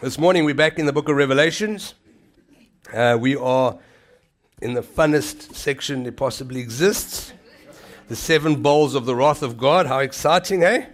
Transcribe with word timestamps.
This 0.00 0.16
morning 0.16 0.44
we're 0.44 0.54
back 0.54 0.78
in 0.78 0.86
the 0.86 0.92
book 0.92 1.08
of 1.08 1.16
Revelations. 1.16 1.94
Uh, 2.94 3.18
we 3.20 3.34
are 3.34 3.76
in 4.62 4.74
the 4.74 4.80
funnest 4.80 5.56
section 5.56 6.04
that 6.04 6.16
possibly 6.16 6.60
exists 6.60 7.32
the 8.06 8.14
seven 8.14 8.62
bowls 8.62 8.94
of 8.94 9.06
the 9.06 9.16
wrath 9.16 9.42
of 9.42 9.58
God. 9.58 9.86
How 9.86 9.98
exciting, 9.98 10.62
eh? 10.62 10.86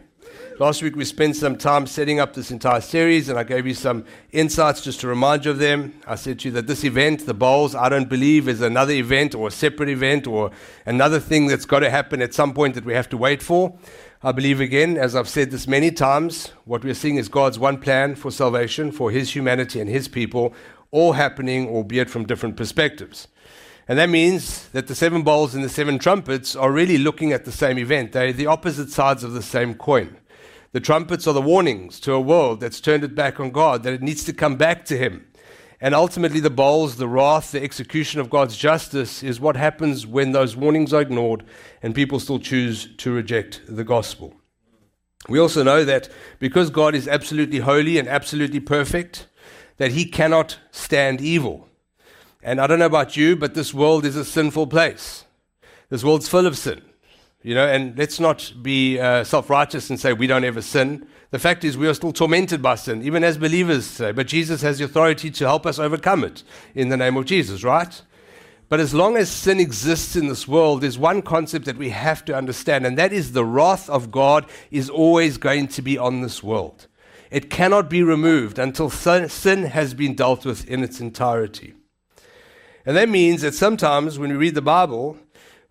Last 0.58 0.82
week 0.82 0.96
we 0.96 1.04
spent 1.04 1.36
some 1.36 1.58
time 1.58 1.86
setting 1.86 2.18
up 2.18 2.32
this 2.32 2.50
entire 2.50 2.80
series, 2.80 3.28
and 3.28 3.38
I 3.38 3.44
gave 3.44 3.66
you 3.66 3.74
some 3.74 4.06
insights 4.32 4.80
just 4.80 5.00
to 5.00 5.08
remind 5.08 5.44
you 5.44 5.50
of 5.50 5.58
them. 5.58 6.00
I 6.06 6.14
said 6.14 6.38
to 6.38 6.48
you 6.48 6.52
that 6.52 6.66
this 6.66 6.82
event, 6.82 7.26
the 7.26 7.34
bowls, 7.34 7.74
I 7.74 7.90
don't 7.90 8.08
believe 8.08 8.48
is 8.48 8.62
another 8.62 8.94
event 8.94 9.34
or 9.34 9.48
a 9.48 9.50
separate 9.50 9.90
event 9.90 10.26
or 10.26 10.50
another 10.86 11.20
thing 11.20 11.46
that's 11.46 11.66
got 11.66 11.80
to 11.80 11.90
happen 11.90 12.22
at 12.22 12.32
some 12.32 12.54
point 12.54 12.74
that 12.76 12.86
we 12.86 12.94
have 12.94 13.10
to 13.10 13.18
wait 13.18 13.42
for. 13.42 13.76
I 14.24 14.32
believe 14.32 14.58
again, 14.58 14.96
as 14.96 15.14
I've 15.14 15.28
said 15.28 15.50
this 15.50 15.68
many 15.68 15.90
times, 15.90 16.52
what 16.64 16.82
we're 16.82 16.94
seeing 16.94 17.16
is 17.16 17.28
God's 17.28 17.58
one 17.58 17.76
plan 17.76 18.14
for 18.14 18.30
salvation 18.30 18.90
for 18.90 19.10
His 19.10 19.36
humanity 19.36 19.82
and 19.82 19.90
His 19.90 20.08
people, 20.08 20.54
all 20.90 21.12
happening, 21.12 21.68
albeit 21.68 22.08
from 22.08 22.24
different 22.24 22.56
perspectives. 22.56 23.28
And 23.86 23.98
that 23.98 24.08
means 24.08 24.68
that 24.68 24.86
the 24.86 24.94
seven 24.94 25.24
bowls 25.24 25.54
and 25.54 25.62
the 25.62 25.68
seven 25.68 25.98
trumpets 25.98 26.56
are 26.56 26.72
really 26.72 26.96
looking 26.96 27.32
at 27.32 27.44
the 27.44 27.52
same 27.52 27.76
event. 27.76 28.12
They're 28.12 28.32
the 28.32 28.46
opposite 28.46 28.88
sides 28.88 29.24
of 29.24 29.34
the 29.34 29.42
same 29.42 29.74
coin. 29.74 30.16
The 30.72 30.80
trumpets 30.80 31.26
are 31.26 31.34
the 31.34 31.42
warnings 31.42 32.00
to 32.00 32.14
a 32.14 32.20
world 32.20 32.60
that's 32.60 32.80
turned 32.80 33.04
it 33.04 33.14
back 33.14 33.38
on 33.38 33.50
God, 33.50 33.82
that 33.82 33.92
it 33.92 34.00
needs 34.00 34.24
to 34.24 34.32
come 34.32 34.56
back 34.56 34.86
to 34.86 34.96
Him. 34.96 35.26
And 35.84 35.94
ultimately, 35.94 36.40
the 36.40 36.48
bowls, 36.48 36.96
the 36.96 37.06
wrath, 37.06 37.52
the 37.52 37.62
execution 37.62 38.18
of 38.18 38.30
God's 38.30 38.56
justice 38.56 39.22
is 39.22 39.38
what 39.38 39.54
happens 39.54 40.06
when 40.06 40.32
those 40.32 40.56
warnings 40.56 40.94
are 40.94 41.02
ignored 41.02 41.44
and 41.82 41.94
people 41.94 42.18
still 42.18 42.38
choose 42.38 42.88
to 42.96 43.12
reject 43.12 43.60
the 43.68 43.84
gospel. 43.84 44.32
We 45.28 45.38
also 45.38 45.62
know 45.62 45.84
that 45.84 46.08
because 46.38 46.70
God 46.70 46.94
is 46.94 47.06
absolutely 47.06 47.58
holy 47.58 47.98
and 47.98 48.08
absolutely 48.08 48.60
perfect, 48.60 49.26
that 49.76 49.92
he 49.92 50.06
cannot 50.06 50.58
stand 50.70 51.20
evil. 51.20 51.68
And 52.42 52.62
I 52.62 52.66
don't 52.66 52.78
know 52.78 52.86
about 52.86 53.18
you, 53.18 53.36
but 53.36 53.52
this 53.52 53.74
world 53.74 54.06
is 54.06 54.16
a 54.16 54.24
sinful 54.24 54.68
place. 54.68 55.26
This 55.90 56.02
world's 56.02 56.28
full 56.28 56.46
of 56.46 56.56
sin. 56.56 56.80
You 57.42 57.54
know, 57.54 57.66
and 57.66 57.98
let's 57.98 58.18
not 58.18 58.54
be 58.62 58.98
uh, 58.98 59.22
self 59.22 59.50
righteous 59.50 59.90
and 59.90 60.00
say 60.00 60.14
we 60.14 60.28
don't 60.28 60.44
ever 60.44 60.62
sin. 60.62 61.06
The 61.34 61.40
fact 61.40 61.64
is, 61.64 61.76
we 61.76 61.88
are 61.88 61.94
still 61.94 62.12
tormented 62.12 62.62
by 62.62 62.76
sin, 62.76 63.02
even 63.02 63.24
as 63.24 63.38
believers 63.38 63.96
today. 63.96 64.12
But 64.12 64.28
Jesus 64.28 64.62
has 64.62 64.78
the 64.78 64.84
authority 64.84 65.32
to 65.32 65.44
help 65.44 65.66
us 65.66 65.80
overcome 65.80 66.22
it 66.22 66.44
in 66.76 66.90
the 66.90 66.96
name 66.96 67.16
of 67.16 67.24
Jesus, 67.24 67.64
right? 67.64 68.00
But 68.68 68.78
as 68.78 68.94
long 68.94 69.16
as 69.16 69.30
sin 69.30 69.58
exists 69.58 70.14
in 70.14 70.28
this 70.28 70.46
world, 70.46 70.80
there's 70.80 70.96
one 70.96 71.22
concept 71.22 71.64
that 71.64 71.76
we 71.76 71.90
have 71.90 72.24
to 72.26 72.36
understand, 72.36 72.86
and 72.86 72.96
that 72.98 73.12
is 73.12 73.32
the 73.32 73.44
wrath 73.44 73.90
of 73.90 74.12
God 74.12 74.46
is 74.70 74.88
always 74.88 75.36
going 75.36 75.66
to 75.66 75.82
be 75.82 75.98
on 75.98 76.20
this 76.20 76.40
world. 76.40 76.86
It 77.32 77.50
cannot 77.50 77.90
be 77.90 78.04
removed 78.04 78.60
until 78.60 78.88
sin 78.88 79.64
has 79.64 79.92
been 79.92 80.14
dealt 80.14 80.46
with 80.46 80.64
in 80.68 80.84
its 80.84 81.00
entirety. 81.00 81.74
And 82.86 82.96
that 82.96 83.08
means 83.08 83.42
that 83.42 83.54
sometimes 83.54 84.20
when 84.20 84.30
we 84.30 84.36
read 84.36 84.54
the 84.54 84.62
Bible, 84.62 85.18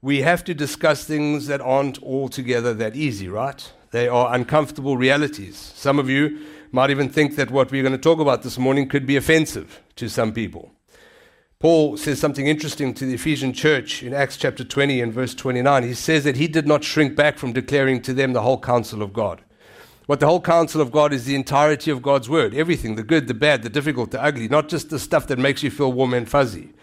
we 0.02 0.24
have 0.24 0.44
to 0.44 0.54
discuss 0.54 1.06
things 1.06 1.48
that 1.48 1.62
aren't 1.62 2.04
altogether 2.04 2.74
that 2.74 2.98
easy, 2.98 3.30
right? 3.30 3.72
They 3.94 4.08
are 4.08 4.34
uncomfortable 4.34 4.98
realities. 4.98 5.56
Some 5.56 6.00
of 6.00 6.10
you 6.10 6.40
might 6.72 6.90
even 6.90 7.10
think 7.10 7.36
that 7.36 7.52
what 7.52 7.70
we're 7.72 7.84
going 7.84 7.92
to 7.92 8.00
talk 8.00 8.20
about 8.20 8.42
this 8.42 8.58
morning 8.58 8.90
could 8.90 9.06
be 9.06 9.18
offensive 9.18 9.84
to 9.98 10.10
some 10.10 10.34
people. 10.34 10.72
Paul 11.60 11.96
says 11.98 12.20
something 12.20 12.48
interesting 12.48 12.96
to 12.96 13.06
the 13.06 13.14
Ephesian 13.14 13.54
church 13.54 14.02
in 14.02 14.12
Acts 14.12 14.36
chapter 14.36 14.64
20 14.64 15.00
and 15.00 15.14
verse 15.14 15.36
29. 15.36 15.84
He 15.84 15.94
says 15.94 16.24
that 16.24 16.38
he 16.38 16.48
did 16.48 16.66
not 16.66 16.84
shrink 16.84 17.16
back 17.16 17.38
from 17.38 17.54
declaring 17.54 18.02
to 18.02 18.16
them 18.16 18.34
the 18.34 18.42
whole 18.42 18.60
counsel 18.60 19.04
of 19.04 19.14
God. 19.14 19.44
What 20.08 20.20
the 20.20 20.26
whole 20.26 20.42
counsel 20.42 20.82
of 20.82 20.92
God 20.92 21.14
is 21.14 21.26
the 21.26 21.36
entirety 21.36 21.92
of 21.92 22.02
God's 22.02 22.28
word 22.28 22.56
everything, 22.56 22.96
the 22.96 23.04
good, 23.04 23.28
the 23.28 23.36
bad, 23.36 23.62
the 23.62 23.70
difficult, 23.70 24.10
the 24.10 24.24
ugly, 24.24 24.48
not 24.48 24.70
just 24.70 24.90
the 24.90 24.98
stuff 24.98 25.28
that 25.28 25.38
makes 25.38 25.62
you 25.62 25.70
feel 25.70 25.94
warm 25.94 26.16
and 26.16 26.28
fuzzy. 26.28 26.74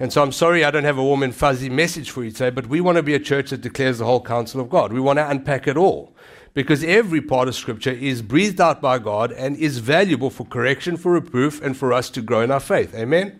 And 0.00 0.12
so 0.12 0.24
I'm 0.24 0.32
sorry 0.32 0.64
I 0.64 0.72
don't 0.72 0.82
have 0.82 0.98
a 0.98 1.04
warm 1.04 1.22
and 1.22 1.32
fuzzy 1.32 1.70
message 1.70 2.10
for 2.10 2.24
you 2.24 2.32
today, 2.32 2.50
but 2.50 2.66
we 2.66 2.80
want 2.80 2.96
to 2.96 3.02
be 3.04 3.14
a 3.14 3.20
church 3.20 3.50
that 3.50 3.60
declares 3.60 3.98
the 3.98 4.06
whole 4.06 4.20
counsel 4.20 4.60
of 4.60 4.68
God. 4.68 4.92
We 4.92 5.00
want 5.00 5.20
to 5.20 5.30
unpack 5.30 5.68
it 5.68 5.76
all 5.76 6.12
because 6.58 6.82
every 6.82 7.20
part 7.20 7.46
of 7.46 7.54
Scripture 7.54 7.92
is 7.92 8.20
breathed 8.20 8.60
out 8.60 8.80
by 8.80 8.98
God 8.98 9.30
and 9.30 9.56
is 9.58 9.78
valuable 9.78 10.28
for 10.28 10.44
correction, 10.44 10.96
for 10.96 11.12
reproof, 11.12 11.62
and 11.62 11.76
for 11.76 11.92
us 11.92 12.10
to 12.10 12.20
grow 12.20 12.40
in 12.40 12.50
our 12.50 12.58
faith. 12.58 12.96
Amen? 12.96 13.38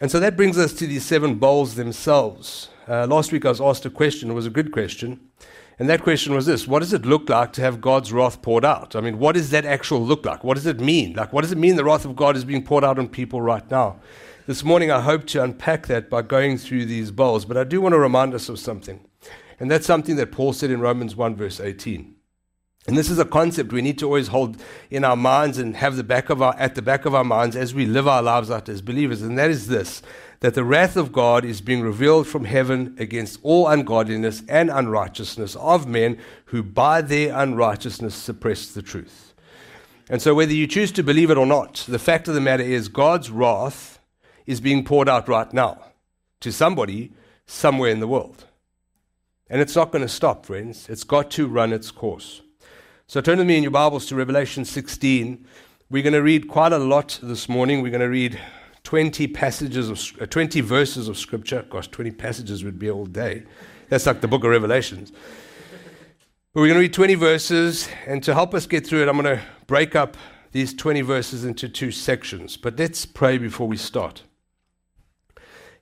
And 0.00 0.10
so 0.10 0.18
that 0.18 0.34
brings 0.34 0.56
us 0.56 0.72
to 0.72 0.86
these 0.86 1.04
seven 1.04 1.34
bowls 1.34 1.74
themselves. 1.74 2.70
Uh, 2.88 3.06
last 3.06 3.32
week 3.32 3.44
I 3.44 3.50
was 3.50 3.60
asked 3.60 3.84
a 3.84 3.90
question, 3.90 4.30
it 4.30 4.32
was 4.32 4.46
a 4.46 4.50
good 4.50 4.72
question. 4.72 5.20
And 5.78 5.90
that 5.90 6.02
question 6.02 6.34
was 6.34 6.46
this 6.46 6.66
What 6.66 6.78
does 6.78 6.94
it 6.94 7.04
look 7.04 7.28
like 7.28 7.52
to 7.52 7.60
have 7.60 7.82
God's 7.82 8.14
wrath 8.14 8.40
poured 8.40 8.64
out? 8.64 8.96
I 8.96 9.02
mean, 9.02 9.18
what 9.18 9.34
does 9.34 9.50
that 9.50 9.66
actual 9.66 10.00
look 10.00 10.24
like? 10.24 10.42
What 10.42 10.54
does 10.54 10.64
it 10.64 10.80
mean? 10.80 11.12
Like, 11.12 11.34
what 11.34 11.42
does 11.42 11.52
it 11.52 11.58
mean 11.58 11.76
the 11.76 11.84
wrath 11.84 12.06
of 12.06 12.16
God 12.16 12.34
is 12.34 12.46
being 12.46 12.64
poured 12.64 12.84
out 12.84 12.98
on 12.98 13.10
people 13.10 13.42
right 13.42 13.70
now? 13.70 14.00
This 14.46 14.64
morning, 14.64 14.90
I 14.90 15.02
hope 15.02 15.26
to 15.26 15.42
unpack 15.42 15.86
that 15.88 16.08
by 16.08 16.22
going 16.22 16.56
through 16.56 16.86
these 16.86 17.10
bowls, 17.10 17.44
but 17.44 17.58
I 17.58 17.64
do 17.64 17.82
want 17.82 17.92
to 17.92 17.98
remind 17.98 18.32
us 18.32 18.48
of 18.48 18.58
something. 18.58 19.04
And 19.58 19.70
that's 19.70 19.86
something 19.86 20.16
that 20.16 20.32
Paul 20.32 20.52
said 20.52 20.70
in 20.70 20.80
Romans 20.80 21.16
1, 21.16 21.36
verse 21.36 21.60
18. 21.60 22.14
And 22.86 22.98
this 22.98 23.08
is 23.08 23.18
a 23.18 23.24
concept 23.24 23.72
we 23.72 23.80
need 23.80 23.98
to 24.00 24.06
always 24.06 24.28
hold 24.28 24.60
in 24.90 25.04
our 25.04 25.16
minds 25.16 25.56
and 25.56 25.76
have 25.76 25.96
the 25.96 26.04
back 26.04 26.28
of 26.28 26.42
our, 26.42 26.54
at 26.58 26.74
the 26.74 26.82
back 26.82 27.06
of 27.06 27.14
our 27.14 27.24
minds 27.24 27.56
as 27.56 27.74
we 27.74 27.86
live 27.86 28.06
our 28.06 28.22
lives 28.22 28.50
out 28.50 28.68
as 28.68 28.82
believers. 28.82 29.22
And 29.22 29.38
that 29.38 29.50
is 29.50 29.68
this 29.68 30.02
that 30.40 30.52
the 30.52 30.64
wrath 30.64 30.94
of 30.94 31.10
God 31.10 31.42
is 31.42 31.62
being 31.62 31.80
revealed 31.80 32.26
from 32.26 32.44
heaven 32.44 32.94
against 32.98 33.40
all 33.42 33.66
ungodliness 33.66 34.42
and 34.46 34.68
unrighteousness 34.68 35.56
of 35.56 35.86
men 35.86 36.18
who 36.46 36.62
by 36.62 37.00
their 37.00 37.34
unrighteousness 37.34 38.14
suppress 38.14 38.66
the 38.66 38.82
truth. 38.82 39.32
And 40.10 40.20
so, 40.20 40.34
whether 40.34 40.52
you 40.52 40.66
choose 40.66 40.92
to 40.92 41.02
believe 41.02 41.30
it 41.30 41.38
or 41.38 41.46
not, 41.46 41.86
the 41.88 41.98
fact 41.98 42.28
of 42.28 42.34
the 42.34 42.42
matter 42.42 42.62
is 42.62 42.88
God's 42.88 43.30
wrath 43.30 43.98
is 44.44 44.60
being 44.60 44.84
poured 44.84 45.08
out 45.08 45.28
right 45.28 45.50
now 45.54 45.82
to 46.40 46.52
somebody 46.52 47.12
somewhere 47.46 47.90
in 47.90 48.00
the 48.00 48.08
world. 48.08 48.44
And 49.54 49.60
it's 49.62 49.76
not 49.76 49.92
going 49.92 50.02
to 50.02 50.08
stop, 50.08 50.46
friends. 50.46 50.88
It's 50.88 51.04
got 51.04 51.30
to 51.30 51.46
run 51.46 51.72
its 51.72 51.92
course. 51.92 52.42
So 53.06 53.20
turn 53.20 53.38
with 53.38 53.46
me 53.46 53.56
in 53.56 53.62
your 53.62 53.70
Bibles 53.70 54.04
to 54.06 54.16
Revelation 54.16 54.64
16. 54.64 55.46
We're 55.88 56.02
going 56.02 56.12
to 56.12 56.24
read 56.24 56.48
quite 56.48 56.72
a 56.72 56.78
lot 56.78 57.20
this 57.22 57.48
morning. 57.48 57.80
We're 57.80 57.92
going 57.92 58.00
to 58.00 58.08
read 58.08 58.40
20 58.82 59.28
passages 59.28 59.88
of 59.90 60.20
uh, 60.20 60.26
20 60.26 60.60
verses 60.60 61.06
of 61.06 61.16
scripture. 61.16 61.64
Gosh, 61.70 61.86
20 61.86 62.10
passages 62.10 62.64
would 62.64 62.80
be 62.80 62.90
all 62.90 63.06
day. 63.06 63.44
That's 63.90 64.06
like 64.06 64.22
the 64.22 64.26
book 64.26 64.42
of 64.42 64.50
Revelations. 64.50 65.12
But 65.12 66.60
we're 66.60 66.66
going 66.66 66.74
to 66.74 66.80
read 66.80 66.92
20 66.92 67.14
verses, 67.14 67.88
and 68.08 68.24
to 68.24 68.34
help 68.34 68.54
us 68.54 68.66
get 68.66 68.84
through 68.84 69.02
it, 69.02 69.08
I'm 69.08 69.16
going 69.16 69.36
to 69.36 69.42
break 69.68 69.94
up 69.94 70.16
these 70.50 70.74
20 70.74 71.02
verses 71.02 71.44
into 71.44 71.68
two 71.68 71.92
sections. 71.92 72.56
But 72.56 72.76
let's 72.76 73.06
pray 73.06 73.38
before 73.38 73.68
we 73.68 73.76
start. 73.76 74.24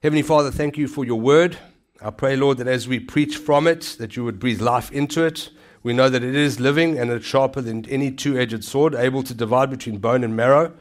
Heavenly 0.02 0.20
Father, 0.20 0.50
thank 0.50 0.76
you 0.76 0.88
for 0.88 1.06
your 1.06 1.18
word. 1.18 1.56
I 2.04 2.10
pray, 2.10 2.34
Lord, 2.34 2.58
that 2.58 2.66
as 2.66 2.88
we 2.88 2.98
preach 2.98 3.36
from 3.36 3.68
it, 3.68 3.96
that 4.00 4.16
you 4.16 4.24
would 4.24 4.40
breathe 4.40 4.60
life 4.60 4.90
into 4.90 5.22
it. 5.24 5.50
We 5.84 5.92
know 5.92 6.08
that 6.08 6.24
it 6.24 6.34
is 6.34 6.58
living 6.58 6.98
and 6.98 7.12
it's 7.12 7.24
sharper 7.24 7.60
than 7.60 7.88
any 7.88 8.10
two 8.10 8.36
edged 8.36 8.64
sword, 8.64 8.96
able 8.96 9.22
to 9.22 9.32
divide 9.32 9.70
between 9.70 9.98
bone 9.98 10.24
and 10.24 10.34
marrow. 10.34 10.72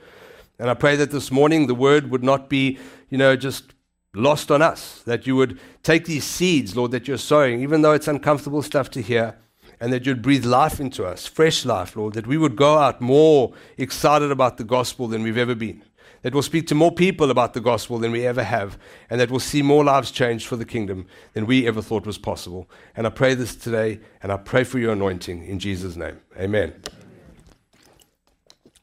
And 0.57 0.67
I 0.67 0.73
pray 0.73 0.95
that 0.95 1.11
this 1.11 1.29
morning 1.29 1.67
the 1.67 1.75
word 1.75 2.09
would 2.09 2.23
not 2.23 2.49
be, 2.49 2.79
you 3.09 3.19
know, 3.19 3.35
just 3.35 3.73
lost 4.15 4.49
on 4.49 4.63
us, 4.63 5.03
that 5.03 5.27
you 5.27 5.35
would 5.35 5.59
take 5.83 6.05
these 6.05 6.23
seeds, 6.23 6.75
Lord, 6.75 6.89
that 6.89 7.07
you're 7.07 7.17
sowing, 7.17 7.61
even 7.61 7.83
though 7.83 7.93
it's 7.93 8.07
uncomfortable 8.07 8.63
stuff 8.63 8.89
to 8.91 9.01
hear, 9.01 9.37
and 9.79 9.93
that 9.93 10.07
you'd 10.07 10.23
breathe 10.23 10.45
life 10.45 10.79
into 10.79 11.05
us, 11.05 11.27
fresh 11.27 11.65
life, 11.65 11.95
Lord, 11.95 12.13
that 12.13 12.27
we 12.27 12.37
would 12.37 12.55
go 12.55 12.79
out 12.79 12.99
more 12.99 13.53
excited 13.77 14.31
about 14.31 14.57
the 14.57 14.63
gospel 14.63 15.07
than 15.07 15.21
we've 15.21 15.37
ever 15.37 15.55
been 15.55 15.83
that 16.21 16.33
will 16.33 16.41
speak 16.41 16.67
to 16.67 16.75
more 16.75 16.91
people 16.91 17.31
about 17.31 17.53
the 17.53 17.61
gospel 17.61 17.97
than 17.97 18.11
we 18.11 18.25
ever 18.25 18.43
have, 18.43 18.77
and 19.09 19.19
that 19.19 19.31
will 19.31 19.39
see 19.39 19.61
more 19.61 19.83
lives 19.83 20.11
changed 20.11 20.47
for 20.47 20.55
the 20.55 20.65
kingdom 20.65 21.07
than 21.33 21.45
we 21.45 21.67
ever 21.67 21.81
thought 21.81 22.05
was 22.05 22.17
possible. 22.17 22.69
And 22.95 23.07
I 23.07 23.09
pray 23.09 23.33
this 23.33 23.55
today, 23.55 23.99
and 24.21 24.31
I 24.31 24.37
pray 24.37 24.63
for 24.63 24.79
your 24.79 24.93
anointing 24.93 25.45
in 25.45 25.59
Jesus' 25.59 25.95
name. 25.95 26.19
Amen. 26.37 26.73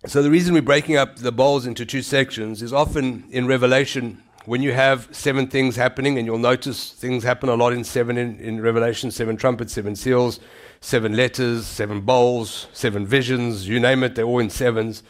So, 0.06 0.22
the 0.22 0.30
reason 0.30 0.54
we're 0.54 0.62
breaking 0.62 0.96
up 0.96 1.16
the 1.16 1.32
bowls 1.32 1.66
into 1.66 1.84
two 1.84 2.02
sections 2.02 2.62
is 2.62 2.72
often 2.72 3.24
in 3.30 3.46
Revelation, 3.46 4.22
when 4.44 4.62
you 4.62 4.72
have 4.72 5.08
seven 5.10 5.48
things 5.48 5.76
happening, 5.76 6.16
and 6.16 6.26
you'll 6.26 6.38
notice 6.38 6.92
things 6.92 7.24
happen 7.24 7.48
a 7.48 7.54
lot 7.54 7.72
in 7.72 7.84
seven 7.84 8.16
in, 8.16 8.38
in 8.40 8.60
Revelation 8.60 9.10
seven 9.10 9.36
trumpets, 9.36 9.72
seven 9.72 9.94
seals, 9.94 10.40
seven 10.80 11.14
letters, 11.14 11.66
seven 11.66 12.00
bowls, 12.00 12.68
seven 12.72 13.06
visions, 13.06 13.68
you 13.68 13.80
name 13.80 14.02
it, 14.02 14.14
they're 14.14 14.24
all 14.24 14.38
in 14.38 14.50
sevens. 14.50 15.02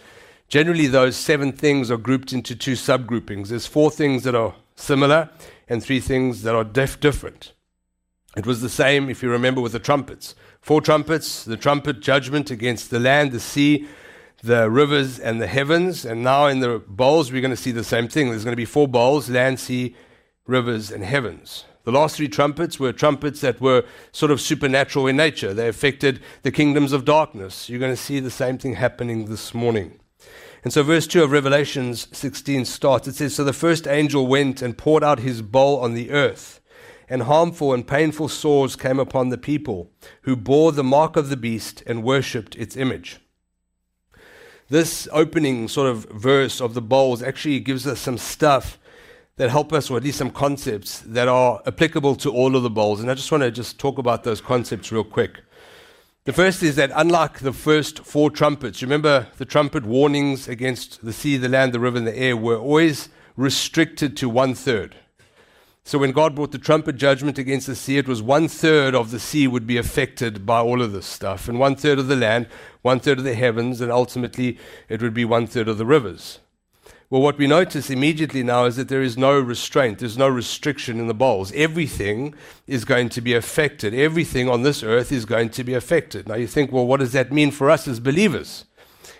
Generally, 0.49 0.87
those 0.87 1.15
seven 1.15 1.53
things 1.53 1.91
are 1.91 1.99
grouped 1.99 2.33
into 2.33 2.57
two 2.57 2.73
subgroupings. 2.73 3.49
There's 3.49 3.67
four 3.67 3.91
things 3.91 4.25
that 4.25 4.35
are 4.35 4.55
similar 4.77 5.29
and 5.69 5.83
three 5.83 6.01
things 6.01 6.43
that 6.43 6.55
are 6.55 6.65
dif- 6.65 7.01
different. 7.01 7.53
It 8.35 8.47
was 8.47 8.63
the 8.63 8.71
same, 8.71 9.11
if 9.11 9.23
you 9.23 9.31
remember, 9.31 9.61
with 9.61 9.73
the 9.73 9.79
trumpets. 9.79 10.35
Four 10.63 10.81
trumpets, 10.81 11.45
the 11.45 11.57
trumpet 11.57 12.01
judgment 12.01 12.51
against 12.51 12.89
the 12.89 12.99
land, 12.99 13.33
the 13.33 13.41
sea, 13.41 13.89
the 14.43 14.71
rivers, 14.71 15.19
and 15.19 15.41
the 15.41 15.47
heavens. 15.47 16.07
And 16.07 16.23
now 16.23 16.47
in 16.47 16.61
the 16.61 16.83
bowls, 16.87 17.31
we're 17.31 17.43
going 17.43 17.51
to 17.51 17.57
see 17.57 17.73
the 17.73 17.85
same 17.85 18.09
thing. 18.09 18.31
There's 18.31 18.45
going 18.45 18.53
to 18.53 18.57
be 18.57 18.65
four 18.65 18.89
bowls 18.89 19.29
land, 19.29 19.61
sea, 19.61 19.97
rivers, 20.47 20.91
and 20.91 21.05
heavens. 21.05 21.65
The 21.85 21.93
last 21.93 22.17
three 22.17 22.29
trumpets 22.29 22.81
were 22.81 22.93
trumpets 22.93 23.41
that 23.43 23.61
were 23.61 23.85
sort 24.13 24.31
of 24.31 24.41
supernatural 24.41 25.07
in 25.07 25.17
nature. 25.17 25.53
They 25.53 25.69
affected 25.69 26.21
the 26.43 26.53
kingdoms 26.53 26.93
of 26.93 27.05
darkness. 27.05 27.69
You're 27.69 27.81
going 27.81 27.93
to 27.93 27.97
see 27.97 28.21
the 28.21 28.31
same 28.31 28.57
thing 28.57 28.75
happening 28.75 29.27
this 29.27 29.53
morning. 29.53 29.99
And 30.65 30.73
so, 30.73 30.83
verse 30.83 31.07
2 31.07 31.23
of 31.23 31.31
Revelations 31.31 32.09
16 32.17 32.65
starts. 32.65 33.07
It 33.07 33.15
says, 33.15 33.35
So 33.35 33.45
the 33.45 33.53
first 33.53 33.87
angel 33.87 34.27
went 34.27 34.61
and 34.61 34.77
poured 34.77 35.05
out 35.05 35.21
his 35.21 35.41
bowl 35.41 35.81
on 35.81 35.95
the 35.95 36.11
earth, 36.11 36.61
and 37.09 37.23
harmful 37.23 37.73
and 37.73 37.87
painful 37.87 38.29
sores 38.29 38.77
came 38.77 38.99
upon 38.99 39.29
the 39.29 39.39
people 39.39 39.91
who 40.23 40.37
bore 40.37 40.73
the 40.73 40.85
mark 40.85 41.17
of 41.17 41.29
the 41.29 41.37
beast 41.37 41.83
and 41.87 42.03
worshipped 42.03 42.57
its 42.57 42.77
image. 42.77 43.21
This 44.69 45.09
opening 45.13 45.69
sort 45.69 45.89
of 45.89 46.05
verse 46.11 46.61
of 46.61 46.75
the 46.75 46.83
bowls 46.83 47.23
actually 47.23 47.61
gives 47.61 47.87
us 47.87 48.01
some 48.01 48.19
stuff 48.19 48.79
that 49.37 49.51
help 49.51 49.73
us, 49.73 49.89
or 49.89 49.97
at 49.97 50.03
least 50.03 50.19
some 50.19 50.31
concepts 50.31 50.99
that 51.07 51.29
are 51.29 51.63
applicable 51.65 52.17
to 52.17 52.31
all 52.31 52.57
of 52.57 52.63
the 52.65 52.71
bowls. 52.71 53.01
And 53.01 53.11
I 53.11 53.15
just 53.15 53.31
want 53.31 53.45
to 53.45 53.51
just 53.51 53.79
talk 53.79 53.97
about 53.97 54.25
those 54.25 54.41
concepts 54.41 54.93
real 54.93 55.05
quick. 55.05 55.41
The 56.29 56.35
first 56.35 56.63
is 56.63 56.77
that 56.77 56.93
unlike 56.95 57.39
the 57.39 57.55
first 57.55 58.01
four 58.01 58.31
trumpets, 58.31 58.83
remember 58.83 59.29
the 59.39 59.47
trumpet 59.47 59.87
warnings 59.87 60.47
against 60.47 61.03
the 61.03 61.15
sea, 61.15 61.39
the 61.39 61.49
land, 61.49 61.73
the 61.73 61.81
river, 61.81 61.97
and 61.97 62.07
the 62.07 62.15
air 62.15 62.37
were 62.37 62.59
always 62.59 63.09
restricted 63.35 64.15
to 64.19 64.29
one 64.29 64.55
third. 64.55 64.95
So 65.85 65.97
when 65.97 66.13
God 66.13 66.35
brought 66.35 66.53
the 66.53 66.59
trumpet 66.59 66.97
judgment 66.97 67.39
against 67.39 67.67
the 67.67 67.75
sea, 67.75 67.97
it 67.97 68.07
was 68.07 68.21
one 68.21 68.47
third 68.47 68.95
of 68.95 69.11
the 69.11 69.19
sea 69.19 69.49
would 69.49 69.67
be 69.67 69.79
affected 69.79 70.45
by 70.45 70.61
all 70.61 70.83
of 70.83 70.93
this 70.93 71.07
stuff, 71.07 71.49
and 71.49 71.59
one 71.59 71.77
third 71.77 71.99
of 71.99 72.09
the 72.09 72.17
land, 72.17 72.47
one 72.83 73.01
third 73.01 73.17
of 73.17 73.25
the 73.25 73.35
heavens, 73.35 73.81
and 73.81 73.91
ultimately 73.91 74.59
it 74.91 75.01
would 75.01 75.15
be 75.15 75.25
one 75.25 75.47
third 75.47 75.67
of 75.67 75.79
the 75.79 75.87
rivers. 75.87 76.41
Well, 77.11 77.23
what 77.23 77.39
we 77.39 77.47
notice 77.47 77.89
immediately 77.89 78.43
now 78.43 78.67
is 78.67 78.77
that 78.77 78.91
there 78.91 79.03
is 79.03 79.17
no 79.17 79.33
restraint, 79.41 80.01
there's 80.01 80.19
no 80.19 80.29
restriction 80.29 81.01
in 81.01 81.07
the 81.07 81.15
bowls. 81.15 81.51
Everything 81.55 82.35
is 82.67 82.85
going 82.85 83.09
to 83.11 83.23
be 83.23 83.33
affected. 83.33 83.95
Everything 83.95 84.47
on 84.47 84.63
this 84.63 84.83
earth 84.83 85.11
is 85.11 85.25
going 85.25 85.49
to 85.51 85.65
be 85.65 85.73
affected. 85.73 86.29
Now 86.29 86.35
you 86.35 86.47
think, 86.47 86.71
well, 86.71 86.87
what 86.87 87.01
does 87.01 87.13
that 87.13 87.33
mean 87.33 87.51
for 87.51 87.71
us 87.71 87.89
as 87.89 87.99
believers? 87.99 88.67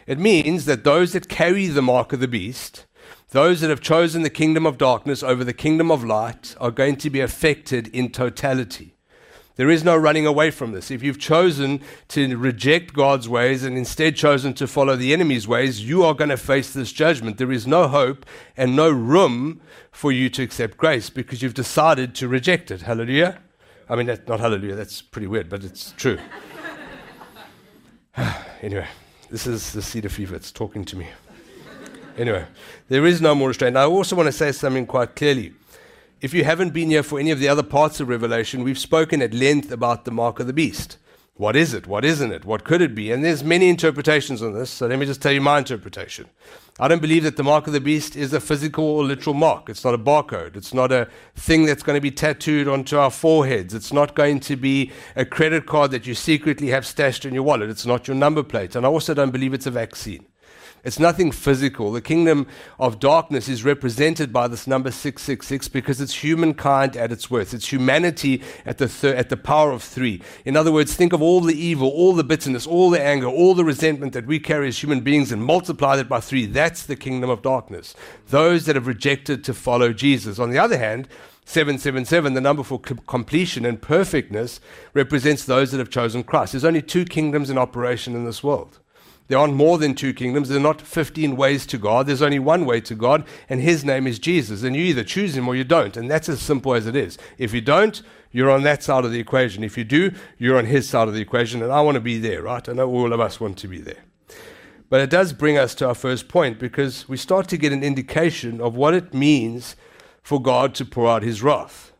It 0.07 0.19
means 0.19 0.67
that 0.67 0.85
those 0.85 1.15
that 1.15 1.31
carry 1.31 1.67
the 1.69 1.81
mark 1.81 2.13
of 2.13 2.21
the 2.21 2.29
beast, 2.29 2.85
those 3.31 3.63
that 3.63 3.71
have 3.71 3.81
chosen 3.81 4.21
the 4.21 4.29
kingdom 4.29 4.67
of 4.67 4.77
darkness 4.77 5.23
over 5.23 5.43
the 5.43 5.55
kingdom 5.55 5.91
of 5.91 6.05
light, 6.05 6.55
are 6.61 6.71
going 6.71 6.97
to 6.97 7.09
be 7.09 7.21
affected 7.21 7.89
in 7.89 8.11
totality. 8.11 8.98
There 9.59 9.71
is 9.71 9.83
no 9.83 9.97
running 9.97 10.25
away 10.25 10.53
from 10.53 10.71
this. 10.71 10.89
If 10.89 11.03
you've 11.03 11.19
chosen 11.19 11.81
to 12.11 12.37
reject 12.39 12.93
God's 12.93 13.29
ways 13.29 13.65
and 13.65 13.77
instead 13.77 14.15
chosen 14.15 14.55
to 14.55 14.69
follow 14.69 14.95
the 14.95 15.13
enemy's 15.13 15.49
ways, 15.49 15.83
you 15.85 16.05
are 16.05 16.15
going 16.15 16.31
to 16.31 16.37
face 16.37 16.73
this 16.73 16.93
judgment. 16.93 17.39
There 17.39 17.51
is 17.51 17.67
no 17.67 17.89
hope 17.89 18.25
and 18.57 18.77
no 18.77 18.89
room 18.89 19.61
for 19.91 20.13
you 20.13 20.31
to 20.31 20.45
accept 20.45 20.77
grace 20.77 21.11
because 21.11 21.43
you've 21.43 21.55
decided 21.55 22.15
to 22.15 22.29
reject 22.29 22.71
it. 22.71 22.83
Hallelujah. 22.83 23.41
I 23.89 23.97
mean, 23.97 24.07
that's 24.07 24.29
not 24.29 24.39
hallelujah, 24.39 24.77
that's 24.77 25.03
pretty 25.03 25.27
weird, 25.27 25.49
but 25.49 25.65
it's 25.65 25.93
true. 25.97 26.21
anyway, 28.63 28.87
this 29.29 29.45
is 29.49 29.73
the 29.73 29.83
cedar 29.83 30.09
fever. 30.09 30.37
It's 30.37 30.53
talking 30.53 30.85
to 30.85 30.97
me. 30.97 31.09
Anyway, 32.17 32.47
there 32.89 33.05
is 33.05 33.21
no 33.21 33.35
more 33.35 33.49
restraint. 33.49 33.77
I 33.77 33.87
also 33.87 34.15
want 34.15 34.29
to 34.29 34.33
say 34.33 34.53
something 34.53 34.87
quite 34.87 35.17
clearly. 35.17 35.53
If 36.21 36.35
you 36.35 36.43
haven't 36.43 36.71
been 36.71 36.91
here 36.91 37.05
for 37.05 37.21
any 37.21 37.31
of 37.31 37.39
the 37.39 37.47
other 37.47 37.63
parts 37.63 38.01
of 38.01 38.09
Revelation, 38.09 38.65
we've 38.65 38.79
spoken 38.79 39.23
at 39.23 39.33
length 39.33 39.71
about 39.71 40.05
the 40.05 40.11
mark 40.11 40.41
of 40.41 40.49
the 40.49 40.53
beast. 40.53 40.99
What 41.35 41.55
is 41.55 41.73
it? 41.73 41.87
What 41.87 42.05
isn't 42.05 42.33
it? 42.33 42.45
What 42.45 42.65
could 42.65 42.83
it 42.83 42.93
be? 42.93 43.13
And 43.13 43.25
there's 43.25 43.45
many 43.45 43.69
interpretations 43.69 44.43
on 44.43 44.53
this, 44.53 44.69
so 44.69 44.89
let 44.89 44.99
me 44.99 45.07
just 45.07 45.23
tell 45.23 45.31
you 45.31 45.41
my 45.41 45.59
interpretation. 45.59 46.27
I 46.81 46.89
don't 46.89 47.01
believe 47.01 47.23
that 47.23 47.37
the 47.37 47.45
mark 47.45 47.69
of 47.69 47.73
the 47.73 47.81
beast 47.81 48.17
is 48.17 48.33
a 48.33 48.41
physical 48.41 48.85
or 48.85 49.05
literal 49.05 49.35
mark. 49.35 49.69
It's 49.69 49.85
not 49.85 49.95
a 49.95 49.99
barcode. 49.99 50.57
It's 50.57 50.75
not 50.75 50.91
a 50.91 51.07
thing 51.37 51.67
that's 51.67 51.85
going 51.85 51.97
to 51.97 52.01
be 52.01 52.11
tattooed 52.11 52.67
onto 52.67 52.99
our 52.99 53.13
foreheads. 53.13 53.73
It's 53.73 53.93
not 53.93 54.17
going 54.17 54.41
to 54.41 54.57
be 54.57 54.91
a 55.15 55.25
credit 55.25 55.67
card 55.67 55.93
that 55.93 56.05
you 56.05 56.17
secretly 56.17 56.67
have 56.71 56.85
stashed 56.85 57.27
in 57.27 57.33
your 57.33 57.45
wallet. 57.45 57.71
It's 57.71 57.87
not 57.87 58.09
your 58.09 58.17
number 58.17 58.43
plate. 58.43 58.75
And 58.75 58.85
I 58.85 58.89
also 58.89 59.15
don't 59.15 59.31
believe 59.31 59.55
it's 59.55 59.67
a 59.67 59.71
vaccine. 59.71 60.27
It's 60.89 60.99
nothing 60.99 61.33
physical. 61.33 61.93
The 61.93 62.01
kingdom 62.01 62.47
of 62.79 62.99
darkness 62.99 63.47
is 63.47 63.63
represented 63.63 64.33
by 64.33 64.49
this 64.49 64.67
number 64.67 64.91
666 64.91 65.69
because 65.69 66.01
it's 66.01 66.25
humankind 66.25 66.97
at 66.97 67.13
its 67.13 67.31
worst. 67.31 67.53
It's 67.53 67.71
humanity 67.71 68.43
at 68.65 68.79
the, 68.79 68.89
thir- 68.89 69.15
at 69.15 69.29
the 69.29 69.37
power 69.37 69.71
of 69.71 69.83
three. 69.83 70.23
In 70.47 70.57
other 70.57 70.73
words, 70.73 70.95
think 70.95 71.13
of 71.13 71.21
all 71.21 71.43
the 71.43 71.55
evil, 71.55 71.89
all 71.89 72.15
the 72.15 72.25
bitterness, 72.25 72.67
all 72.67 72.89
the 72.89 73.03
anger, 73.03 73.27
all 73.27 73.55
the 73.55 73.67
resentment 73.67 74.15
that 74.15 74.27
we 74.27 74.41
carry 74.41 74.69
as 74.69 74.83
human 74.83 75.01
beings 75.01 75.31
and 75.31 75.45
multiply 75.45 75.95
that 75.95 76.09
by 76.09 76.21
three. 76.21 76.47
That's 76.47 76.87
the 76.87 76.97
kingdom 76.97 77.29
of 77.29 77.43
darkness. 77.43 77.95
Those 78.29 78.65
that 78.65 78.75
have 78.75 78.87
rejected 78.87 79.45
to 79.45 79.53
follow 79.53 79.93
Jesus. 79.93 80.39
On 80.39 80.49
the 80.49 80.59
other 80.59 80.79
hand, 80.79 81.07
777, 81.45 82.33
the 82.33 82.41
number 82.41 82.63
for 82.63 82.81
completion 82.81 83.67
and 83.67 83.83
perfectness, 83.83 84.59
represents 84.95 85.45
those 85.45 85.71
that 85.71 85.79
have 85.81 85.91
chosen 85.91 86.23
Christ. 86.23 86.53
There's 86.53 86.65
only 86.65 86.81
two 86.81 87.05
kingdoms 87.05 87.51
in 87.51 87.59
operation 87.59 88.15
in 88.15 88.25
this 88.25 88.43
world. 88.43 88.79
There 89.29 89.39
aren't 89.39 89.55
more 89.55 89.77
than 89.77 89.95
two 89.95 90.15
kingdoms. 90.15 90.49
There 90.49 90.59
are 90.59 90.61
not 90.61 90.81
15 90.81 91.37
ways 91.37 91.67
to 91.67 91.79
God. 91.79 92.07
There's 92.07 92.23
only 92.23 92.39
one 92.39 92.65
way 92.65 92.81
to 92.81 92.95
God, 92.95 93.25
and 93.49 93.61
his 93.61 93.85
name 93.85 94.07
is 94.07 94.19
Jesus. 94.19 94.63
And 94.63 94.75
you 94.75 94.83
either 94.83 95.05
choose 95.05 95.37
him 95.37 95.47
or 95.47 95.55
you 95.55 95.65
don't. 95.65 95.97
And 95.97 96.11
that's 96.11 96.31
as 96.31 96.41
simple 96.41 96.75
as 96.75 96.87
it 96.87 96.97
is. 96.97 97.19
If 97.37 97.53
you 97.53 97.61
don't, 97.61 98.03
you're 98.33 98.51
on 98.51 98.63
that 98.63 98.83
side 98.83 99.05
of 99.05 99.13
the 99.13 99.21
equation. 99.21 99.63
If 99.63 99.77
you 99.77 99.85
do, 99.85 100.13
you're 100.39 100.59
on 100.59 100.65
his 100.65 100.89
side 100.89 101.09
of 101.09 101.15
the 101.15 101.21
equation. 101.21 101.63
And 101.63 101.71
I 101.71 101.83
want 101.83 101.97
to 101.97 102.01
be 102.01 102.19
there, 102.19 102.43
right? 102.43 102.67
I 102.67 102.73
know 102.73 102.89
all 102.89 103.13
of 103.13 103.21
us 103.21 103.39
want 103.39 103.59
to 103.59 103.69
be 103.69 103.81
there. 103.81 104.03
But 104.89 105.03
it 105.03 105.11
does 105.11 105.35
bring 105.35 105.59
us 105.59 105.75
to 105.77 105.89
our 105.89 105.95
first 105.95 106.29
point 106.29 106.59
because 106.59 107.07
we 107.07 107.19
start 107.19 107.49
to 107.49 107.59
get 107.59 107.73
an 107.73 107.85
indication 107.85 108.61
of 108.63 108.77
what 108.77 108.95
it 108.95 109.13
means 109.13 109.77
for 110.23 110.41
God 110.41 110.75
to 110.77 110.87
pour 110.87 111.09
out 111.09 111.23
his 111.23 111.43
wrath. 111.43 111.93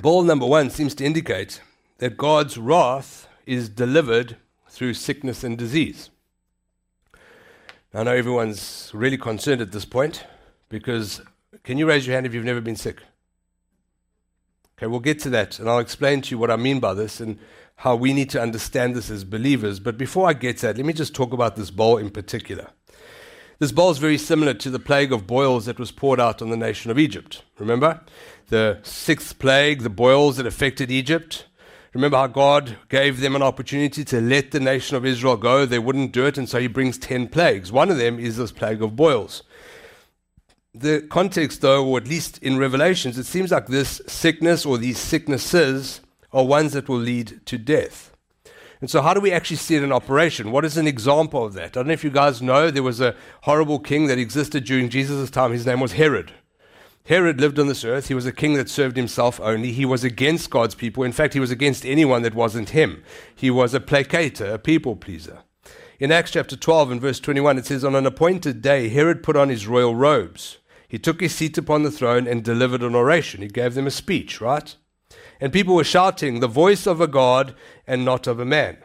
Ball 0.00 0.24
number 0.24 0.46
one 0.46 0.70
seems 0.70 0.94
to 0.96 1.04
indicate 1.04 1.60
that 1.98 2.16
God's 2.16 2.58
wrath 2.58 3.28
is 3.46 3.68
delivered 3.68 4.36
through 4.72 4.94
sickness 4.94 5.44
and 5.44 5.58
disease. 5.58 6.08
I 7.92 8.04
know 8.04 8.14
everyone's 8.14 8.90
really 8.94 9.18
concerned 9.18 9.60
at 9.60 9.70
this 9.70 9.84
point 9.84 10.24
because 10.70 11.20
can 11.62 11.76
you 11.76 11.86
raise 11.86 12.06
your 12.06 12.14
hand 12.14 12.24
if 12.24 12.32
you've 12.32 12.46
never 12.46 12.62
been 12.62 12.76
sick? 12.76 13.02
Okay, 14.78 14.86
we'll 14.86 15.00
get 15.00 15.20
to 15.20 15.30
that 15.30 15.58
and 15.58 15.68
I'll 15.68 15.78
explain 15.78 16.22
to 16.22 16.30
you 16.30 16.38
what 16.38 16.50
I 16.50 16.56
mean 16.56 16.80
by 16.80 16.94
this 16.94 17.20
and 17.20 17.38
how 17.76 17.94
we 17.94 18.14
need 18.14 18.30
to 18.30 18.40
understand 18.40 18.96
this 18.96 19.10
as 19.10 19.24
believers. 19.24 19.78
But 19.78 19.98
before 19.98 20.26
I 20.26 20.32
get 20.32 20.56
to 20.58 20.68
that, 20.68 20.78
let 20.78 20.86
me 20.86 20.94
just 20.94 21.14
talk 21.14 21.34
about 21.34 21.54
this 21.54 21.70
bowl 21.70 21.98
in 21.98 22.08
particular. 22.08 22.68
This 23.58 23.72
bowl 23.72 23.90
is 23.90 23.98
very 23.98 24.18
similar 24.18 24.54
to 24.54 24.70
the 24.70 24.78
plague 24.78 25.12
of 25.12 25.26
boils 25.26 25.66
that 25.66 25.78
was 25.78 25.92
poured 25.92 26.18
out 26.18 26.40
on 26.40 26.48
the 26.48 26.56
nation 26.56 26.90
of 26.90 26.98
Egypt. 26.98 27.42
Remember? 27.58 28.00
The 28.48 28.80
sixth 28.82 29.38
plague, 29.38 29.82
the 29.82 29.90
boils 29.90 30.38
that 30.38 30.46
affected 30.46 30.90
Egypt. 30.90 31.44
Remember 31.94 32.16
how 32.16 32.26
God 32.26 32.78
gave 32.88 33.20
them 33.20 33.36
an 33.36 33.42
opportunity 33.42 34.02
to 34.04 34.20
let 34.20 34.50
the 34.50 34.60
nation 34.60 34.96
of 34.96 35.04
Israel 35.04 35.36
go? 35.36 35.66
They 35.66 35.78
wouldn't 35.78 36.12
do 36.12 36.24
it, 36.24 36.38
and 36.38 36.48
so 36.48 36.58
he 36.58 36.66
brings 36.66 36.96
10 36.96 37.28
plagues. 37.28 37.70
One 37.70 37.90
of 37.90 37.98
them 37.98 38.18
is 38.18 38.38
this 38.38 38.50
plague 38.50 38.82
of 38.82 38.96
boils. 38.96 39.42
The 40.74 41.02
context, 41.02 41.60
though, 41.60 41.86
or 41.86 41.98
at 41.98 42.08
least 42.08 42.38
in 42.38 42.56
Revelations, 42.56 43.18
it 43.18 43.26
seems 43.26 43.50
like 43.50 43.66
this 43.66 44.00
sickness 44.06 44.64
or 44.64 44.78
these 44.78 44.96
sicknesses 44.96 46.00
are 46.32 46.46
ones 46.46 46.72
that 46.72 46.88
will 46.88 46.96
lead 46.96 47.44
to 47.44 47.58
death. 47.58 48.12
And 48.80 48.90
so, 48.90 49.02
how 49.02 49.12
do 49.12 49.20
we 49.20 49.30
actually 49.30 49.58
see 49.58 49.76
it 49.76 49.82
in 49.82 49.92
operation? 49.92 50.50
What 50.50 50.64
is 50.64 50.78
an 50.78 50.88
example 50.88 51.44
of 51.44 51.52
that? 51.52 51.64
I 51.64 51.68
don't 51.68 51.88
know 51.88 51.92
if 51.92 52.02
you 52.02 52.10
guys 52.10 52.40
know, 52.40 52.70
there 52.70 52.82
was 52.82 53.02
a 53.02 53.14
horrible 53.42 53.78
king 53.78 54.06
that 54.06 54.18
existed 54.18 54.64
during 54.64 54.88
Jesus' 54.88 55.30
time. 55.30 55.52
His 55.52 55.66
name 55.66 55.78
was 55.78 55.92
Herod. 55.92 56.32
Herod 57.06 57.40
lived 57.40 57.58
on 57.58 57.66
this 57.66 57.84
earth. 57.84 58.08
He 58.08 58.14
was 58.14 58.26
a 58.26 58.32
king 58.32 58.54
that 58.54 58.68
served 58.68 58.96
himself 58.96 59.40
only. 59.40 59.72
He 59.72 59.84
was 59.84 60.04
against 60.04 60.50
God's 60.50 60.76
people. 60.76 61.02
In 61.02 61.12
fact, 61.12 61.34
he 61.34 61.40
was 61.40 61.50
against 61.50 61.84
anyone 61.84 62.22
that 62.22 62.34
wasn't 62.34 62.70
him. 62.70 63.02
He 63.34 63.50
was 63.50 63.74
a 63.74 63.80
placator, 63.80 64.54
a 64.54 64.58
people 64.58 64.94
pleaser. 64.94 65.40
In 65.98 66.12
Acts 66.12 66.32
chapter 66.32 66.56
12 66.56 66.92
and 66.92 67.00
verse 67.00 67.18
21, 67.18 67.58
it 67.58 67.66
says, 67.66 67.84
On 67.84 67.96
an 67.96 68.06
appointed 68.06 68.62
day, 68.62 68.88
Herod 68.88 69.22
put 69.22 69.36
on 69.36 69.48
his 69.48 69.66
royal 69.66 69.96
robes. 69.96 70.58
He 70.88 70.98
took 70.98 71.20
his 71.20 71.34
seat 71.34 71.58
upon 71.58 71.82
the 71.82 71.90
throne 71.90 72.26
and 72.28 72.44
delivered 72.44 72.82
an 72.82 72.94
oration. 72.94 73.42
He 73.42 73.48
gave 73.48 73.74
them 73.74 73.86
a 73.86 73.90
speech, 73.90 74.40
right? 74.40 74.74
And 75.40 75.52
people 75.52 75.74
were 75.74 75.84
shouting, 75.84 76.38
The 76.38 76.48
voice 76.48 76.86
of 76.86 77.00
a 77.00 77.06
God 77.08 77.54
and 77.86 78.04
not 78.04 78.26
of 78.26 78.38
a 78.38 78.44
man. 78.44 78.78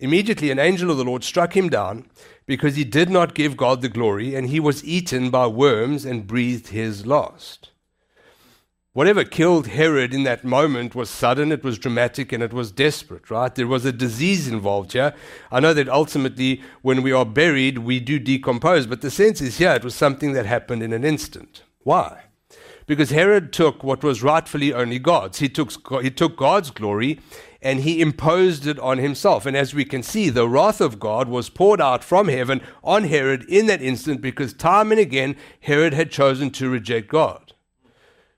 Immediately, 0.00 0.50
an 0.50 0.58
angel 0.58 0.90
of 0.90 0.96
the 0.96 1.04
Lord 1.04 1.22
struck 1.22 1.56
him 1.56 1.68
down 1.68 2.08
because 2.46 2.76
he 2.76 2.84
did 2.84 3.08
not 3.08 3.34
give 3.34 3.56
God 3.56 3.80
the 3.80 3.88
glory, 3.88 4.34
and 4.34 4.48
he 4.48 4.60
was 4.60 4.84
eaten 4.84 5.30
by 5.30 5.46
worms 5.46 6.04
and 6.04 6.26
breathed 6.26 6.68
his 6.68 7.06
last. 7.06 7.70
Whatever 8.92 9.24
killed 9.24 9.66
Herod 9.66 10.14
in 10.14 10.22
that 10.22 10.44
moment 10.44 10.94
was 10.94 11.10
sudden, 11.10 11.50
it 11.50 11.64
was 11.64 11.78
dramatic, 11.78 12.30
and 12.30 12.42
it 12.44 12.52
was 12.52 12.70
desperate, 12.70 13.28
right? 13.28 13.52
There 13.52 13.66
was 13.66 13.84
a 13.84 13.92
disease 13.92 14.46
involved 14.46 14.92
here. 14.92 15.14
I 15.50 15.58
know 15.58 15.74
that 15.74 15.88
ultimately, 15.88 16.62
when 16.82 17.02
we 17.02 17.10
are 17.10 17.26
buried, 17.26 17.78
we 17.78 17.98
do 17.98 18.20
decompose, 18.20 18.86
but 18.86 19.00
the 19.00 19.10
sense 19.10 19.40
is 19.40 19.58
here, 19.58 19.72
it 19.72 19.82
was 19.82 19.96
something 19.96 20.32
that 20.34 20.46
happened 20.46 20.82
in 20.82 20.92
an 20.92 21.02
instant. 21.02 21.64
Why? 21.80 22.24
Because 22.86 23.10
Herod 23.10 23.52
took 23.52 23.82
what 23.82 24.04
was 24.04 24.22
rightfully 24.22 24.72
only 24.72 25.00
God's. 25.00 25.38
He 25.38 25.48
took, 25.48 25.72
he 26.02 26.10
took 26.10 26.36
God's 26.36 26.70
glory 26.70 27.18
and 27.64 27.80
he 27.80 28.02
imposed 28.02 28.66
it 28.66 28.78
on 28.78 28.98
himself. 28.98 29.46
And 29.46 29.56
as 29.56 29.74
we 29.74 29.84
can 29.84 30.02
see, 30.02 30.28
the 30.28 30.48
wrath 30.48 30.80
of 30.80 31.00
God 31.00 31.28
was 31.28 31.48
poured 31.48 31.80
out 31.80 32.04
from 32.04 32.28
heaven 32.28 32.60
on 32.84 33.04
Herod 33.04 33.44
in 33.48 33.66
that 33.66 33.82
instant 33.82 34.20
because 34.20 34.52
time 34.52 34.92
and 34.92 35.00
again 35.00 35.34
Herod 35.60 35.94
had 35.94 36.10
chosen 36.10 36.50
to 36.50 36.68
reject 36.68 37.08
God. 37.08 37.54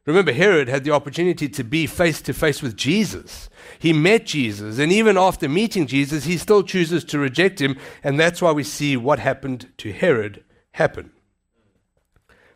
Remember, 0.06 0.32
Herod 0.32 0.68
had 0.68 0.84
the 0.84 0.92
opportunity 0.92 1.48
to 1.48 1.64
be 1.64 1.88
face 1.88 2.22
to 2.22 2.32
face 2.32 2.62
with 2.62 2.76
Jesus. 2.76 3.50
He 3.80 3.92
met 3.92 4.24
Jesus, 4.24 4.78
and 4.78 4.92
even 4.92 5.18
after 5.18 5.48
meeting 5.48 5.88
Jesus, 5.88 6.24
he 6.24 6.38
still 6.38 6.62
chooses 6.62 7.02
to 7.06 7.18
reject 7.18 7.60
him, 7.60 7.76
and 8.04 8.18
that's 8.18 8.40
why 8.40 8.52
we 8.52 8.62
see 8.62 8.96
what 8.96 9.18
happened 9.18 9.68
to 9.78 9.92
Herod 9.92 10.44
happen. 10.72 11.10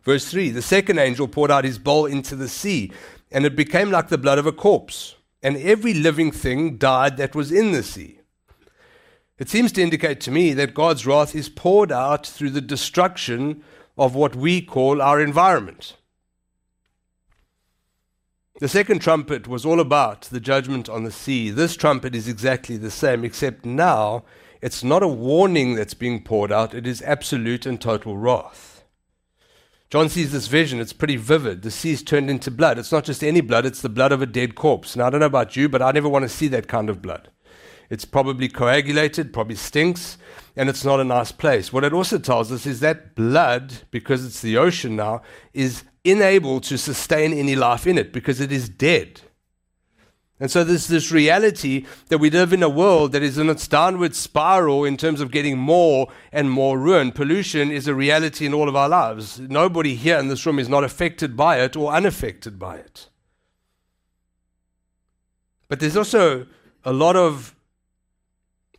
Verse 0.03 0.31
3 0.31 0.51
The 0.51 0.61
second 0.61 0.97
angel 0.97 1.27
poured 1.27 1.51
out 1.51 1.65
his 1.65 1.77
bowl 1.77 2.05
into 2.05 2.37
the 2.37 2.47
sea, 2.47 2.93
and 3.33 3.45
it 3.45 3.57
became 3.57 3.91
like 3.91 4.07
the 4.07 4.17
blood 4.17 4.39
of 4.39 4.45
a 4.45 4.53
corpse, 4.53 5.15
and 5.43 5.57
every 5.57 5.93
living 5.93 6.31
thing 6.31 6.77
died 6.77 7.17
that 7.17 7.35
was 7.35 7.51
in 7.51 7.71
the 7.71 7.83
sea. 7.83 8.19
It 9.37 9.49
seems 9.49 9.71
to 9.73 9.81
indicate 9.81 10.21
to 10.21 10.31
me 10.31 10.53
that 10.53 10.75
God's 10.75 11.07
wrath 11.07 11.35
is 11.35 11.49
poured 11.49 11.91
out 11.91 12.27
through 12.27 12.51
the 12.51 12.61
destruction 12.61 13.63
of 13.97 14.13
what 14.13 14.35
we 14.35 14.61
call 14.61 15.01
our 15.01 15.19
environment. 15.19 15.97
The 18.59 18.67
second 18.67 18.99
trumpet 18.99 19.47
was 19.47 19.65
all 19.65 19.79
about 19.79 20.21
the 20.23 20.39
judgment 20.39 20.87
on 20.87 21.03
the 21.03 21.11
sea. 21.11 21.49
This 21.49 21.75
trumpet 21.75 22.13
is 22.13 22.27
exactly 22.27 22.77
the 22.77 22.91
same, 22.91 23.25
except 23.25 23.65
now 23.65 24.23
it's 24.61 24.83
not 24.83 25.01
a 25.01 25.07
warning 25.07 25.73
that's 25.73 25.95
being 25.95 26.23
poured 26.23 26.51
out, 26.51 26.75
it 26.75 26.85
is 26.85 27.01
absolute 27.01 27.65
and 27.65 27.81
total 27.81 28.17
wrath. 28.17 28.70
John 29.91 30.07
sees 30.07 30.31
this 30.31 30.47
vision, 30.47 30.79
it's 30.79 30.93
pretty 30.93 31.17
vivid. 31.17 31.63
The 31.63 31.69
sea 31.69 31.89
sea's 31.89 32.01
turned 32.01 32.29
into 32.29 32.49
blood. 32.49 32.79
It's 32.79 32.93
not 32.93 33.03
just 33.03 33.25
any 33.25 33.41
blood, 33.41 33.65
it's 33.65 33.81
the 33.81 33.89
blood 33.89 34.13
of 34.13 34.21
a 34.21 34.25
dead 34.25 34.55
corpse. 34.55 34.95
Now, 34.95 35.07
I 35.07 35.09
don't 35.09 35.19
know 35.19 35.25
about 35.25 35.57
you, 35.57 35.67
but 35.67 35.81
I 35.81 35.91
never 35.91 36.07
want 36.07 36.23
to 36.23 36.29
see 36.29 36.47
that 36.47 36.69
kind 36.69 36.89
of 36.89 37.01
blood. 37.01 37.29
It's 37.89 38.05
probably 38.05 38.47
coagulated, 38.47 39.33
probably 39.33 39.57
stinks, 39.57 40.17
and 40.55 40.69
it's 40.69 40.85
not 40.85 41.01
a 41.01 41.03
nice 41.03 41.33
place. 41.33 41.73
What 41.73 41.83
it 41.83 41.91
also 41.91 42.19
tells 42.19 42.53
us 42.53 42.65
is 42.65 42.79
that 42.79 43.15
blood, 43.15 43.79
because 43.91 44.25
it's 44.25 44.41
the 44.41 44.57
ocean 44.57 44.95
now, 44.95 45.23
is 45.53 45.83
unable 46.05 46.61
to 46.61 46.77
sustain 46.77 47.33
any 47.33 47.57
life 47.57 47.85
in 47.85 47.97
it 47.97 48.13
because 48.13 48.39
it 48.39 48.53
is 48.53 48.69
dead. 48.69 49.19
And 50.41 50.49
so 50.49 50.63
there's 50.63 50.87
this 50.87 51.11
reality 51.11 51.85
that 52.07 52.17
we 52.17 52.31
live 52.31 52.51
in 52.51 52.63
a 52.63 52.67
world 52.67 53.11
that 53.11 53.21
is 53.21 53.37
in 53.37 53.47
its 53.47 53.67
downward 53.67 54.15
spiral 54.15 54.83
in 54.83 54.97
terms 54.97 55.21
of 55.21 55.29
getting 55.29 55.59
more 55.59 56.11
and 56.31 56.49
more 56.49 56.79
ruin. 56.79 57.11
Pollution 57.11 57.69
is 57.69 57.87
a 57.87 57.93
reality 57.93 58.47
in 58.47 58.53
all 58.53 58.67
of 58.67 58.75
our 58.75 58.89
lives. 58.89 59.39
Nobody 59.39 59.93
here 59.93 60.17
in 60.17 60.29
this 60.29 60.43
room 60.43 60.57
is 60.57 60.67
not 60.67 60.83
affected 60.83 61.37
by 61.37 61.59
it 61.59 61.75
or 61.75 61.93
unaffected 61.93 62.57
by 62.57 62.77
it. 62.77 63.07
But 65.67 65.79
there's 65.79 65.95
also 65.95 66.47
a 66.83 66.91
lot 66.91 67.15
of 67.15 67.53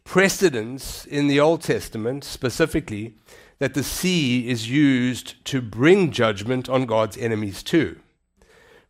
precedence 0.02 1.06
in 1.06 1.28
the 1.28 1.38
Old 1.38 1.62
Testament 1.62 2.24
specifically 2.24 3.14
that 3.60 3.74
the 3.74 3.84
sea 3.84 4.48
is 4.48 4.68
used 4.68 5.44
to 5.44 5.62
bring 5.62 6.10
judgment 6.10 6.68
on 6.68 6.86
God's 6.86 7.16
enemies 7.16 7.62
too. 7.62 8.00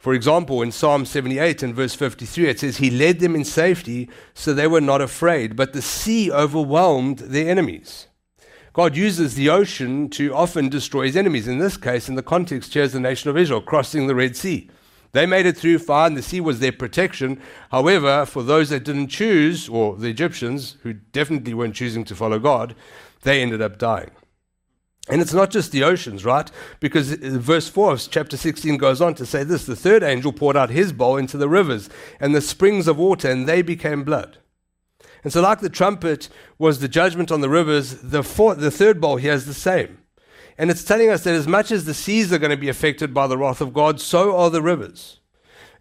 For 0.02 0.14
example, 0.14 0.62
in 0.62 0.72
Psalm 0.72 1.04
78 1.04 1.62
and 1.62 1.76
verse 1.76 1.94
53, 1.94 2.48
it 2.48 2.58
says, 2.58 2.78
He 2.78 2.90
led 2.90 3.20
them 3.20 3.36
in 3.36 3.44
safety, 3.44 4.10
so 4.34 4.52
they 4.52 4.66
were 4.66 4.80
not 4.80 5.00
afraid, 5.00 5.54
but 5.54 5.74
the 5.74 5.80
sea 5.80 6.28
overwhelmed 6.28 7.20
their 7.20 7.48
enemies. 7.48 8.08
God 8.72 8.96
uses 8.96 9.36
the 9.36 9.48
ocean 9.48 10.08
to 10.10 10.34
often 10.34 10.68
destroy 10.68 11.06
his 11.06 11.16
enemies. 11.16 11.46
In 11.46 11.58
this 11.58 11.76
case, 11.76 12.08
in 12.08 12.16
the 12.16 12.22
context, 12.24 12.74
here's 12.74 12.92
the 12.92 12.98
nation 12.98 13.30
of 13.30 13.38
Israel 13.38 13.62
crossing 13.62 14.08
the 14.08 14.16
Red 14.16 14.34
Sea. 14.34 14.68
They 15.12 15.24
made 15.24 15.46
it 15.46 15.56
through 15.56 15.78
fine. 15.78 16.14
The 16.14 16.22
sea 16.22 16.40
was 16.40 16.58
their 16.58 16.72
protection. 16.72 17.40
However, 17.70 18.26
for 18.26 18.42
those 18.42 18.70
that 18.70 18.82
didn't 18.82 19.06
choose, 19.06 19.68
or 19.68 19.94
the 19.94 20.08
Egyptians, 20.08 20.78
who 20.82 20.94
definitely 20.94 21.54
weren't 21.54 21.76
choosing 21.76 22.02
to 22.06 22.16
follow 22.16 22.40
God, 22.40 22.74
they 23.20 23.40
ended 23.40 23.62
up 23.62 23.78
dying. 23.78 24.10
And 25.08 25.20
it's 25.20 25.32
not 25.32 25.50
just 25.50 25.72
the 25.72 25.82
oceans, 25.82 26.24
right? 26.24 26.48
Because 26.78 27.12
uh, 27.12 27.16
verse 27.20 27.68
4 27.68 27.92
of 27.92 28.08
chapter 28.08 28.36
16 28.36 28.76
goes 28.76 29.00
on 29.00 29.14
to 29.16 29.26
say 29.26 29.42
this 29.42 29.66
The 29.66 29.74
third 29.74 30.02
angel 30.02 30.32
poured 30.32 30.56
out 30.56 30.70
his 30.70 30.92
bowl 30.92 31.16
into 31.16 31.36
the 31.36 31.48
rivers 31.48 31.90
and 32.20 32.34
the 32.34 32.40
springs 32.40 32.86
of 32.86 32.98
water, 32.98 33.28
and 33.28 33.48
they 33.48 33.62
became 33.62 34.04
blood. 34.04 34.38
And 35.24 35.32
so, 35.32 35.40
like 35.40 35.60
the 35.60 35.68
trumpet 35.68 36.28
was 36.58 36.78
the 36.78 36.88
judgment 36.88 37.32
on 37.32 37.40
the 37.40 37.48
rivers, 37.48 38.00
the, 38.00 38.22
fourth, 38.22 38.58
the 38.58 38.70
third 38.70 39.00
bowl 39.00 39.16
here 39.16 39.32
is 39.32 39.46
the 39.46 39.54
same. 39.54 39.98
And 40.56 40.70
it's 40.70 40.84
telling 40.84 41.10
us 41.10 41.24
that 41.24 41.34
as 41.34 41.48
much 41.48 41.72
as 41.72 41.84
the 41.84 41.94
seas 41.94 42.32
are 42.32 42.38
going 42.38 42.50
to 42.50 42.56
be 42.56 42.68
affected 42.68 43.12
by 43.12 43.26
the 43.26 43.38
wrath 43.38 43.60
of 43.60 43.72
God, 43.72 44.00
so 44.00 44.36
are 44.36 44.50
the 44.50 44.62
rivers. 44.62 45.18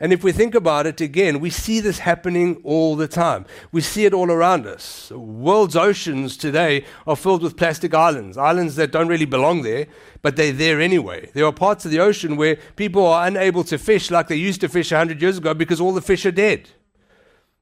And 0.01 0.12
if 0.12 0.24
we 0.24 0.31
think 0.31 0.55
about 0.55 0.88
it 0.88 1.00
again, 1.00 1.39
we 1.39 1.51
see 1.51 1.79
this 1.79 2.00
happening 2.00 2.60
all 2.63 2.96
the 2.96 3.08
time. 3.08 3.46
We 3.72 3.81
see 3.81 4.05
it 4.05 4.15
all 4.15 4.31
around 4.31 4.65
us. 4.65 5.10
The 5.10 5.20
world's 5.20 5.75
oceans 5.75 6.38
today 6.38 6.86
are 7.05 7.15
filled 7.15 7.43
with 7.43 7.55
plastic 7.55 7.93
islands, 7.93 8.36
islands 8.36 8.75
that 8.77 8.91
don't 8.91 9.08
really 9.08 9.25
belong 9.25 9.62
there, 9.62 9.86
but 10.24 10.38
they're 10.38 10.53
there 10.53 10.81
anyway. 10.81 11.29
There 11.36 11.46
are 11.46 11.53
parts 11.53 11.86
of 11.86 11.91
the 11.91 12.00
ocean 12.00 12.36
where 12.36 12.55
people 12.75 13.05
are 13.05 13.27
unable 13.27 13.63
to 13.65 13.77
fish 13.77 14.10
like 14.10 14.27
they 14.27 14.38
used 14.38 14.62
to 14.62 14.70
fish 14.70 14.91
100 14.91 15.22
years 15.22 15.38
ago 15.38 15.53
because 15.53 15.79
all 15.79 15.93
the 15.93 16.01
fish 16.01 16.25
are 16.25 16.31
dead. 16.31 16.67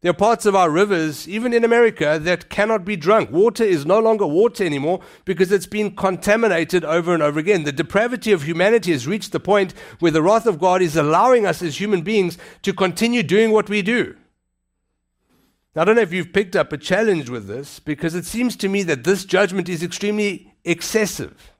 There 0.02 0.12
are 0.12 0.14
parts 0.14 0.46
of 0.46 0.56
our 0.56 0.70
rivers, 0.70 1.28
even 1.28 1.52
in 1.52 1.66
America, 1.66 2.18
that 2.22 2.50
cannot 2.50 2.86
be 2.86 2.96
drunk. 2.96 3.32
Water 3.32 3.66
is 3.66 3.86
no 3.86 4.00
longer 4.00 4.26
water 4.26 4.64
anymore 4.64 5.02
because 5.26 5.52
it's 5.52 5.66
been 5.66 5.94
contaminated 5.94 6.86
over 6.86 7.14
and 7.14 7.22
over 7.22 7.38
again. 7.38 7.66
The 7.66 7.74
depravity 7.74 8.32
of 8.32 8.44
humanity 8.44 8.94
has 8.94 9.08
reached 9.08 9.34
the 9.34 9.42
point 9.42 9.74
where 10.00 10.12
the 10.12 10.22
wrath 10.22 10.46
of 10.46 10.58
God 10.58 10.82
is 10.82 10.96
allowing 10.96 11.46
us 11.46 11.62
as 11.62 11.82
human 11.82 12.02
beings 12.02 12.38
to 12.62 12.72
continue 12.72 13.24
doing 13.24 13.52
what 13.52 13.68
we 13.68 13.82
do. 13.82 14.16
Now, 15.76 15.82
I 15.82 15.86
don't 15.86 15.98
know 15.98 16.02
if 16.02 16.14
you've 16.14 16.32
picked 16.32 16.56
up 16.56 16.72
a 16.72 16.78
challenge 16.78 17.30
with 17.30 17.48
this 17.48 17.80
because 17.80 18.16
it 18.16 18.26
seems 18.26 18.56
to 18.58 18.70
me 18.70 18.84
that 18.84 19.04
this 19.04 19.26
judgment 19.26 19.68
is 19.68 19.84
extremely 19.84 20.54
excessive. 20.64 21.52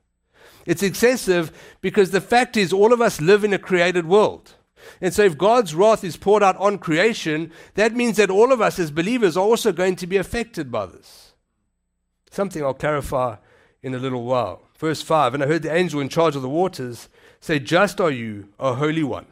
It's 0.64 0.82
excessive 0.82 1.52
because 1.82 2.10
the 2.10 2.22
fact 2.22 2.56
is, 2.56 2.72
all 2.72 2.94
of 2.94 3.02
us 3.02 3.20
live 3.20 3.44
in 3.44 3.52
a 3.52 3.58
created 3.58 4.06
world. 4.06 4.54
And 5.00 5.12
so, 5.12 5.24
if 5.24 5.38
God's 5.38 5.74
wrath 5.74 6.04
is 6.04 6.16
poured 6.16 6.42
out 6.42 6.56
on 6.56 6.78
creation, 6.78 7.52
that 7.74 7.94
means 7.94 8.16
that 8.16 8.30
all 8.30 8.52
of 8.52 8.60
us 8.60 8.78
as 8.78 8.90
believers 8.90 9.36
are 9.36 9.44
also 9.44 9.72
going 9.72 9.96
to 9.96 10.06
be 10.06 10.16
affected 10.16 10.70
by 10.70 10.86
this. 10.86 11.32
Something 12.30 12.62
I'll 12.62 12.74
clarify 12.74 13.36
in 13.82 13.94
a 13.94 13.98
little 13.98 14.24
while. 14.24 14.62
Verse 14.78 15.02
5 15.02 15.34
And 15.34 15.42
I 15.42 15.46
heard 15.46 15.62
the 15.62 15.74
angel 15.74 16.00
in 16.00 16.08
charge 16.08 16.36
of 16.36 16.42
the 16.42 16.48
waters 16.48 17.08
say, 17.40 17.58
Just 17.58 18.00
are 18.00 18.10
you, 18.10 18.48
O 18.58 18.74
Holy 18.74 19.02
One 19.02 19.26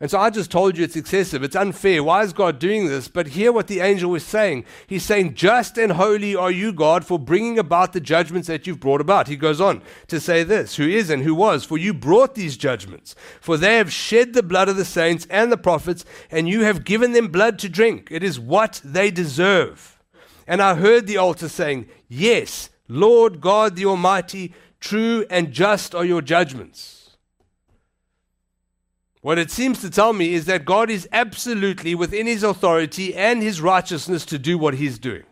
and 0.00 0.08
so 0.08 0.20
I 0.20 0.30
just 0.30 0.52
told 0.52 0.78
you 0.78 0.84
it's 0.84 0.94
excessive. 0.94 1.42
It's 1.42 1.56
unfair. 1.56 2.04
Why 2.04 2.22
is 2.22 2.32
God 2.32 2.60
doing 2.60 2.86
this? 2.86 3.08
But 3.08 3.28
hear 3.28 3.50
what 3.50 3.66
the 3.66 3.80
angel 3.80 4.12
was 4.12 4.24
saying. 4.24 4.64
He's 4.86 5.02
saying, 5.02 5.34
Just 5.34 5.76
and 5.76 5.92
holy 5.92 6.36
are 6.36 6.52
you, 6.52 6.72
God, 6.72 7.04
for 7.04 7.18
bringing 7.18 7.58
about 7.58 7.92
the 7.92 8.00
judgments 8.00 8.46
that 8.46 8.64
you've 8.64 8.78
brought 8.78 9.00
about. 9.00 9.26
He 9.26 9.34
goes 9.34 9.60
on 9.60 9.82
to 10.06 10.20
say 10.20 10.44
this 10.44 10.76
Who 10.76 10.86
is 10.86 11.10
and 11.10 11.24
who 11.24 11.34
was, 11.34 11.64
for 11.64 11.76
you 11.76 11.92
brought 11.92 12.36
these 12.36 12.56
judgments. 12.56 13.16
For 13.40 13.56
they 13.56 13.76
have 13.76 13.92
shed 13.92 14.34
the 14.34 14.42
blood 14.42 14.68
of 14.68 14.76
the 14.76 14.84
saints 14.84 15.26
and 15.30 15.50
the 15.50 15.56
prophets, 15.56 16.04
and 16.30 16.48
you 16.48 16.62
have 16.62 16.84
given 16.84 17.12
them 17.12 17.26
blood 17.26 17.58
to 17.58 17.68
drink. 17.68 18.06
It 18.12 18.22
is 18.22 18.38
what 18.38 18.80
they 18.84 19.10
deserve. 19.10 19.98
And 20.46 20.62
I 20.62 20.76
heard 20.76 21.08
the 21.08 21.16
altar 21.16 21.48
saying, 21.48 21.88
Yes, 22.06 22.70
Lord 22.86 23.40
God 23.40 23.74
the 23.74 23.86
Almighty, 23.86 24.54
true 24.78 25.26
and 25.28 25.50
just 25.50 25.92
are 25.92 26.04
your 26.04 26.22
judgments. 26.22 26.97
What 29.20 29.38
it 29.38 29.50
seems 29.50 29.80
to 29.80 29.90
tell 29.90 30.12
me 30.12 30.34
is 30.34 30.44
that 30.46 30.64
God 30.64 30.90
is 30.90 31.08
absolutely 31.12 31.94
within 31.94 32.26
his 32.26 32.42
authority 32.42 33.14
and 33.14 33.42
his 33.42 33.60
righteousness 33.60 34.24
to 34.26 34.38
do 34.38 34.58
what 34.58 34.74
he's 34.74 34.98
doing. 34.98 35.24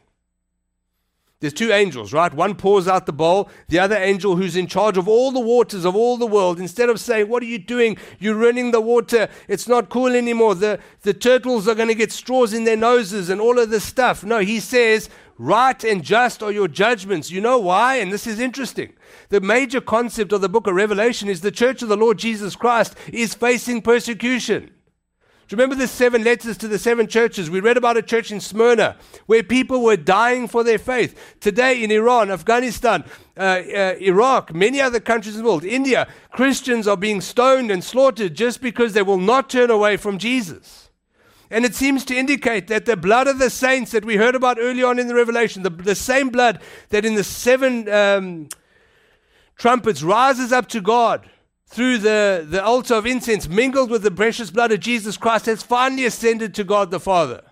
There's 1.40 1.52
two 1.52 1.70
angels, 1.70 2.14
right? 2.14 2.32
One 2.32 2.54
pours 2.54 2.88
out 2.88 3.04
the 3.04 3.12
bowl, 3.12 3.50
the 3.68 3.78
other 3.78 3.96
angel 3.96 4.36
who's 4.36 4.56
in 4.56 4.66
charge 4.66 4.96
of 4.96 5.06
all 5.06 5.30
the 5.32 5.40
waters 5.40 5.84
of 5.84 5.94
all 5.94 6.16
the 6.16 6.26
world, 6.26 6.58
instead 6.58 6.88
of 6.88 6.98
saying, 6.98 7.28
What 7.28 7.42
are 7.42 7.46
you 7.46 7.58
doing? 7.58 7.98
You're 8.18 8.34
ruining 8.34 8.70
the 8.70 8.80
water. 8.80 9.28
It's 9.46 9.68
not 9.68 9.90
cool 9.90 10.16
anymore. 10.16 10.54
The, 10.54 10.80
the 11.02 11.12
turtles 11.12 11.68
are 11.68 11.74
going 11.74 11.88
to 11.88 11.94
get 11.94 12.10
straws 12.10 12.54
in 12.54 12.64
their 12.64 12.76
noses 12.76 13.28
and 13.28 13.38
all 13.38 13.58
of 13.58 13.68
this 13.68 13.84
stuff. 13.84 14.24
No, 14.24 14.38
he 14.38 14.60
says, 14.60 15.10
Right 15.38 15.84
and 15.84 16.02
just 16.02 16.42
are 16.42 16.52
your 16.52 16.68
judgments. 16.68 17.30
You 17.30 17.40
know 17.40 17.58
why? 17.58 17.96
And 17.96 18.10
this 18.10 18.26
is 18.26 18.40
interesting. 18.40 18.94
The 19.28 19.40
major 19.40 19.80
concept 19.80 20.32
of 20.32 20.40
the 20.40 20.48
book 20.48 20.66
of 20.66 20.74
Revelation 20.74 21.28
is 21.28 21.42
the 21.42 21.50
church 21.50 21.82
of 21.82 21.88
the 21.88 21.96
Lord 21.96 22.18
Jesus 22.18 22.56
Christ 22.56 22.94
is 23.12 23.34
facing 23.34 23.82
persecution. 23.82 24.70
Do 25.48 25.54
you 25.54 25.62
remember 25.62 25.76
the 25.76 25.86
seven 25.86 26.24
letters 26.24 26.56
to 26.56 26.66
the 26.66 26.78
seven 26.78 27.06
churches? 27.06 27.48
We 27.48 27.60
read 27.60 27.76
about 27.76 27.96
a 27.96 28.02
church 28.02 28.32
in 28.32 28.40
Smyrna 28.40 28.96
where 29.26 29.44
people 29.44 29.80
were 29.84 29.96
dying 29.96 30.48
for 30.48 30.64
their 30.64 30.78
faith. 30.78 31.36
Today 31.38 31.84
in 31.84 31.92
Iran, 31.92 32.32
Afghanistan, 32.32 33.04
uh, 33.36 33.40
uh, 33.40 33.94
Iraq, 34.00 34.52
many 34.52 34.80
other 34.80 34.98
countries 34.98 35.36
in 35.36 35.42
the 35.42 35.48
world, 35.48 35.64
India, 35.64 36.08
Christians 36.32 36.88
are 36.88 36.96
being 36.96 37.20
stoned 37.20 37.70
and 37.70 37.84
slaughtered 37.84 38.34
just 38.34 38.60
because 38.60 38.92
they 38.92 39.02
will 39.02 39.20
not 39.20 39.48
turn 39.48 39.70
away 39.70 39.96
from 39.96 40.18
Jesus. 40.18 40.85
And 41.50 41.64
it 41.64 41.74
seems 41.74 42.04
to 42.06 42.16
indicate 42.16 42.66
that 42.68 42.86
the 42.86 42.96
blood 42.96 43.28
of 43.28 43.38
the 43.38 43.50
saints 43.50 43.92
that 43.92 44.04
we 44.04 44.16
heard 44.16 44.34
about 44.34 44.58
early 44.58 44.82
on 44.82 44.98
in 44.98 45.06
the 45.06 45.14
Revelation, 45.14 45.62
the, 45.62 45.70
the 45.70 45.94
same 45.94 46.30
blood 46.30 46.60
that 46.88 47.04
in 47.04 47.14
the 47.14 47.24
seven 47.24 47.88
um, 47.88 48.48
trumpets 49.56 50.02
rises 50.02 50.52
up 50.52 50.68
to 50.68 50.80
God 50.80 51.28
through 51.68 51.98
the, 51.98 52.46
the 52.48 52.62
altar 52.62 52.94
of 52.94 53.06
incense, 53.06 53.48
mingled 53.48 53.90
with 53.90 54.02
the 54.02 54.10
precious 54.10 54.50
blood 54.50 54.72
of 54.72 54.80
Jesus 54.80 55.16
Christ, 55.16 55.46
has 55.46 55.62
finally 55.62 56.04
ascended 56.04 56.54
to 56.54 56.64
God 56.64 56.90
the 56.90 57.00
Father. 57.00 57.42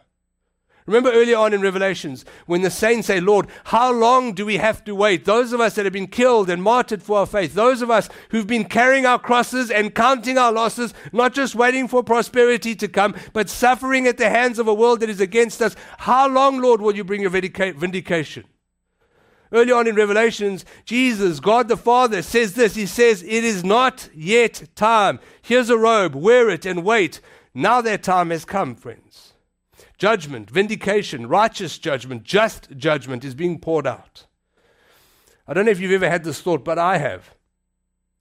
Remember 0.87 1.11
earlier 1.11 1.39
on 1.39 1.55
in 1.55 1.63
Revelations 1.63 2.27
when 2.45 2.61
the 2.61 2.71
saints 2.71 3.07
say, 3.07 3.19
Lord, 3.19 3.47
how 3.65 3.91
long 3.91 4.35
do 4.35 4.45
we 4.45 4.59
have 4.59 4.85
to 4.85 4.95
wait? 4.95 5.25
Those 5.25 5.55
of 5.55 5.61
us 5.61 5.77
that 5.77 5.87
have 5.87 5.95
been 5.95 6.07
killed 6.07 6.51
and 6.51 6.63
martyred 6.63 7.03
for 7.03 7.21
our 7.21 7.27
faith, 7.27 7.55
those 7.55 7.81
of 7.81 7.91
us 7.91 8.11
who've 8.29 8.47
been 8.47 8.67
carrying 8.67 9.07
our 9.07 9.19
crosses 9.19 9.71
and 9.71 9.95
counting 9.95 10.37
our 10.37 10.53
losses, 10.53 10.93
not 11.11 11.33
just 11.33 11.55
waiting 11.55 11.89
for 11.89 12.03
prosperity 12.03 12.75
to 12.75 12.87
come, 12.87 13.15
but 13.33 13.49
suffering 13.49 14.07
at 14.07 14.19
the 14.19 14.29
hands 14.29 14.59
of 14.59 14.69
a 14.69 14.75
world 14.75 15.01
that 15.01 15.09
is 15.09 15.23
against 15.23 15.63
us, 15.63 15.75
how 15.97 16.29
long, 16.29 16.61
Lord, 16.61 16.83
will 16.83 16.95
you 16.95 17.05
bring 17.05 17.23
your 17.23 17.31
vindication? 17.31 18.45
Early 19.51 19.73
on 19.73 19.87
in 19.87 19.95
Revelations, 19.95 20.67
Jesus, 20.85 21.41
God 21.41 21.69
the 21.69 21.79
Father, 21.79 22.21
says 22.21 22.55
this 22.55 22.75
He 22.75 22.87
says, 22.87 23.23
It 23.23 23.45
is 23.45 23.65
not 23.65 24.11
yet 24.15 24.69
time. 24.75 25.19
Here's 25.41 25.71
a 25.71 25.79
robe, 25.79 26.15
wear 26.15 26.51
it 26.51 26.67
and 26.67 26.85
wait. 26.85 27.23
Now 27.55 27.81
that 27.81 28.03
time 28.03 28.29
has 28.31 28.45
come, 28.45 28.75
friends 28.75 29.34
judgment, 29.99 30.51
vindication, 30.51 31.27
righteous 31.27 31.79
judgment, 31.79 32.25
just 32.25 32.77
judgment 32.77 33.25
is 33.25 33.35
being 33.35 33.59
poured 33.59 33.87
out. 33.87 34.27
I 35.47 35.55
don't 35.55 35.65
know 35.65 35.71
if 35.71 35.81
you've 35.81 35.93
ever 35.93 36.09
had 36.09 36.25
this 36.25 36.41
thought, 36.41 36.65
but 36.65 36.79
I 36.79 36.99
have. 36.99 37.35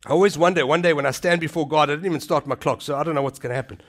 I 0.05 0.11
always 0.11 0.37
wonder, 0.37 0.65
one 0.65 0.81
day 0.81 0.93
when 0.93 1.05
I 1.05 1.11
stand 1.11 1.39
before 1.39 1.67
God, 1.67 1.89
I 1.89 1.93
didn't 1.93 2.07
even 2.07 2.19
start 2.19 2.45
my 2.45 2.55
clock, 2.55 2.81
so 2.81 2.95
I 2.95 3.03
don't 3.03 3.15
know 3.15 3.21
what's 3.21 3.39
going 3.39 3.51
to 3.51 3.55
happen. 3.55 3.79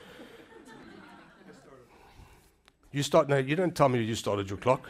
You 2.92 3.02
start, 3.02 3.28
no, 3.28 3.38
you 3.38 3.56
don't 3.56 3.74
tell 3.74 3.88
me 3.88 4.00
you 4.00 4.14
started 4.14 4.48
your 4.48 4.58
clock. 4.58 4.88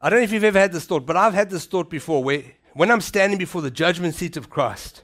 I 0.00 0.08
don't 0.08 0.20
know 0.20 0.24
if 0.24 0.32
you've 0.32 0.44
ever 0.44 0.60
had 0.60 0.72
this 0.72 0.86
thought, 0.86 1.04
but 1.04 1.16
I've 1.16 1.34
had 1.34 1.50
this 1.50 1.66
thought 1.66 1.90
before 1.90 2.22
where 2.22 2.44
when 2.74 2.90
I'm 2.90 3.00
standing 3.00 3.36
before 3.38 3.60
the 3.60 3.70
judgment 3.70 4.14
seat 4.14 4.36
of 4.36 4.48
Christ 4.48 5.02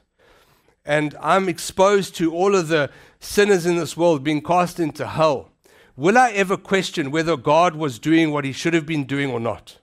and 0.85 1.15
I'm 1.21 1.49
exposed 1.49 2.15
to 2.17 2.33
all 2.33 2.55
of 2.55 2.69
the 2.69 2.91
sinners 3.27 3.67
in 3.67 3.77
this 3.77 3.97
world 3.97 4.25
being 4.25 4.43
cast 4.43 4.81
into 4.81 5.07
hell, 5.07 5.51
will 5.97 6.17
I 6.17 6.31
ever 6.33 6.57
question 6.57 7.11
whether 7.11 7.37
God 7.37 7.77
was 7.77 7.99
doing 7.99 8.31
what 8.31 8.45
he 8.45 8.53
should 8.53 8.75
have 8.75 8.87
been 8.87 9.05
doing 9.05 9.31
or 9.31 9.41
not? 9.41 9.79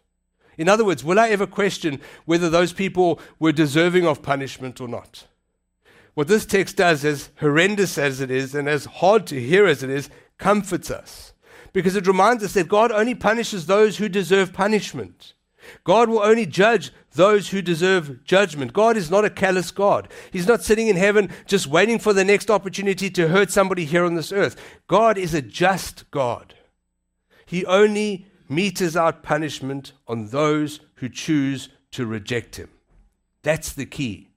In 0.57 0.69
other 0.69 0.85
words, 0.85 1.03
will 1.03 1.19
I 1.19 1.29
ever 1.29 1.47
question 1.47 1.99
whether 2.25 2.49
those 2.49 2.73
people 2.73 3.19
were 3.39 3.51
deserving 3.51 4.05
of 4.05 4.21
punishment 4.21 4.79
or 4.79 4.87
not? 4.87 5.25
What 6.13 6.27
this 6.27 6.45
text 6.45 6.77
does, 6.77 7.03
as 7.03 7.31
horrendous 7.39 7.97
as 7.97 8.21
it 8.21 8.29
is 8.29 8.53
and 8.53 8.69
as 8.69 8.85
hard 8.85 9.25
to 9.27 9.39
hear 9.39 9.65
as 9.65 9.81
it 9.81 9.89
is, 9.89 10.09
comforts 10.37 10.91
us 10.91 11.33
because 11.73 11.95
it 11.95 12.07
reminds 12.07 12.43
us 12.43 12.53
that 12.53 12.67
God 12.67 12.91
only 12.91 13.15
punishes 13.15 13.65
those 13.65 13.97
who 13.97 14.07
deserve 14.07 14.53
punishment. 14.53 15.33
God 15.83 16.09
will 16.09 16.19
only 16.19 16.45
judge 16.45 16.91
those 17.13 17.49
who 17.49 17.61
deserve 17.61 18.23
judgment. 18.23 18.73
God 18.73 18.97
is 18.97 19.11
not 19.11 19.25
a 19.25 19.29
callous 19.29 19.71
God. 19.71 20.07
He's 20.31 20.47
not 20.47 20.63
sitting 20.63 20.87
in 20.87 20.95
heaven 20.95 21.29
just 21.45 21.67
waiting 21.67 21.99
for 21.99 22.13
the 22.13 22.25
next 22.25 22.49
opportunity 22.49 23.09
to 23.11 23.27
hurt 23.27 23.51
somebody 23.51 23.85
here 23.85 24.05
on 24.05 24.15
this 24.15 24.31
earth. 24.31 24.55
God 24.87 25.17
is 25.17 25.33
a 25.33 25.41
just 25.41 26.09
God. 26.11 26.55
He 27.45 27.65
only 27.65 28.27
metes 28.49 28.95
out 28.95 29.23
punishment 29.23 29.93
on 30.07 30.27
those 30.27 30.79
who 30.95 31.09
choose 31.09 31.69
to 31.91 32.05
reject 32.05 32.55
Him. 32.55 32.69
That's 33.43 33.73
the 33.73 33.85
key. 33.85 34.29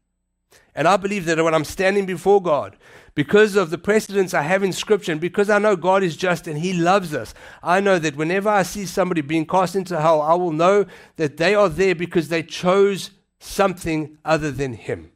And 0.74 0.86
I 0.86 0.96
believe 0.96 1.24
that 1.24 1.42
when 1.42 1.54
I'm 1.54 1.64
standing 1.64 2.04
before 2.04 2.42
God, 2.42 2.76
because 3.16 3.56
of 3.56 3.70
the 3.70 3.78
precedents 3.78 4.35
I 4.35 4.42
have 4.42 4.62
in 4.62 4.75
Scripture, 4.75 5.11
and 5.11 5.20
because 5.20 5.49
I 5.49 5.58
know 5.58 5.75
God 5.75 6.02
is 6.02 6.18
just 6.18 6.46
and 6.46 6.58
He 6.58 6.75
loves 6.75 7.14
us, 7.14 7.35
I 7.62 7.80
know 7.80 7.99
that 7.99 8.14
whenever 8.14 8.50
I 8.50 8.62
see 8.62 8.85
somebody 8.85 9.23
being 9.23 9.46
cast 9.46 9.75
into 9.75 9.99
hell, 9.99 10.20
I 10.20 10.35
will 10.35 10.52
know 10.52 10.85
that 11.16 11.38
they 11.38 11.54
are 11.54 11.70
there 11.70 11.94
because 11.94 12.28
they 12.28 12.42
chose 12.42 13.11
something 13.40 14.18
other 14.23 14.52
than 14.52 14.75
Him. 14.75 15.12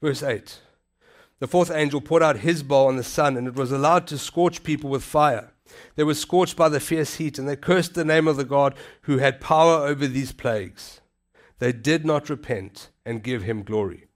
Verse 0.00 0.22
8 0.22 0.60
The 1.40 1.48
fourth 1.48 1.72
angel 1.72 2.00
poured 2.00 2.22
out 2.22 2.38
his 2.38 2.62
bowl 2.62 2.86
on 2.86 2.96
the 2.96 3.02
sun, 3.02 3.36
and 3.36 3.48
it 3.48 3.56
was 3.56 3.72
allowed 3.72 4.06
to 4.06 4.16
scorch 4.16 4.62
people 4.62 4.88
with 4.88 5.02
fire. 5.02 5.52
They 5.96 6.04
were 6.04 6.14
scorched 6.14 6.56
by 6.56 6.68
the 6.68 6.78
fierce 6.78 7.16
heat, 7.16 7.36
and 7.36 7.48
they 7.48 7.56
cursed 7.56 7.94
the 7.94 8.04
name 8.04 8.28
of 8.28 8.36
the 8.36 8.44
God 8.44 8.76
who 9.02 9.18
had 9.18 9.40
power 9.40 9.84
over 9.84 10.06
these 10.06 10.30
plagues. 10.30 11.00
They 11.58 11.72
did 11.72 12.06
not 12.06 12.30
repent 12.30 12.90
and 13.04 13.24
give 13.24 13.42
him 13.42 13.64
glory. 13.64 14.07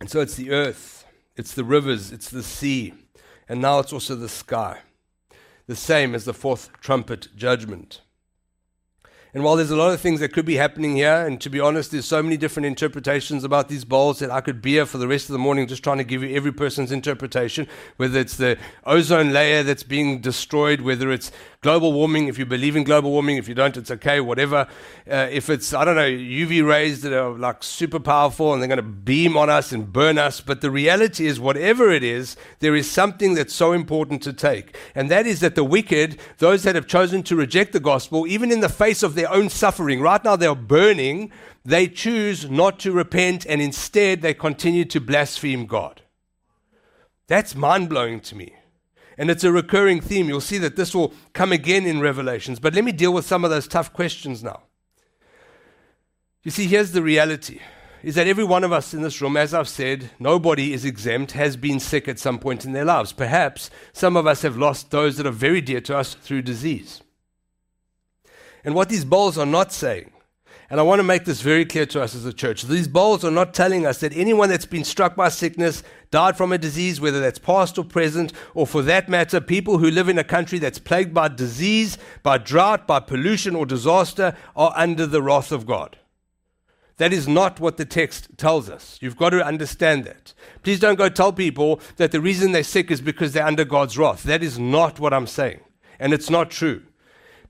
And 0.00 0.10
so 0.10 0.20
it's 0.20 0.34
the 0.34 0.50
earth, 0.50 1.04
it's 1.36 1.54
the 1.54 1.64
rivers, 1.64 2.12
it's 2.12 2.28
the 2.28 2.42
sea, 2.42 2.94
and 3.48 3.60
now 3.60 3.78
it's 3.78 3.92
also 3.92 4.14
the 4.14 4.28
sky. 4.28 4.80
The 5.66 5.76
same 5.76 6.14
as 6.14 6.24
the 6.24 6.34
fourth 6.34 6.70
trumpet 6.80 7.28
judgment. 7.34 8.00
And 9.36 9.44
while 9.44 9.56
there's 9.56 9.70
a 9.70 9.76
lot 9.76 9.92
of 9.92 10.00
things 10.00 10.20
that 10.20 10.32
could 10.32 10.46
be 10.46 10.56
happening 10.56 10.96
here, 10.96 11.26
and 11.26 11.38
to 11.42 11.50
be 11.50 11.60
honest, 11.60 11.90
there's 11.90 12.06
so 12.06 12.22
many 12.22 12.38
different 12.38 12.64
interpretations 12.64 13.44
about 13.44 13.68
these 13.68 13.84
bowls 13.84 14.18
that 14.20 14.30
I 14.30 14.40
could 14.40 14.62
be 14.62 14.72
here 14.72 14.86
for 14.86 14.96
the 14.96 15.06
rest 15.06 15.28
of 15.28 15.34
the 15.34 15.38
morning 15.38 15.66
just 15.66 15.84
trying 15.84 15.98
to 15.98 16.04
give 16.04 16.22
you 16.22 16.34
every 16.34 16.52
person's 16.52 16.90
interpretation, 16.90 17.68
whether 17.98 18.18
it's 18.18 18.38
the 18.38 18.56
ozone 18.84 19.34
layer 19.34 19.62
that's 19.62 19.82
being 19.82 20.20
destroyed, 20.20 20.80
whether 20.80 21.12
it's 21.12 21.32
global 21.66 21.92
warming, 21.92 22.28
if 22.28 22.38
you 22.38 22.46
believe 22.46 22.76
in 22.76 22.84
global 22.84 23.10
warming, 23.10 23.38
if 23.38 23.48
you 23.48 23.54
don't, 23.54 23.76
it's 23.76 23.90
okay, 23.90 24.20
whatever. 24.20 24.68
Uh, 25.10 25.26
if 25.32 25.50
it's, 25.50 25.74
I 25.74 25.84
don't 25.84 25.96
know, 25.96 26.02
UV 26.02 26.64
rays 26.64 27.02
that 27.02 27.12
are 27.12 27.36
like 27.36 27.64
super 27.64 27.98
powerful 27.98 28.52
and 28.52 28.62
they're 28.62 28.68
going 28.68 28.76
to 28.76 28.84
beam 28.84 29.36
on 29.36 29.50
us 29.50 29.72
and 29.72 29.92
burn 29.92 30.16
us. 30.16 30.40
But 30.40 30.60
the 30.60 30.70
reality 30.70 31.26
is, 31.26 31.40
whatever 31.40 31.90
it 31.90 32.04
is, 32.04 32.36
there 32.60 32.76
is 32.76 32.88
something 32.88 33.34
that's 33.34 33.52
so 33.52 33.72
important 33.72 34.22
to 34.22 34.32
take. 34.32 34.76
And 34.94 35.10
that 35.10 35.26
is 35.26 35.40
that 35.40 35.56
the 35.56 35.64
wicked, 35.64 36.20
those 36.38 36.62
that 36.62 36.76
have 36.76 36.86
chosen 36.86 37.24
to 37.24 37.34
reject 37.34 37.72
the 37.72 37.80
gospel, 37.80 38.28
even 38.28 38.52
in 38.52 38.60
the 38.60 38.68
face 38.68 39.02
of 39.02 39.16
their 39.16 39.32
own 39.32 39.48
suffering, 39.48 40.00
right 40.00 40.22
now 40.22 40.36
they're 40.36 40.54
burning, 40.54 41.32
they 41.64 41.88
choose 41.88 42.48
not 42.48 42.78
to 42.78 42.92
repent 42.92 43.44
and 43.44 43.60
instead 43.60 44.22
they 44.22 44.34
continue 44.34 44.84
to 44.84 45.00
blaspheme 45.00 45.66
God. 45.66 46.02
That's 47.26 47.56
mind 47.56 47.88
blowing 47.88 48.20
to 48.20 48.36
me. 48.36 48.54
And 49.18 49.30
it's 49.30 49.44
a 49.44 49.52
recurring 49.52 50.00
theme. 50.00 50.28
You'll 50.28 50.40
see 50.40 50.58
that 50.58 50.76
this 50.76 50.94
will 50.94 51.14
come 51.32 51.52
again 51.52 51.86
in 51.86 52.00
Revelations. 52.00 52.58
But 52.60 52.74
let 52.74 52.84
me 52.84 52.92
deal 52.92 53.12
with 53.12 53.26
some 53.26 53.44
of 53.44 53.50
those 53.50 53.66
tough 53.66 53.92
questions 53.92 54.42
now. 54.42 54.62
You 56.42 56.50
see, 56.50 56.66
here's 56.66 56.92
the 56.92 57.02
reality 57.02 57.60
is 58.02 58.14
that 58.14 58.28
every 58.28 58.44
one 58.44 58.62
of 58.62 58.72
us 58.72 58.94
in 58.94 59.02
this 59.02 59.20
room, 59.20 59.36
as 59.36 59.52
I've 59.52 59.68
said, 59.68 60.10
nobody 60.20 60.72
is 60.72 60.84
exempt, 60.84 61.32
has 61.32 61.56
been 61.56 61.80
sick 61.80 62.06
at 62.06 62.20
some 62.20 62.38
point 62.38 62.64
in 62.64 62.72
their 62.72 62.84
lives. 62.84 63.12
Perhaps 63.12 63.68
some 63.92 64.16
of 64.16 64.28
us 64.28 64.42
have 64.42 64.56
lost 64.56 64.92
those 64.92 65.16
that 65.16 65.26
are 65.26 65.32
very 65.32 65.60
dear 65.60 65.80
to 65.80 65.96
us 65.96 66.14
through 66.14 66.42
disease. 66.42 67.02
And 68.64 68.76
what 68.76 68.90
these 68.90 69.04
bowls 69.04 69.36
are 69.36 69.46
not 69.46 69.72
saying 69.72 70.12
and 70.68 70.80
I 70.80 70.82
want 70.82 70.98
to 70.98 71.04
make 71.04 71.24
this 71.24 71.40
very 71.40 71.64
clear 71.64 71.86
to 71.86 72.02
us 72.02 72.14
as 72.14 72.24
a 72.24 72.32
church. 72.32 72.62
These 72.62 72.88
bowls 72.88 73.24
are 73.24 73.30
not 73.30 73.54
telling 73.54 73.86
us 73.86 73.98
that 74.00 74.16
anyone 74.16 74.48
that's 74.48 74.66
been 74.66 74.84
struck 74.84 75.14
by 75.14 75.28
sickness, 75.28 75.82
died 76.10 76.36
from 76.36 76.52
a 76.52 76.58
disease, 76.58 77.00
whether 77.00 77.20
that's 77.20 77.38
past 77.38 77.78
or 77.78 77.84
present, 77.84 78.32
or 78.54 78.66
for 78.66 78.82
that 78.82 79.08
matter, 79.08 79.40
people 79.40 79.78
who 79.78 79.90
live 79.90 80.08
in 80.08 80.18
a 80.18 80.24
country 80.24 80.58
that's 80.58 80.78
plagued 80.78 81.14
by 81.14 81.28
disease, 81.28 81.98
by 82.22 82.38
drought, 82.38 82.86
by 82.86 82.98
pollution 82.98 83.54
or 83.54 83.64
disaster, 83.64 84.36
are 84.56 84.72
under 84.76 85.06
the 85.06 85.22
wrath 85.22 85.52
of 85.52 85.66
God. 85.66 85.98
That 86.96 87.12
is 87.12 87.28
not 87.28 87.60
what 87.60 87.76
the 87.76 87.84
text 87.84 88.38
tells 88.38 88.70
us. 88.70 88.98
You've 89.02 89.18
got 89.18 89.30
to 89.30 89.44
understand 89.44 90.04
that. 90.04 90.32
Please 90.62 90.80
don't 90.80 90.96
go 90.96 91.08
tell 91.08 91.32
people 91.32 91.80
that 91.96 92.10
the 92.10 92.20
reason 92.20 92.52
they're 92.52 92.64
sick 92.64 92.90
is 92.90 93.00
because 93.00 93.32
they're 93.32 93.46
under 93.46 93.66
God's 93.66 93.98
wrath. 93.98 94.22
That 94.22 94.42
is 94.42 94.58
not 94.58 94.98
what 94.98 95.12
I'm 95.12 95.26
saying. 95.26 95.60
And 95.98 96.12
it's 96.14 96.30
not 96.30 96.50
true. 96.50 96.82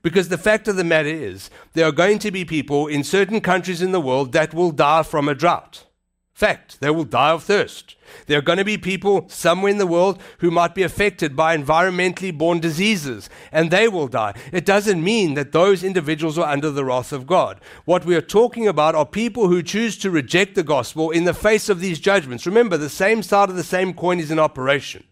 Because 0.07 0.29
the 0.29 0.37
fact 0.37 0.69
of 0.69 0.77
the 0.77 0.85
matter 0.85 1.09
is, 1.09 1.49
there 1.73 1.85
are 1.85 1.91
going 1.91 2.17
to 2.19 2.31
be 2.31 2.45
people 2.45 2.87
in 2.87 3.03
certain 3.03 3.41
countries 3.41 3.81
in 3.81 3.91
the 3.91 3.99
world 3.99 4.31
that 4.31 4.53
will 4.53 4.71
die 4.71 5.03
from 5.03 5.27
a 5.27 5.35
drought. 5.35 5.83
Fact, 6.33 6.79
they 6.79 6.89
will 6.89 7.03
die 7.03 7.31
of 7.31 7.43
thirst. 7.43 7.97
There 8.25 8.39
are 8.39 8.41
going 8.41 8.57
to 8.57 8.63
be 8.63 8.77
people 8.77 9.27
somewhere 9.27 9.69
in 9.69 9.79
the 9.79 9.85
world 9.85 10.21
who 10.37 10.49
might 10.49 10.73
be 10.73 10.83
affected 10.83 11.35
by 11.35 11.57
environmentally 11.57 12.31
born 12.37 12.61
diseases, 12.61 13.29
and 13.51 13.69
they 13.69 13.89
will 13.89 14.07
die. 14.07 14.33
It 14.53 14.65
doesn't 14.65 15.03
mean 15.03 15.33
that 15.33 15.51
those 15.51 15.83
individuals 15.83 16.37
are 16.37 16.49
under 16.49 16.71
the 16.71 16.85
wrath 16.85 17.11
of 17.11 17.27
God. 17.27 17.59
What 17.83 18.05
we 18.05 18.15
are 18.15 18.21
talking 18.21 18.65
about 18.65 18.95
are 18.95 19.05
people 19.05 19.49
who 19.49 19.61
choose 19.61 19.97
to 19.97 20.09
reject 20.09 20.55
the 20.55 20.63
gospel 20.63 21.11
in 21.11 21.25
the 21.25 21.33
face 21.33 21.67
of 21.67 21.81
these 21.81 21.99
judgments. 21.99 22.45
Remember, 22.45 22.77
the 22.77 22.87
same 22.87 23.23
side 23.23 23.49
of 23.49 23.57
the 23.57 23.61
same 23.61 23.93
coin 23.93 24.21
is 24.21 24.31
in 24.31 24.39
operation. 24.39 25.03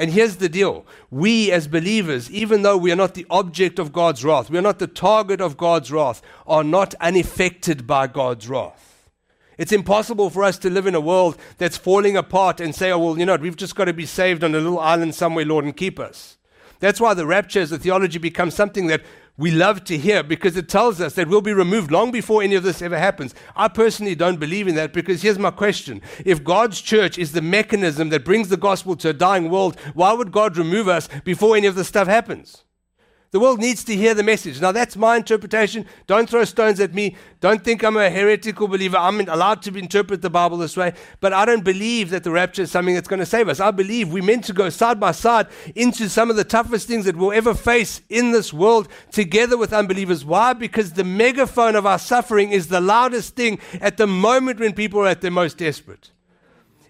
And 0.00 0.10
here's 0.10 0.36
the 0.36 0.48
deal 0.48 0.86
we, 1.10 1.52
as 1.52 1.68
believers, 1.68 2.30
even 2.30 2.62
though 2.62 2.78
we 2.78 2.90
are 2.90 2.96
not 2.96 3.12
the 3.12 3.26
object 3.28 3.78
of 3.78 3.92
God's 3.92 4.24
wrath, 4.24 4.48
we 4.48 4.56
are 4.56 4.62
not 4.62 4.78
the 4.78 4.86
target 4.86 5.42
of 5.42 5.58
God's 5.58 5.92
wrath, 5.92 6.22
are 6.46 6.64
not 6.64 6.94
unaffected 7.02 7.86
by 7.86 8.06
God's 8.06 8.48
wrath. 8.48 9.10
It's 9.58 9.72
impossible 9.72 10.30
for 10.30 10.42
us 10.42 10.56
to 10.60 10.70
live 10.70 10.86
in 10.86 10.94
a 10.94 11.02
world 11.02 11.36
that's 11.58 11.76
falling 11.76 12.16
apart 12.16 12.60
and 12.60 12.74
say, 12.74 12.90
oh, 12.90 12.98
well, 12.98 13.18
you 13.18 13.26
know, 13.26 13.36
we've 13.36 13.56
just 13.56 13.76
got 13.76 13.84
to 13.84 13.92
be 13.92 14.06
saved 14.06 14.42
on 14.42 14.54
a 14.54 14.58
little 14.58 14.78
island 14.78 15.14
somewhere, 15.14 15.44
Lord, 15.44 15.66
and 15.66 15.76
keep 15.76 16.00
us. 16.00 16.38
That's 16.78 16.98
why 16.98 17.12
the 17.12 17.26
rapture 17.26 17.60
as 17.60 17.70
a 17.70 17.78
theology 17.78 18.18
becomes 18.18 18.54
something 18.54 18.86
that 18.86 19.02
we 19.40 19.50
love 19.50 19.84
to 19.84 19.96
hear 19.96 20.22
because 20.22 20.54
it 20.58 20.68
tells 20.68 21.00
us 21.00 21.14
that 21.14 21.26
we'll 21.26 21.40
be 21.40 21.54
removed 21.54 21.90
long 21.90 22.10
before 22.10 22.42
any 22.42 22.56
of 22.56 22.62
this 22.62 22.82
ever 22.82 22.98
happens. 22.98 23.34
I 23.56 23.68
personally 23.68 24.14
don't 24.14 24.38
believe 24.38 24.68
in 24.68 24.74
that 24.74 24.92
because 24.92 25.22
here's 25.22 25.38
my 25.38 25.50
question. 25.50 26.02
If 26.26 26.44
God's 26.44 26.78
church 26.82 27.16
is 27.16 27.32
the 27.32 27.40
mechanism 27.40 28.10
that 28.10 28.22
brings 28.22 28.50
the 28.50 28.58
gospel 28.58 28.96
to 28.96 29.08
a 29.08 29.12
dying 29.14 29.48
world, 29.48 29.80
why 29.94 30.12
would 30.12 30.30
God 30.30 30.58
remove 30.58 30.88
us 30.88 31.08
before 31.24 31.56
any 31.56 31.66
of 31.66 31.74
this 31.74 31.88
stuff 31.88 32.06
happens? 32.06 32.64
The 33.32 33.38
world 33.38 33.60
needs 33.60 33.84
to 33.84 33.94
hear 33.94 34.12
the 34.12 34.24
message. 34.24 34.60
Now, 34.60 34.72
that's 34.72 34.96
my 34.96 35.16
interpretation. 35.16 35.86
Don't 36.08 36.28
throw 36.28 36.42
stones 36.44 36.80
at 36.80 36.92
me. 36.92 37.14
Don't 37.40 37.62
think 37.62 37.84
I'm 37.84 37.96
a 37.96 38.10
heretical 38.10 38.66
believer. 38.66 38.96
I'm 38.96 39.20
allowed 39.20 39.62
to 39.62 39.78
interpret 39.78 40.20
the 40.20 40.28
Bible 40.30 40.58
this 40.58 40.76
way. 40.76 40.94
But 41.20 41.32
I 41.32 41.44
don't 41.44 41.62
believe 41.62 42.10
that 42.10 42.24
the 42.24 42.32
rapture 42.32 42.62
is 42.62 42.72
something 42.72 42.92
that's 42.92 43.06
going 43.06 43.20
to 43.20 43.26
save 43.26 43.48
us. 43.48 43.60
I 43.60 43.70
believe 43.70 44.12
we're 44.12 44.24
meant 44.24 44.46
to 44.46 44.52
go 44.52 44.68
side 44.68 44.98
by 44.98 45.12
side 45.12 45.46
into 45.76 46.08
some 46.08 46.28
of 46.28 46.34
the 46.34 46.42
toughest 46.42 46.88
things 46.88 47.04
that 47.04 47.14
we'll 47.14 47.30
ever 47.30 47.54
face 47.54 48.02
in 48.08 48.32
this 48.32 48.52
world 48.52 48.88
together 49.12 49.56
with 49.56 49.72
unbelievers. 49.72 50.24
Why? 50.24 50.52
Because 50.52 50.94
the 50.94 51.04
megaphone 51.04 51.76
of 51.76 51.86
our 51.86 52.00
suffering 52.00 52.50
is 52.50 52.66
the 52.66 52.80
loudest 52.80 53.36
thing 53.36 53.60
at 53.80 53.96
the 53.96 54.08
moment 54.08 54.58
when 54.58 54.72
people 54.72 54.98
are 55.02 55.06
at 55.06 55.20
their 55.20 55.30
most 55.30 55.58
desperate. 55.58 56.10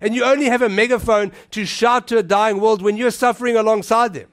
And 0.00 0.14
you 0.14 0.24
only 0.24 0.46
have 0.46 0.62
a 0.62 0.70
megaphone 0.70 1.32
to 1.50 1.66
shout 1.66 2.08
to 2.08 2.16
a 2.16 2.22
dying 2.22 2.62
world 2.62 2.80
when 2.80 2.96
you're 2.96 3.10
suffering 3.10 3.56
alongside 3.56 4.14
them. 4.14 4.28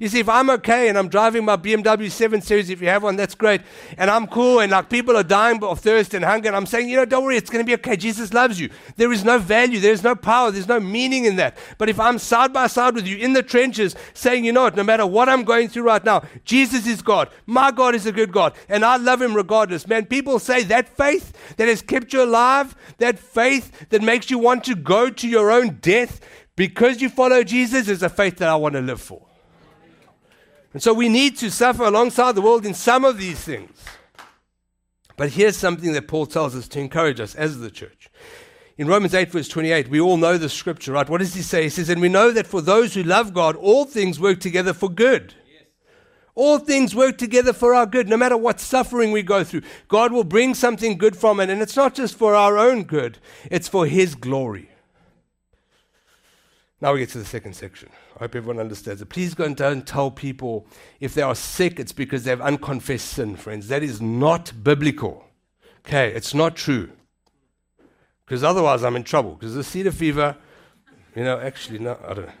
You 0.00 0.08
see, 0.08 0.20
if 0.20 0.28
I'm 0.28 0.50
okay 0.50 0.88
and 0.88 0.98
I'm 0.98 1.08
driving 1.08 1.44
my 1.44 1.56
BMW 1.56 2.10
7 2.10 2.40
Series, 2.42 2.70
if 2.70 2.80
you 2.80 2.88
have 2.88 3.02
one, 3.02 3.16
that's 3.16 3.34
great, 3.34 3.62
and 3.96 4.10
I'm 4.10 4.26
cool, 4.26 4.60
and 4.60 4.72
like 4.72 4.90
people 4.90 5.16
are 5.16 5.22
dying 5.22 5.62
of 5.62 5.80
thirst 5.80 6.14
and 6.14 6.24
hunger, 6.24 6.48
and 6.48 6.56
I'm 6.56 6.66
saying, 6.66 6.88
you 6.88 6.96
know, 6.96 7.04
don't 7.04 7.24
worry, 7.24 7.36
it's 7.36 7.50
going 7.50 7.64
to 7.64 7.66
be 7.66 7.74
okay. 7.74 7.96
Jesus 7.96 8.32
loves 8.32 8.60
you. 8.60 8.70
There 8.96 9.12
is 9.12 9.24
no 9.24 9.38
value, 9.38 9.80
there's 9.80 10.02
no 10.02 10.14
power, 10.14 10.50
there's 10.50 10.68
no 10.68 10.80
meaning 10.80 11.24
in 11.24 11.36
that. 11.36 11.56
But 11.78 11.88
if 11.88 11.98
I'm 11.98 12.18
side 12.18 12.52
by 12.52 12.66
side 12.66 12.94
with 12.94 13.06
you 13.06 13.16
in 13.16 13.32
the 13.32 13.42
trenches, 13.42 13.96
saying, 14.14 14.44
you 14.44 14.52
know 14.52 14.62
what, 14.62 14.76
no 14.76 14.84
matter 14.84 15.06
what 15.06 15.28
I'm 15.28 15.44
going 15.44 15.68
through 15.68 15.84
right 15.84 16.04
now, 16.04 16.22
Jesus 16.44 16.86
is 16.86 17.02
God. 17.02 17.30
My 17.46 17.70
God 17.70 17.94
is 17.94 18.06
a 18.06 18.12
good 18.12 18.32
God, 18.32 18.54
and 18.68 18.84
I 18.84 18.96
love 18.96 19.22
Him 19.22 19.34
regardless. 19.34 19.86
Man, 19.86 20.06
people 20.06 20.38
say 20.38 20.62
that 20.64 20.88
faith 20.88 21.56
that 21.56 21.68
has 21.68 21.82
kept 21.82 22.12
you 22.12 22.22
alive, 22.22 22.74
that 22.98 23.18
faith 23.18 23.88
that 23.90 24.02
makes 24.02 24.30
you 24.30 24.38
want 24.38 24.64
to 24.64 24.74
go 24.74 25.10
to 25.10 25.28
your 25.28 25.50
own 25.50 25.78
death 25.80 26.20
because 26.56 27.00
you 27.00 27.08
follow 27.08 27.42
Jesus 27.42 27.88
is 27.88 28.02
a 28.02 28.08
faith 28.08 28.38
that 28.38 28.48
I 28.48 28.56
want 28.56 28.74
to 28.74 28.80
live 28.80 29.00
for. 29.00 29.25
And 30.76 30.82
so 30.82 30.92
we 30.92 31.08
need 31.08 31.38
to 31.38 31.50
suffer 31.50 31.84
alongside 31.84 32.32
the 32.32 32.42
world 32.42 32.66
in 32.66 32.74
some 32.74 33.06
of 33.06 33.16
these 33.16 33.40
things. 33.40 33.82
But 35.16 35.30
here's 35.30 35.56
something 35.56 35.94
that 35.94 36.06
Paul 36.06 36.26
tells 36.26 36.54
us 36.54 36.68
to 36.68 36.78
encourage 36.78 37.18
us 37.18 37.34
as 37.34 37.60
the 37.60 37.70
church. 37.70 38.10
In 38.76 38.86
Romans 38.86 39.14
8, 39.14 39.30
verse 39.30 39.48
28, 39.48 39.88
we 39.88 40.00
all 40.00 40.18
know 40.18 40.36
the 40.36 40.50
scripture, 40.50 40.92
right? 40.92 41.08
What 41.08 41.20
does 41.20 41.32
he 41.32 41.40
say? 41.40 41.62
He 41.62 41.70
says, 41.70 41.88
And 41.88 42.02
we 42.02 42.10
know 42.10 42.30
that 42.30 42.46
for 42.46 42.60
those 42.60 42.92
who 42.92 43.02
love 43.02 43.32
God, 43.32 43.56
all 43.56 43.86
things 43.86 44.20
work 44.20 44.38
together 44.38 44.74
for 44.74 44.90
good. 44.90 45.32
All 46.34 46.58
things 46.58 46.94
work 46.94 47.16
together 47.16 47.54
for 47.54 47.72
our 47.72 47.86
good, 47.86 48.06
no 48.06 48.18
matter 48.18 48.36
what 48.36 48.60
suffering 48.60 49.12
we 49.12 49.22
go 49.22 49.44
through. 49.44 49.62
God 49.88 50.12
will 50.12 50.24
bring 50.24 50.52
something 50.52 50.98
good 50.98 51.16
from 51.16 51.40
it, 51.40 51.48
and 51.48 51.62
it's 51.62 51.76
not 51.76 51.94
just 51.94 52.18
for 52.18 52.34
our 52.34 52.58
own 52.58 52.82
good, 52.82 53.16
it's 53.50 53.66
for 53.66 53.86
His 53.86 54.14
glory. 54.14 54.68
Now 56.82 56.92
we 56.92 56.98
get 56.98 57.08
to 57.12 57.18
the 57.18 57.24
second 57.24 57.56
section. 57.56 57.88
I 58.16 58.20
hope 58.20 58.34
everyone 58.34 58.58
understands 58.58 59.02
it. 59.02 59.10
Please 59.10 59.34
go 59.34 59.44
and 59.44 59.54
don't 59.54 59.86
tell 59.86 60.10
people 60.10 60.66
if 61.00 61.12
they 61.12 61.20
are 61.20 61.34
sick, 61.34 61.78
it's 61.78 61.92
because 61.92 62.24
they 62.24 62.30
have 62.30 62.40
unconfessed 62.40 63.08
sin, 63.08 63.36
friends. 63.36 63.68
That 63.68 63.82
is 63.82 64.00
not 64.00 64.52
biblical. 64.64 65.24
Okay, 65.86 66.12
it's 66.12 66.32
not 66.32 66.56
true. 66.56 66.90
Because 68.24 68.42
otherwise 68.42 68.82
I'm 68.82 68.96
in 68.96 69.04
trouble. 69.04 69.34
Because 69.34 69.54
the 69.54 69.62
cedar 69.62 69.92
fever, 69.92 70.34
you 71.14 71.24
know, 71.24 71.38
actually, 71.38 71.78
no, 71.78 71.98
I 72.08 72.14
don't 72.14 72.26
know. 72.26 72.32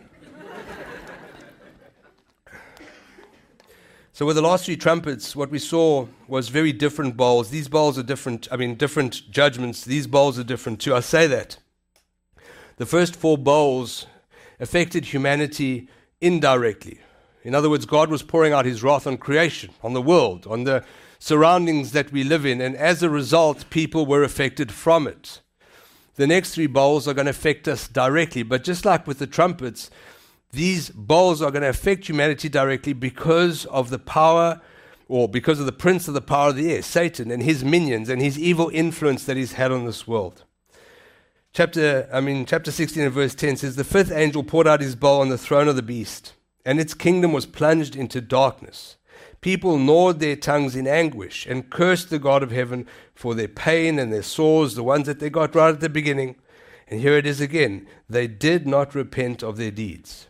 So 4.14 4.24
with 4.24 4.36
the 4.36 4.42
last 4.42 4.64
three 4.64 4.78
trumpets, 4.78 5.36
what 5.36 5.50
we 5.50 5.58
saw 5.58 6.06
was 6.26 6.48
very 6.48 6.72
different 6.72 7.18
bowls. 7.18 7.50
These 7.50 7.68
bowls 7.68 7.98
are 7.98 8.02
different, 8.02 8.48
I 8.50 8.56
mean, 8.56 8.74
different 8.76 9.30
judgments. 9.30 9.84
These 9.84 10.06
bowls 10.06 10.38
are 10.38 10.42
different 10.42 10.80
too. 10.80 10.94
I 10.94 11.00
say 11.00 11.26
that. 11.26 11.58
The 12.78 12.86
first 12.86 13.14
four 13.14 13.36
bowls 13.36 14.06
affected 14.60 15.06
humanity 15.06 15.88
indirectly. 16.20 17.00
In 17.42 17.54
other 17.54 17.70
words, 17.70 17.86
God 17.86 18.10
was 18.10 18.22
pouring 18.22 18.52
out 18.52 18.64
his 18.64 18.82
wrath 18.82 19.06
on 19.06 19.18
creation, 19.18 19.70
on 19.82 19.92
the 19.92 20.02
world, 20.02 20.46
on 20.46 20.64
the 20.64 20.84
surroundings 21.18 21.92
that 21.92 22.10
we 22.10 22.24
live 22.24 22.44
in, 22.44 22.60
and 22.60 22.74
as 22.76 23.02
a 23.02 23.10
result, 23.10 23.70
people 23.70 24.04
were 24.04 24.22
affected 24.22 24.72
from 24.72 25.06
it. 25.06 25.40
The 26.16 26.26
next 26.26 26.54
three 26.54 26.66
bowls 26.66 27.06
are 27.06 27.14
going 27.14 27.26
to 27.26 27.30
affect 27.30 27.68
us 27.68 27.88
directly, 27.88 28.42
but 28.42 28.64
just 28.64 28.84
like 28.84 29.06
with 29.06 29.18
the 29.18 29.26
trumpets, 29.26 29.90
these 30.50 30.90
bowls 30.90 31.42
are 31.42 31.50
going 31.50 31.62
to 31.62 31.68
affect 31.68 32.08
humanity 32.08 32.48
directly 32.48 32.94
because 32.94 33.66
of 33.66 33.90
the 33.90 33.98
power 33.98 34.60
or 35.08 35.28
because 35.28 35.60
of 35.60 35.66
the 35.66 35.72
prince 35.72 36.08
of 36.08 36.14
the 36.14 36.20
power 36.20 36.48
of 36.48 36.56
the 36.56 36.72
air, 36.72 36.82
Satan, 36.82 37.30
and 37.30 37.42
his 37.42 37.62
minions 37.62 38.08
and 38.08 38.20
his 38.20 38.38
evil 38.38 38.70
influence 38.72 39.24
that 39.24 39.36
he's 39.36 39.52
had 39.52 39.70
on 39.70 39.84
this 39.84 40.08
world 40.08 40.45
chapter, 41.56 42.06
I 42.12 42.20
mean, 42.20 42.44
chapter 42.44 42.70
16 42.70 43.02
and 43.02 43.12
verse 43.12 43.34
10 43.34 43.56
says, 43.56 43.76
The 43.76 43.84
fifth 43.84 44.12
angel 44.12 44.44
poured 44.44 44.68
out 44.68 44.82
his 44.82 44.94
bowl 44.94 45.22
on 45.22 45.30
the 45.30 45.38
throne 45.38 45.68
of 45.68 45.76
the 45.76 45.82
beast, 45.82 46.34
and 46.66 46.78
its 46.78 46.92
kingdom 46.92 47.32
was 47.32 47.46
plunged 47.46 47.96
into 47.96 48.20
darkness. 48.20 48.96
People 49.40 49.78
gnawed 49.78 50.20
their 50.20 50.36
tongues 50.36 50.76
in 50.76 50.86
anguish 50.86 51.46
and 51.46 51.70
cursed 51.70 52.10
the 52.10 52.18
God 52.18 52.42
of 52.42 52.50
heaven 52.50 52.86
for 53.14 53.34
their 53.34 53.48
pain 53.48 53.98
and 53.98 54.12
their 54.12 54.22
sores, 54.22 54.74
the 54.74 54.82
ones 54.82 55.06
that 55.06 55.18
they 55.18 55.30
got 55.30 55.54
right 55.54 55.70
at 55.70 55.80
the 55.80 55.88
beginning. 55.88 56.36
And 56.88 57.00
here 57.00 57.16
it 57.16 57.26
is 57.26 57.40
again. 57.40 57.86
They 58.06 58.26
did 58.26 58.66
not 58.66 58.94
repent 58.94 59.42
of 59.42 59.56
their 59.56 59.70
deeds. 59.70 60.26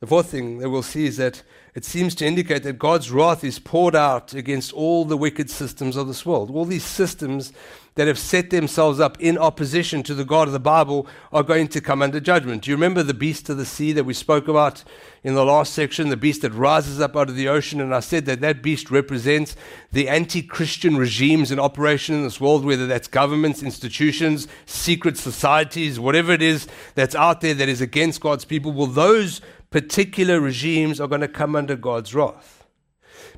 The 0.00 0.06
fourth 0.06 0.26
thing 0.26 0.58
that 0.58 0.68
we'll 0.68 0.82
see 0.82 1.06
is 1.06 1.16
that 1.16 1.42
it 1.74 1.84
seems 1.84 2.14
to 2.16 2.26
indicate 2.26 2.62
that 2.62 2.78
God's 2.78 3.10
wrath 3.10 3.42
is 3.42 3.58
poured 3.58 3.96
out 3.96 4.32
against 4.32 4.72
all 4.72 5.04
the 5.04 5.16
wicked 5.16 5.50
systems 5.50 5.96
of 5.96 6.06
this 6.06 6.24
world. 6.24 6.50
All 6.50 6.64
these 6.64 6.84
systems 6.84 7.52
that 7.96 8.06
have 8.06 8.18
set 8.18 8.50
themselves 8.50 9.00
up 9.00 9.20
in 9.20 9.36
opposition 9.36 10.02
to 10.04 10.14
the 10.14 10.24
God 10.24 10.46
of 10.46 10.52
the 10.52 10.60
Bible 10.60 11.06
are 11.32 11.42
going 11.42 11.66
to 11.68 11.80
come 11.80 12.00
under 12.00 12.20
judgment. 12.20 12.62
Do 12.62 12.70
you 12.70 12.76
remember 12.76 13.02
the 13.02 13.14
beast 13.14 13.48
of 13.48 13.56
the 13.56 13.66
sea 13.66 13.92
that 13.92 14.04
we 14.04 14.14
spoke 14.14 14.46
about 14.46 14.84
in 15.24 15.34
the 15.34 15.44
last 15.44 15.72
section? 15.72 16.10
The 16.10 16.16
beast 16.16 16.42
that 16.42 16.52
rises 16.52 17.00
up 17.00 17.16
out 17.16 17.28
of 17.28 17.36
the 17.36 17.48
ocean. 17.48 17.80
And 17.80 17.94
I 17.94 18.00
said 18.00 18.26
that 18.26 18.40
that 18.40 18.62
beast 18.62 18.90
represents 18.92 19.56
the 19.90 20.08
anti 20.08 20.42
Christian 20.42 20.96
regimes 20.96 21.50
in 21.50 21.58
operation 21.58 22.14
in 22.14 22.22
this 22.22 22.40
world, 22.40 22.64
whether 22.64 22.86
that's 22.86 23.08
governments, 23.08 23.64
institutions, 23.64 24.46
secret 24.66 25.16
societies, 25.16 25.98
whatever 25.98 26.32
it 26.32 26.42
is 26.42 26.68
that's 26.94 27.16
out 27.16 27.40
there 27.40 27.54
that 27.54 27.68
is 27.68 27.80
against 27.80 28.20
God's 28.20 28.44
people. 28.44 28.72
Well, 28.72 28.86
those 28.86 29.40
particular 29.74 30.40
regimes 30.40 31.00
are 31.00 31.08
going 31.08 31.20
to 31.20 31.26
come 31.26 31.56
under 31.56 31.74
God's 31.74 32.14
wrath. 32.14 32.64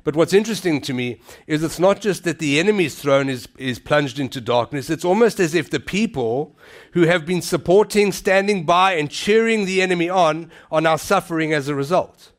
But 0.03 0.15
what's 0.15 0.33
interesting 0.33 0.81
to 0.81 0.93
me 0.93 1.19
is 1.47 1.63
it's 1.63 1.79
not 1.79 1.99
just 1.99 2.25
that 2.25 2.37
the 2.37 2.59
enemy's 2.59 2.93
throne 2.93 3.27
is, 3.27 3.47
is 3.57 3.79
plunged 3.79 4.19
into 4.19 4.39
darkness, 4.39 4.91
it's 4.91 5.03
almost 5.03 5.39
as 5.39 5.55
if 5.55 5.71
the 5.71 5.79
people 5.79 6.55
who 6.91 7.07
have 7.07 7.25
been 7.25 7.41
supporting, 7.41 8.11
standing 8.11 8.67
by, 8.67 8.93
and 8.93 9.09
cheering 9.09 9.65
the 9.65 9.81
enemy 9.81 10.11
on 10.11 10.51
are 10.71 10.79
now 10.79 10.95
suffering 10.95 11.53
as 11.53 11.67
a 11.69 11.73
result. 11.73 12.31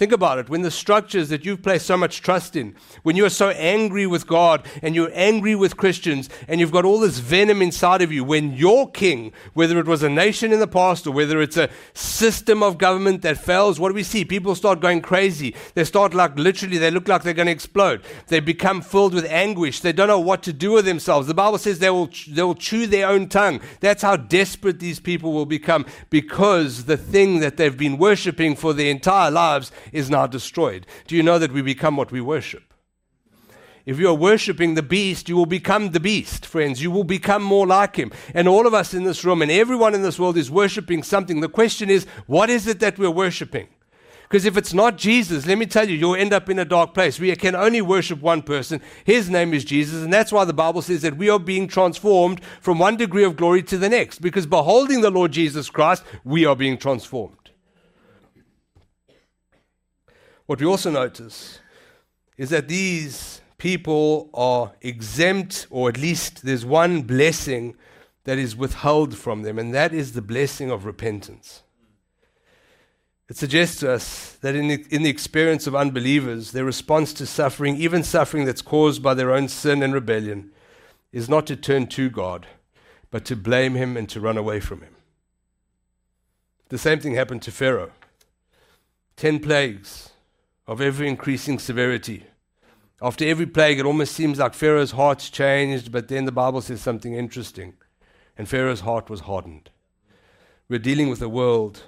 Think 0.00 0.12
about 0.12 0.38
it. 0.38 0.48
When 0.48 0.62
the 0.62 0.70
structures 0.70 1.28
that 1.28 1.44
you've 1.44 1.60
placed 1.60 1.84
so 1.84 1.94
much 1.94 2.22
trust 2.22 2.56
in, 2.56 2.74
when 3.02 3.16
you're 3.16 3.28
so 3.28 3.50
angry 3.50 4.06
with 4.06 4.26
God 4.26 4.66
and 4.80 4.94
you're 4.94 5.10
angry 5.12 5.54
with 5.54 5.76
Christians 5.76 6.30
and 6.48 6.58
you've 6.58 6.72
got 6.72 6.86
all 6.86 7.00
this 7.00 7.18
venom 7.18 7.60
inside 7.60 8.00
of 8.00 8.10
you, 8.10 8.24
when 8.24 8.54
your 8.54 8.90
king, 8.90 9.30
whether 9.52 9.78
it 9.78 9.84
was 9.84 10.02
a 10.02 10.08
nation 10.08 10.54
in 10.54 10.58
the 10.58 10.66
past 10.66 11.06
or 11.06 11.10
whether 11.10 11.42
it's 11.42 11.58
a 11.58 11.68
system 11.92 12.62
of 12.62 12.78
government 12.78 13.20
that 13.20 13.36
fails, 13.36 13.78
what 13.78 13.90
do 13.90 13.94
we 13.94 14.02
see? 14.02 14.24
People 14.24 14.54
start 14.54 14.80
going 14.80 15.02
crazy. 15.02 15.54
They 15.74 15.84
start 15.84 16.14
like 16.14 16.34
literally, 16.38 16.78
they 16.78 16.90
look 16.90 17.06
like 17.06 17.22
they're 17.22 17.34
going 17.34 17.44
to 17.44 17.52
explode. 17.52 18.02
They 18.28 18.40
become 18.40 18.80
filled 18.80 19.12
with 19.12 19.26
anguish. 19.26 19.80
They 19.80 19.92
don't 19.92 20.08
know 20.08 20.18
what 20.18 20.42
to 20.44 20.54
do 20.54 20.72
with 20.72 20.86
themselves. 20.86 21.26
The 21.26 21.34
Bible 21.34 21.58
says 21.58 21.78
they 21.78 21.90
will, 21.90 22.08
they 22.26 22.42
will 22.42 22.54
chew 22.54 22.86
their 22.86 23.06
own 23.06 23.28
tongue. 23.28 23.60
That's 23.80 24.00
how 24.00 24.16
desperate 24.16 24.80
these 24.80 24.98
people 24.98 25.34
will 25.34 25.44
become 25.44 25.84
because 26.08 26.86
the 26.86 26.96
thing 26.96 27.40
that 27.40 27.58
they've 27.58 27.76
been 27.76 27.98
worshiping 27.98 28.56
for 28.56 28.72
their 28.72 28.90
entire 28.90 29.30
lives 29.30 29.70
is 29.92 30.10
now 30.10 30.26
destroyed. 30.26 30.86
Do 31.06 31.16
you 31.16 31.22
know 31.22 31.38
that 31.38 31.52
we 31.52 31.62
become 31.62 31.96
what 31.96 32.12
we 32.12 32.20
worship? 32.20 32.62
If 33.86 33.98
you 33.98 34.08
are 34.08 34.14
worshiping 34.14 34.74
the 34.74 34.82
beast, 34.82 35.28
you 35.28 35.36
will 35.36 35.46
become 35.46 35.90
the 35.90 36.00
beast, 36.00 36.44
friends. 36.44 36.82
You 36.82 36.90
will 36.90 37.04
become 37.04 37.42
more 37.42 37.66
like 37.66 37.96
him. 37.96 38.12
And 38.34 38.46
all 38.46 38.66
of 38.66 38.74
us 38.74 38.94
in 38.94 39.04
this 39.04 39.24
room 39.24 39.42
and 39.42 39.50
everyone 39.50 39.94
in 39.94 40.02
this 40.02 40.18
world 40.18 40.36
is 40.36 40.50
worshiping 40.50 41.02
something. 41.02 41.40
The 41.40 41.48
question 41.48 41.88
is, 41.88 42.04
what 42.26 42.50
is 42.50 42.66
it 42.66 42.80
that 42.80 42.98
we're 42.98 43.10
worshiping? 43.10 43.68
Because 44.30 44.44
if 44.44 44.56
it's 44.56 44.72
not 44.72 44.96
Jesus, 44.96 45.44
let 45.44 45.58
me 45.58 45.66
tell 45.66 45.88
you, 45.88 45.96
you'll 45.96 46.14
end 46.14 46.32
up 46.32 46.48
in 46.48 46.60
a 46.60 46.64
dark 46.64 46.94
place. 46.94 47.18
We 47.18 47.34
can 47.34 47.56
only 47.56 47.82
worship 47.82 48.20
one 48.20 48.42
person. 48.42 48.80
His 49.04 49.28
name 49.28 49.52
is 49.52 49.64
Jesus. 49.64 50.04
And 50.04 50.12
that's 50.12 50.30
why 50.30 50.44
the 50.44 50.52
Bible 50.52 50.82
says 50.82 51.02
that 51.02 51.16
we 51.16 51.28
are 51.28 51.40
being 51.40 51.66
transformed 51.66 52.40
from 52.60 52.78
one 52.78 52.96
degree 52.96 53.24
of 53.24 53.36
glory 53.36 53.64
to 53.64 53.76
the 53.76 53.88
next. 53.88 54.20
Because 54.20 54.46
beholding 54.46 55.00
the 55.00 55.10
Lord 55.10 55.32
Jesus 55.32 55.68
Christ, 55.68 56.04
we 56.22 56.44
are 56.44 56.54
being 56.54 56.78
transformed. 56.78 57.39
What 60.50 60.58
we 60.58 60.66
also 60.66 60.90
notice 60.90 61.60
is 62.36 62.50
that 62.50 62.66
these 62.66 63.40
people 63.56 64.30
are 64.34 64.72
exempt, 64.80 65.68
or 65.70 65.88
at 65.88 65.96
least 65.96 66.42
there's 66.42 66.66
one 66.66 67.02
blessing 67.02 67.76
that 68.24 68.36
is 68.36 68.56
withheld 68.56 69.16
from 69.16 69.42
them, 69.42 69.60
and 69.60 69.72
that 69.72 69.94
is 69.94 70.10
the 70.10 70.20
blessing 70.20 70.68
of 70.68 70.84
repentance. 70.84 71.62
It 73.28 73.36
suggests 73.36 73.78
to 73.78 73.92
us 73.92 74.38
that 74.40 74.56
in 74.56 74.66
the, 74.66 74.84
in 74.90 75.04
the 75.04 75.08
experience 75.08 75.68
of 75.68 75.76
unbelievers, 75.76 76.50
their 76.50 76.64
response 76.64 77.12
to 77.12 77.26
suffering, 77.26 77.76
even 77.76 78.02
suffering 78.02 78.44
that's 78.44 78.60
caused 78.60 79.04
by 79.04 79.14
their 79.14 79.32
own 79.32 79.46
sin 79.46 79.84
and 79.84 79.94
rebellion, 79.94 80.50
is 81.12 81.28
not 81.28 81.46
to 81.46 81.54
turn 81.54 81.86
to 81.86 82.10
God, 82.10 82.48
but 83.12 83.24
to 83.26 83.36
blame 83.36 83.76
Him 83.76 83.96
and 83.96 84.08
to 84.08 84.20
run 84.20 84.36
away 84.36 84.58
from 84.58 84.80
Him. 84.80 84.96
The 86.70 86.78
same 86.78 86.98
thing 86.98 87.14
happened 87.14 87.42
to 87.42 87.52
Pharaoh. 87.52 87.92
Ten 89.14 89.38
plagues 89.38 90.09
of 90.70 90.80
ever 90.80 91.02
increasing 91.02 91.58
severity. 91.58 92.24
After 93.02 93.24
every 93.24 93.46
plague, 93.46 93.80
it 93.80 93.86
almost 93.86 94.14
seems 94.14 94.38
like 94.38 94.54
Pharaoh's 94.54 94.92
heart's 94.92 95.28
changed, 95.28 95.90
but 95.90 96.06
then 96.06 96.26
the 96.26 96.32
Bible 96.32 96.60
says 96.60 96.80
something 96.80 97.12
interesting. 97.12 97.74
And 98.38 98.48
Pharaoh's 98.48 98.82
heart 98.82 99.10
was 99.10 99.22
hardened. 99.22 99.70
We're 100.68 100.78
dealing 100.78 101.08
with 101.08 101.20
a 101.22 101.28
world, 101.28 101.82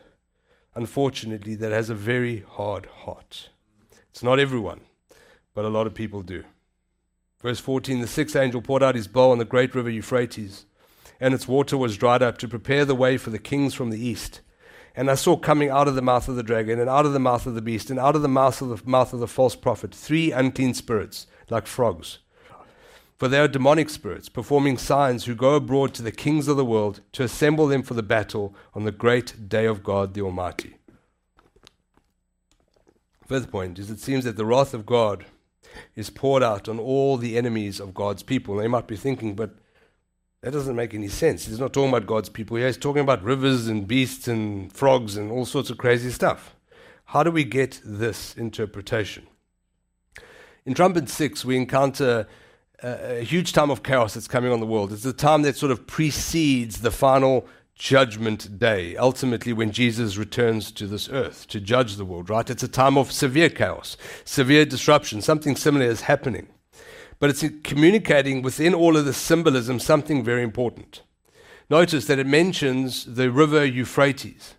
unfortunately, 0.75 1.55
that 1.55 1.71
has 1.71 1.91
a 1.91 1.95
very 1.95 2.41
hard 2.41 2.87
heart. 2.87 3.51
It's 4.11 4.25
not 4.25 4.41
everyone, 4.41 4.81
but 5.55 5.65
a 5.65 5.69
lot 5.69 5.87
of 5.87 5.95
people 5.95 6.23
do. 6.23 6.43
Verse 7.41 7.61
14 7.61 8.01
The 8.01 8.09
sixth 8.09 8.35
angel 8.35 8.63
poured 8.63 8.83
out 8.83 8.97
his 8.97 9.07
bowl 9.07 9.31
on 9.31 9.39
the 9.39 9.45
great 9.45 9.77
river 9.77 9.91
Euphrates, 9.91 10.67
and 11.21 11.35
its 11.35 11.47
water 11.47 11.79
was 11.79 11.97
dried 11.97 12.21
up 12.21 12.37
to 12.39 12.49
prepare 12.49 12.85
the 12.85 12.97
way 12.97 13.17
for 13.17 13.31
the 13.31 13.39
kings 13.39 13.75
from 13.75 13.91
the 13.91 14.05
east. 14.05 14.41
And 14.95 15.11
I 15.11 15.15
saw 15.15 15.37
coming 15.37 15.71
out 15.71 15.89
of 15.89 15.95
the 15.95 16.03
mouth 16.03 16.29
of 16.29 16.37
the 16.37 16.43
dragon, 16.43 16.79
and 16.79 16.91
out 16.91 17.07
of 17.07 17.13
the 17.13 17.19
mouth 17.19 17.47
of 17.47 17.55
the 17.55 17.63
beast, 17.63 17.91
and 17.91 17.99
out 17.99 18.15
of 18.15 18.23
the 18.23 18.29
mouth 18.29 18.61
of 18.61 18.85
the 18.85 18.91
mouth 18.91 19.13
of 19.13 19.21
the 19.21 19.29
false 19.29 19.57
prophet, 19.57 19.95
three 19.95 20.33
unclean 20.33 20.75
spirits, 20.75 21.27
like 21.49 21.67
frogs. 21.67 22.19
For 23.19 23.29
they 23.29 23.39
are 23.39 23.49
demonic 23.49 23.89
spirits, 23.89 24.29
performing 24.29 24.79
signs, 24.79 25.25
who 25.25 25.35
go 25.35 25.55
abroad 25.55 25.95
to 25.95 26.03
the 26.03 26.11
kings 26.11 26.49
of 26.49 26.57
the 26.57 26.65
world 26.65 27.01
to 27.13 27.23
assemble 27.23 27.69
them 27.69 27.83
for 27.83 27.95
the 27.95 28.03
battle 28.03 28.55
on 28.75 28.85
the 28.85 28.91
great 28.91 29.49
day 29.49 29.65
of 29.65 29.85
God 29.85 30.15
the 30.15 30.23
Almighty. 30.23 30.75
Fifth 33.27 33.51
point 33.51 33.79
is 33.79 33.91
it 33.91 34.01
seems 34.01 34.25
that 34.25 34.37
the 34.37 34.45
wrath 34.45 34.75
of 34.75 34.85
God 34.85 35.25
is 35.95 36.11
poured 36.11 36.43
out 36.43 36.69
on 36.69 36.79
all 36.79 37.17
the 37.17 37.39
enemies 37.39 37.81
of 37.81 37.95
God's 37.95 38.23
people. 38.23 38.57
They 38.57 38.69
might 38.69 38.89
be 38.89 38.97
thinking, 38.97 39.35
but 39.35 39.55
that 40.43 40.51
doesn't 40.51 40.75
make 40.75 40.93
any 40.93 41.09
sense. 41.09 41.47
He's 41.47 41.61
not 41.61 41.73
talking 41.73 41.91
about 41.91 42.07
God's 42.07 42.29
people. 42.29 42.57
He's 42.57 42.77
talking 42.77 43.03
about 43.03 43.23
rivers 43.23 43.69
and 43.69 43.87
beasts 43.87 44.27
and 44.27 44.73
frogs 44.73 45.17
and 45.17 45.31
all 45.31 45.47
sorts 45.47 45.71
of 45.71 45.79
crazy 45.79 46.11
stuff. 46.11 46.57
How 47.07 47.23
do 47.23 47.31
we 47.31 47.45
get 47.45 47.81
this 47.85 48.35
interpretation? 48.37 49.29
In 50.67 50.75
Trumpet 50.75 51.09
6, 51.09 51.45
we 51.45 51.57
encounter 51.57 52.27
a, 52.83 53.19
a 53.19 53.25
huge 53.25 53.53
time 53.53 53.71
of 53.71 53.85
chaos 53.85 54.15
that's 54.15 54.27
coming 54.27 54.53
on 54.53 54.59
the 54.59 54.67
world. 54.67 54.93
It's 54.93 55.05
the 55.05 55.13
time 55.13 55.43
that 55.43 55.57
sort 55.57 55.71
of 55.71 55.87
precedes 55.87 56.81
the 56.81 56.91
final 56.91 57.47
judgment 57.77 58.59
day, 58.59 58.97
ultimately 58.97 59.53
when 59.53 59.71
Jesus 59.71 60.17
returns 60.17 60.73
to 60.73 60.89
this 60.89 61.09
earth 61.09 61.47
to 61.49 61.61
judge 61.61 61.97
the 61.97 62.05
world, 62.05 62.29
right? 62.31 62.49
It's 62.51 62.63
a 62.63 62.69
time 62.69 62.99
of 62.99 63.13
severe 63.13 63.49
chaos, 63.49 63.97
severe 64.25 64.65
disruption. 64.65 65.23
Something 65.23 65.55
similar 65.55 65.87
is 65.87 66.03
happening 66.03 66.49
but 67.23 67.31
it's 67.31 67.45
communicating 67.63 68.43
within 68.43 68.75
all 68.75 68.97
of 68.97 69.05
the 69.05 69.13
symbolism 69.13 69.79
something 69.79 70.25
very 70.25 70.43
important. 70.43 71.03
Notice 71.71 72.07
that 72.07 72.19
it 72.19 72.27
mentions 72.27 73.05
the 73.15 73.31
river 73.31 73.65
Euphrates. 73.65 74.55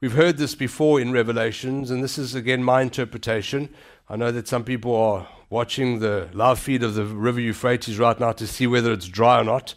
We've 0.00 0.12
heard 0.12 0.36
this 0.36 0.54
before 0.54 1.00
in 1.00 1.10
Revelations, 1.10 1.90
and 1.90 2.00
this 2.00 2.16
is 2.16 2.36
again 2.36 2.62
my 2.62 2.82
interpretation. 2.82 3.68
I 4.08 4.14
know 4.14 4.30
that 4.30 4.46
some 4.46 4.62
people 4.62 4.94
are 4.94 5.26
watching 5.50 5.98
the 5.98 6.28
live 6.32 6.60
feed 6.60 6.84
of 6.84 6.94
the 6.94 7.04
river 7.04 7.40
Euphrates 7.40 7.98
right 7.98 8.20
now 8.20 8.30
to 8.30 8.46
see 8.46 8.68
whether 8.68 8.92
it's 8.92 9.08
dry 9.08 9.40
or 9.40 9.44
not. 9.44 9.74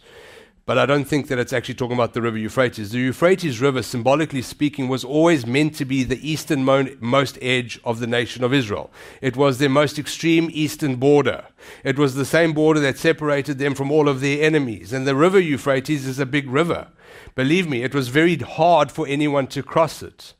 But 0.64 0.78
I 0.78 0.86
don't 0.86 1.06
think 1.06 1.26
that 1.26 1.40
it's 1.40 1.52
actually 1.52 1.74
talking 1.74 1.96
about 1.96 2.12
the 2.12 2.22
river 2.22 2.38
Euphrates. 2.38 2.92
The 2.92 2.98
Euphrates 2.98 3.60
River, 3.60 3.82
symbolically 3.82 4.42
speaking, 4.42 4.86
was 4.86 5.04
always 5.04 5.44
meant 5.44 5.74
to 5.76 5.84
be 5.84 6.04
the 6.04 6.30
easternmost 6.30 7.36
edge 7.42 7.80
of 7.84 7.98
the 7.98 8.06
nation 8.06 8.44
of 8.44 8.54
Israel. 8.54 8.92
It 9.20 9.36
was 9.36 9.58
their 9.58 9.68
most 9.68 9.98
extreme 9.98 10.48
eastern 10.52 10.96
border. 10.96 11.46
It 11.82 11.98
was 11.98 12.14
the 12.14 12.24
same 12.24 12.52
border 12.52 12.78
that 12.78 12.96
separated 12.96 13.58
them 13.58 13.74
from 13.74 13.90
all 13.90 14.08
of 14.08 14.20
their 14.20 14.44
enemies. 14.44 14.92
And 14.92 15.04
the 15.04 15.16
river 15.16 15.40
Euphrates 15.40 16.06
is 16.06 16.20
a 16.20 16.26
big 16.26 16.48
river. 16.48 16.88
Believe 17.34 17.68
me, 17.68 17.82
it 17.82 17.94
was 17.94 18.08
very 18.08 18.36
hard 18.36 18.92
for 18.92 19.06
anyone 19.08 19.48
to 19.48 19.64
cross 19.64 20.00
it. 20.00 20.34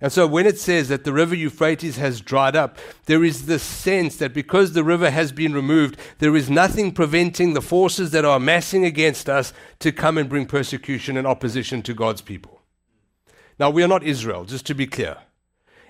And 0.00 0.12
so 0.12 0.28
when 0.28 0.46
it 0.46 0.58
says 0.58 0.88
that 0.88 1.02
the 1.02 1.12
river 1.12 1.34
Euphrates 1.34 1.96
has 1.96 2.20
dried 2.20 2.54
up, 2.54 2.78
there 3.06 3.24
is 3.24 3.46
this 3.46 3.64
sense 3.64 4.16
that 4.18 4.32
because 4.32 4.72
the 4.72 4.84
river 4.84 5.10
has 5.10 5.32
been 5.32 5.52
removed, 5.52 5.96
there 6.18 6.36
is 6.36 6.48
nothing 6.48 6.92
preventing 6.92 7.54
the 7.54 7.60
forces 7.60 8.12
that 8.12 8.24
are 8.24 8.36
amassing 8.36 8.84
against 8.84 9.28
us 9.28 9.52
to 9.80 9.90
come 9.90 10.16
and 10.16 10.28
bring 10.28 10.46
persecution 10.46 11.16
and 11.16 11.26
opposition 11.26 11.82
to 11.82 11.94
God's 11.94 12.20
people. 12.20 12.62
Now, 13.58 13.70
we 13.70 13.82
are 13.82 13.88
not 13.88 14.04
Israel, 14.04 14.44
just 14.44 14.66
to 14.66 14.74
be 14.74 14.86
clear. 14.86 15.16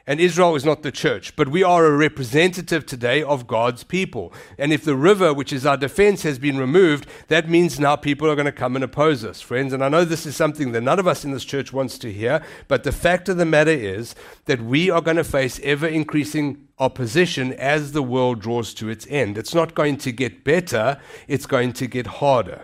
And 0.08 0.20
Israel 0.20 0.56
is 0.56 0.64
not 0.64 0.82
the 0.82 0.90
church, 0.90 1.36
but 1.36 1.48
we 1.48 1.62
are 1.62 1.84
a 1.84 1.94
representative 1.94 2.86
today 2.86 3.22
of 3.22 3.46
God's 3.46 3.84
people. 3.84 4.32
And 4.56 4.72
if 4.72 4.82
the 4.82 4.96
river, 4.96 5.34
which 5.34 5.52
is 5.52 5.66
our 5.66 5.76
defense, 5.76 6.22
has 6.22 6.38
been 6.38 6.56
removed, 6.56 7.06
that 7.26 7.50
means 7.50 7.78
now 7.78 7.94
people 7.94 8.26
are 8.30 8.34
going 8.34 8.46
to 8.46 8.50
come 8.52 8.74
and 8.74 8.82
oppose 8.82 9.22
us, 9.22 9.42
friends. 9.42 9.74
And 9.74 9.84
I 9.84 9.90
know 9.90 10.06
this 10.06 10.24
is 10.24 10.34
something 10.34 10.72
that 10.72 10.80
none 10.80 10.98
of 10.98 11.06
us 11.06 11.26
in 11.26 11.32
this 11.32 11.44
church 11.44 11.74
wants 11.74 11.98
to 11.98 12.10
hear, 12.10 12.42
but 12.68 12.84
the 12.84 12.90
fact 12.90 13.28
of 13.28 13.36
the 13.36 13.44
matter 13.44 13.70
is 13.70 14.14
that 14.46 14.62
we 14.62 14.88
are 14.88 15.02
going 15.02 15.18
to 15.18 15.24
face 15.24 15.60
ever 15.62 15.86
increasing 15.86 16.68
opposition 16.78 17.52
as 17.52 17.92
the 17.92 18.02
world 18.02 18.40
draws 18.40 18.72
to 18.72 18.88
its 18.88 19.06
end. 19.10 19.36
It's 19.36 19.54
not 19.54 19.74
going 19.74 19.98
to 19.98 20.10
get 20.10 20.42
better, 20.42 20.98
it's 21.26 21.44
going 21.44 21.74
to 21.74 21.86
get 21.86 22.06
harder. 22.06 22.62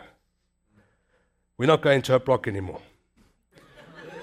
We're 1.58 1.66
not 1.66 1.82
going 1.82 2.00
to 2.00 2.12
Hope 2.12 2.26
Rock 2.26 2.48
anymore. 2.48 2.80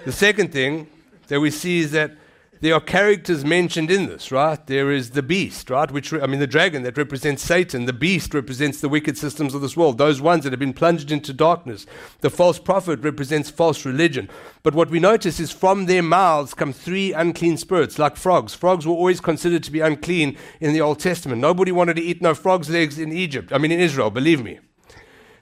the 0.05 0.12
second 0.12 0.51
thing 0.51 0.88
that 1.27 1.39
we 1.39 1.51
see 1.51 1.81
is 1.81 1.91
that 1.91 2.13
there 2.62 2.76
are 2.76 2.80
characters 2.80 3.43
mentioned 3.43 3.89
in 3.89 4.06
this, 4.06 4.32
right? 4.32 4.65
There 4.67 4.91
is 4.91 5.12
the 5.12 5.24
beast, 5.24 5.71
right? 5.71 5.89
Which, 5.89 6.13
I 6.13 6.28
mean, 6.28 6.39
the 6.39 6.45
dragon 6.45 6.84
that 6.84 6.95
represents 6.95 7.43
Satan. 7.43 7.86
The 7.86 7.93
beast 7.93 8.36
represents 8.36 8.80
the 8.80 8.89
wicked 8.89 9.17
systems 9.17 9.56
of 9.56 9.62
this 9.62 9.76
world, 9.76 9.97
those 9.97 10.21
ones 10.21 10.43
that 10.43 10.54
have 10.54 10.60
been 10.60 10.71
plunged 10.71 11.12
into 11.12 11.34
darkness. 11.34 11.88
The 12.19 12.30
false 12.30 12.60
prophet 12.60 13.00
represents 13.00 13.50
false 13.50 13.84
religion. 13.84 14.30
But 14.62 14.76
what 14.76 14.91
we 14.91 15.00
notice 15.00 15.39
is 15.39 15.52
from 15.52 15.88
their 15.88 16.04
mouths 16.04 16.54
come 16.54 16.71
three 16.71 17.13
unclean 17.13 17.58
spirits, 17.58 17.97
like 17.97 18.15
frogs. 18.15 18.54
Frogs 18.54 18.86
were 18.86 18.93
always 18.93 19.19
considered 19.19 19.63
to 19.63 19.71
be 19.71 19.80
unclean 19.80 20.38
in 20.60 20.74
the 20.74 20.82
Old 20.82 21.00
Testament. 21.00 21.41
Nobody 21.41 21.71
wanted 21.71 21.95
to 21.95 22.04
eat 22.04 22.21
no 22.21 22.36
frogs' 22.36 22.69
legs 22.69 23.00
in 23.00 23.12
Egypt. 23.12 23.52
I 23.52 23.58
mean, 23.58 23.71
in 23.71 23.80
Israel, 23.80 24.12
believe 24.12 24.43
me. 24.43 24.60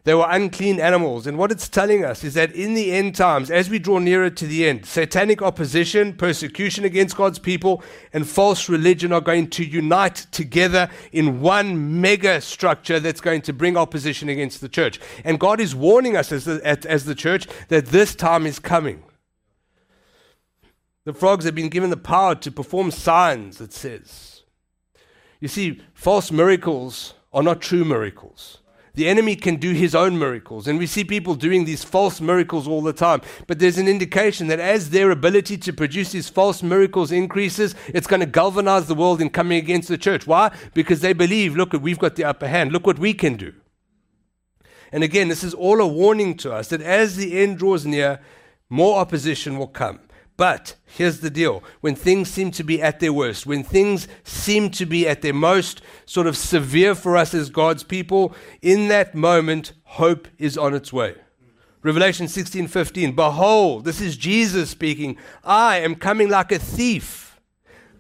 They 0.05 0.13
were 0.13 0.27
unclean 0.29 0.79
animals. 0.79 1.27
And 1.27 1.37
what 1.37 1.51
it's 1.51 1.67
telling 1.67 2.05
us 2.05 2.23
is 2.23 2.33
that 2.35 2.53
in 2.53 2.73
the 2.73 2.91
end 2.93 3.15
times, 3.15 3.51
as 3.51 3.69
we 3.69 3.79
draw 3.79 3.99
nearer 3.99 4.29
to 4.29 4.47
the 4.47 4.67
end, 4.67 4.85
satanic 4.85 5.41
opposition, 5.41 6.13
persecution 6.13 6.85
against 6.85 7.17
God's 7.17 7.37
people, 7.37 7.83
and 8.13 8.27
false 8.27 8.69
religion 8.69 9.11
are 9.11 9.21
going 9.21 9.49
to 9.51 9.65
unite 9.65 10.27
together 10.31 10.89
in 11.11 11.41
one 11.41 11.99
mega 11.99 12.39
structure 12.39 12.99
that's 12.99 13.21
going 13.21 13.41
to 13.41 13.53
bring 13.53 13.75
opposition 13.75 14.29
against 14.29 14.61
the 14.61 14.69
church. 14.69 14.99
And 15.25 15.39
God 15.39 15.59
is 15.59 15.75
warning 15.75 16.15
us 16.15 16.31
as 16.31 16.45
the, 16.45 16.61
as 16.65 17.05
the 17.05 17.15
church 17.15 17.47
that 17.67 17.87
this 17.87 18.15
time 18.15 18.45
is 18.45 18.57
coming. 18.57 19.03
The 21.03 21.13
frogs 21.13 21.45
have 21.45 21.55
been 21.55 21.69
given 21.69 21.89
the 21.89 21.97
power 21.97 22.35
to 22.35 22.51
perform 22.51 22.91
signs, 22.91 23.59
it 23.59 23.73
says. 23.73 24.43
You 25.39 25.47
see, 25.47 25.81
false 25.93 26.31
miracles 26.31 27.15
are 27.33 27.43
not 27.43 27.61
true 27.61 27.83
miracles. 27.83 28.59
The 28.99 29.07
enemy 29.07 29.37
can 29.37 29.55
do 29.55 29.71
his 29.71 29.95
own 29.95 30.19
miracles. 30.19 30.67
And 30.67 30.77
we 30.77 30.85
see 30.85 31.05
people 31.05 31.33
doing 31.33 31.63
these 31.63 31.85
false 31.85 32.19
miracles 32.19 32.67
all 32.67 32.81
the 32.81 32.91
time. 32.91 33.21
But 33.47 33.57
there's 33.57 33.77
an 33.77 33.87
indication 33.87 34.47
that 34.47 34.59
as 34.59 34.89
their 34.89 35.09
ability 35.09 35.57
to 35.59 35.71
produce 35.71 36.11
these 36.11 36.27
false 36.27 36.61
miracles 36.61 37.09
increases, 37.09 37.75
it's 37.87 38.07
going 38.07 38.19
to 38.19 38.25
galvanize 38.25 38.87
the 38.87 38.95
world 38.95 39.21
in 39.21 39.29
coming 39.29 39.57
against 39.57 39.87
the 39.87 39.97
church. 39.97 40.27
Why? 40.27 40.51
Because 40.73 40.99
they 40.99 41.13
believe, 41.13 41.55
look, 41.55 41.71
we've 41.71 41.97
got 41.97 42.17
the 42.17 42.25
upper 42.25 42.49
hand. 42.49 42.73
Look 42.73 42.85
what 42.85 42.99
we 42.99 43.13
can 43.13 43.37
do. 43.37 43.53
And 44.91 45.01
again, 45.01 45.29
this 45.29 45.45
is 45.45 45.53
all 45.53 45.79
a 45.79 45.87
warning 45.87 46.35
to 46.35 46.51
us 46.51 46.67
that 46.67 46.81
as 46.81 47.15
the 47.15 47.39
end 47.39 47.59
draws 47.59 47.85
near, 47.85 48.19
more 48.69 48.99
opposition 48.99 49.57
will 49.57 49.67
come. 49.67 50.01
But 50.39 50.75
here's 50.85 51.19
the 51.19 51.29
deal 51.29 51.65
when 51.81 51.95
things 51.95 52.29
seem 52.29 52.51
to 52.51 52.63
be 52.63 52.81
at 52.81 53.01
their 53.01 53.11
worst, 53.11 53.45
when 53.45 53.61
things 53.61 54.07
seem 54.23 54.69
to 54.69 54.85
be 54.85 55.05
at 55.05 55.21
their 55.21 55.33
most 55.33 55.81
sort 56.05 56.27
of 56.27 56.37
severe 56.37 56.95
for 56.95 57.17
us 57.17 57.33
as 57.33 57.49
God's 57.49 57.83
people, 57.83 58.33
in 58.61 58.87
that 58.87 59.13
moment, 59.13 59.73
hope 59.83 60.29
is 60.37 60.57
on 60.57 60.73
its 60.73 60.93
way. 60.93 61.15
Revelation 61.83 62.27
16:15 62.27 63.17
Behold, 63.17 63.83
this 63.83 63.99
is 63.99 64.15
Jesus 64.15 64.69
speaking, 64.69 65.17
I 65.43 65.79
am 65.79 65.95
coming 65.95 66.29
like 66.29 66.53
a 66.53 66.59
thief. 66.59 67.37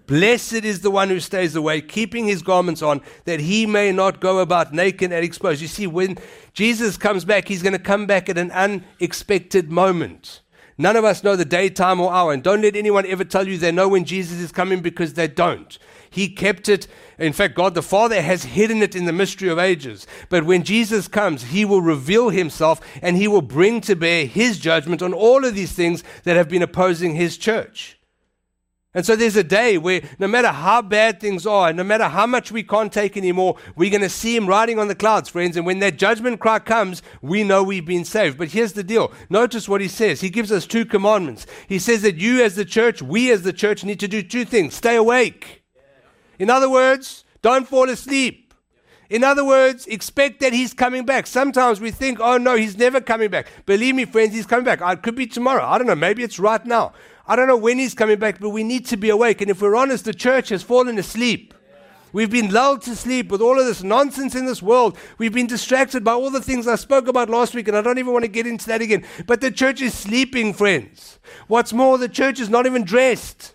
Blessed 0.07 0.63
is 0.63 0.79
the 0.79 0.89
one 0.91 1.09
who 1.09 1.19
stays 1.19 1.57
away, 1.57 1.81
keeping 1.81 2.25
his 2.25 2.41
garments 2.41 2.81
on, 2.81 3.01
that 3.25 3.41
he 3.41 3.65
may 3.65 3.91
not 3.91 4.21
go 4.21 4.39
about 4.39 4.73
naked 4.73 5.11
and 5.11 5.25
exposed. 5.25 5.61
You 5.61 5.67
see, 5.67 5.87
when 5.87 6.17
Jesus 6.53 6.95
comes 6.95 7.25
back, 7.25 7.49
he's 7.49 7.61
going 7.61 7.73
to 7.73 7.79
come 7.79 8.05
back 8.05 8.29
at 8.29 8.37
an 8.37 8.49
unexpected 8.51 9.69
moment. 9.69 10.39
None 10.81 10.95
of 10.95 11.03
us 11.03 11.25
know 11.25 11.35
the 11.35 11.43
day, 11.43 11.67
time, 11.69 11.99
or 11.99 12.13
hour. 12.13 12.31
And 12.31 12.41
don't 12.41 12.61
let 12.61 12.77
anyone 12.77 13.05
ever 13.05 13.25
tell 13.25 13.45
you 13.45 13.57
they 13.57 13.69
know 13.71 13.89
when 13.89 14.05
Jesus 14.05 14.39
is 14.39 14.53
coming 14.53 14.79
because 14.79 15.13
they 15.13 15.27
don't. 15.27 15.77
He 16.09 16.29
kept 16.29 16.69
it. 16.69 16.87
In 17.19 17.33
fact, 17.33 17.53
God 17.53 17.75
the 17.75 17.83
Father 17.83 18.21
has 18.21 18.45
hidden 18.45 18.81
it 18.81 18.95
in 18.95 19.03
the 19.03 19.11
mystery 19.11 19.49
of 19.49 19.59
ages. 19.59 20.07
But 20.29 20.45
when 20.45 20.63
Jesus 20.63 21.09
comes, 21.09 21.43
He 21.43 21.65
will 21.65 21.81
reveal 21.81 22.29
Himself 22.29 22.79
and 23.01 23.17
He 23.17 23.27
will 23.27 23.41
bring 23.41 23.81
to 23.81 23.95
bear 23.95 24.25
His 24.25 24.57
judgment 24.57 25.01
on 25.01 25.13
all 25.13 25.43
of 25.43 25.53
these 25.53 25.73
things 25.73 26.01
that 26.23 26.37
have 26.37 26.47
been 26.47 26.63
opposing 26.63 27.15
His 27.15 27.37
church. 27.37 27.98
And 28.95 29.05
so 29.05 29.15
there's 29.15 29.35
a 29.35 29.43
day 29.43 29.77
where 29.77 30.01
no 30.17 30.27
matter 30.27 30.47
how 30.47 30.81
bad 30.81 31.19
things 31.19 31.45
are, 31.45 31.71
no 31.71 31.83
matter 31.83 32.05
how 32.05 32.25
much 32.25 32.51
we 32.51 32.63
can't 32.63 32.91
take 32.91 33.15
anymore, 33.15 33.55
we're 33.75 33.91
going 33.91 34.01
to 34.01 34.09
see 34.09 34.35
him 34.35 34.47
riding 34.47 34.79
on 34.79 34.87
the 34.87 34.95
clouds, 34.95 35.29
friends. 35.29 35.55
And 35.55 35.65
when 35.65 35.77
that 35.79 35.99
judgment 35.99 36.39
cry 36.39 36.57
comes, 36.57 37.03
we 37.21 37.43
know 37.43 37.61
we've 37.63 37.85
been 37.85 38.03
saved. 38.03 38.39
But 38.39 38.49
here's 38.49 38.73
the 38.73 38.83
deal. 38.83 39.11
Notice 39.29 39.69
what 39.69 39.81
he 39.81 39.87
says. 39.87 40.21
He 40.21 40.31
gives 40.31 40.51
us 40.51 40.65
two 40.65 40.85
commandments. 40.85 41.45
He 41.67 41.77
says 41.77 42.01
that 42.01 42.15
you 42.15 42.43
as 42.43 42.55
the 42.55 42.65
church, 42.65 43.03
we 43.03 43.31
as 43.31 43.43
the 43.43 43.53
church 43.53 43.83
need 43.83 43.99
to 43.99 44.07
do 44.07 44.23
two 44.23 44.43
things. 44.43 44.73
Stay 44.73 44.95
awake. 44.95 45.63
In 46.39 46.49
other 46.49 46.69
words, 46.69 47.25
don't 47.43 47.67
fall 47.67 47.89
asleep. 47.89 48.53
In 49.09 49.23
other 49.23 49.43
words, 49.43 49.87
expect 49.87 50.39
that 50.39 50.53
he's 50.53 50.73
coming 50.73 51.03
back. 51.03 51.25
Sometimes 51.25 51.81
we 51.81 51.89
think, 51.91 52.19
oh 52.19 52.37
no, 52.37 52.55
he's 52.55 52.77
never 52.77 53.01
coming 53.01 53.29
back. 53.29 53.47
Believe 53.65 53.95
me, 53.95 54.05
friends, 54.05 54.35
he's 54.35 54.45
coming 54.45 54.65
back. 54.65 54.81
Uh, 54.81 54.91
it 54.91 55.01
could 55.01 55.15
be 55.15 55.25
tomorrow. 55.25 55.65
I 55.65 55.77
don't 55.77 55.87
know. 55.87 55.95
Maybe 55.95 56.23
it's 56.23 56.39
right 56.39 56.63
now. 56.63 56.93
I 57.29 57.35
don't 57.35 57.47
know 57.47 57.55
when 57.55 57.77
he's 57.77 57.93
coming 57.93 58.17
back, 58.17 58.39
but 58.39 58.49
we 58.49 58.63
need 58.63 58.87
to 58.87 58.97
be 58.97 59.09
awake. 59.09 59.39
And 59.39 59.51
if 59.51 59.61
we're 59.61 59.75
honest, 59.75 60.03
the 60.03 60.15
church 60.15 60.49
has 60.49 60.63
fallen 60.63 60.97
asleep. 60.97 61.53
We've 62.11 62.31
been 62.31 62.51
lulled 62.51 62.81
to 62.83 62.95
sleep 62.95 63.29
with 63.29 63.39
all 63.39 63.59
of 63.59 63.67
this 63.67 63.83
nonsense 63.83 64.33
in 64.33 64.47
this 64.47 64.63
world. 64.63 64.97
We've 65.19 65.31
been 65.31 65.45
distracted 65.45 66.03
by 66.03 66.13
all 66.13 66.31
the 66.31 66.41
things 66.41 66.67
I 66.67 66.73
spoke 66.73 67.07
about 67.07 67.29
last 67.29 67.53
week, 67.53 67.67
and 67.67 67.77
I 67.77 67.81
don't 67.81 67.99
even 67.99 68.13
want 68.13 68.25
to 68.25 68.29
get 68.29 68.47
into 68.47 68.65
that 68.65 68.81
again. 68.81 69.05
But 69.27 69.41
the 69.41 69.51
church 69.51 69.79
is 69.79 69.93
sleeping, 69.93 70.55
friends. 70.55 71.19
What's 71.47 71.71
more, 71.71 71.99
the 71.99 72.09
church 72.09 72.39
is 72.39 72.49
not 72.49 72.65
even 72.65 72.83
dressed. 72.83 73.53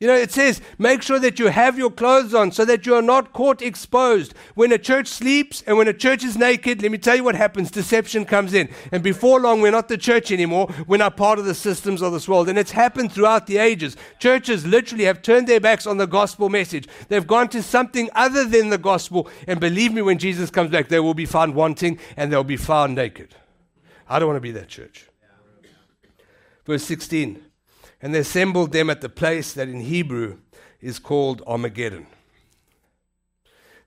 You 0.00 0.06
know, 0.06 0.14
it 0.14 0.32
says, 0.32 0.62
make 0.78 1.02
sure 1.02 1.18
that 1.18 1.38
you 1.38 1.48
have 1.48 1.76
your 1.76 1.90
clothes 1.90 2.32
on 2.32 2.52
so 2.52 2.64
that 2.64 2.86
you 2.86 2.94
are 2.94 3.02
not 3.02 3.34
caught 3.34 3.60
exposed. 3.60 4.32
When 4.54 4.72
a 4.72 4.78
church 4.78 5.08
sleeps 5.08 5.62
and 5.66 5.76
when 5.76 5.88
a 5.88 5.92
church 5.92 6.24
is 6.24 6.38
naked, 6.38 6.80
let 6.80 6.90
me 6.90 6.96
tell 6.96 7.16
you 7.16 7.22
what 7.22 7.34
happens. 7.34 7.70
Deception 7.70 8.24
comes 8.24 8.54
in. 8.54 8.70
And 8.92 9.02
before 9.02 9.40
long, 9.40 9.60
we're 9.60 9.70
not 9.70 9.88
the 9.88 9.98
church 9.98 10.32
anymore. 10.32 10.74
We're 10.86 10.96
not 10.96 11.18
part 11.18 11.38
of 11.38 11.44
the 11.44 11.54
systems 11.54 12.00
of 12.00 12.14
this 12.14 12.26
world. 12.26 12.48
And 12.48 12.58
it's 12.58 12.70
happened 12.70 13.12
throughout 13.12 13.46
the 13.46 13.58
ages. 13.58 13.94
Churches 14.18 14.66
literally 14.66 15.04
have 15.04 15.20
turned 15.20 15.46
their 15.46 15.60
backs 15.60 15.86
on 15.86 15.98
the 15.98 16.06
gospel 16.06 16.48
message. 16.48 16.88
They've 17.08 17.26
gone 17.26 17.48
to 17.48 17.62
something 17.62 18.08
other 18.14 18.46
than 18.46 18.70
the 18.70 18.78
gospel. 18.78 19.28
And 19.46 19.60
believe 19.60 19.92
me, 19.92 20.00
when 20.00 20.16
Jesus 20.16 20.48
comes 20.48 20.70
back, 20.70 20.88
they 20.88 21.00
will 21.00 21.12
be 21.12 21.26
found 21.26 21.54
wanting 21.54 21.98
and 22.16 22.32
they'll 22.32 22.42
be 22.42 22.56
found 22.56 22.94
naked. 22.94 23.34
I 24.08 24.18
don't 24.18 24.28
want 24.28 24.38
to 24.38 24.40
be 24.40 24.52
that 24.52 24.68
church. 24.68 25.04
Verse 26.64 26.84
16. 26.84 27.49
And 28.02 28.14
they 28.14 28.20
assembled 28.20 28.72
them 28.72 28.88
at 28.88 29.00
the 29.00 29.08
place 29.08 29.52
that 29.52 29.68
in 29.68 29.80
Hebrew 29.80 30.38
is 30.80 30.98
called 30.98 31.42
Armageddon. 31.46 32.06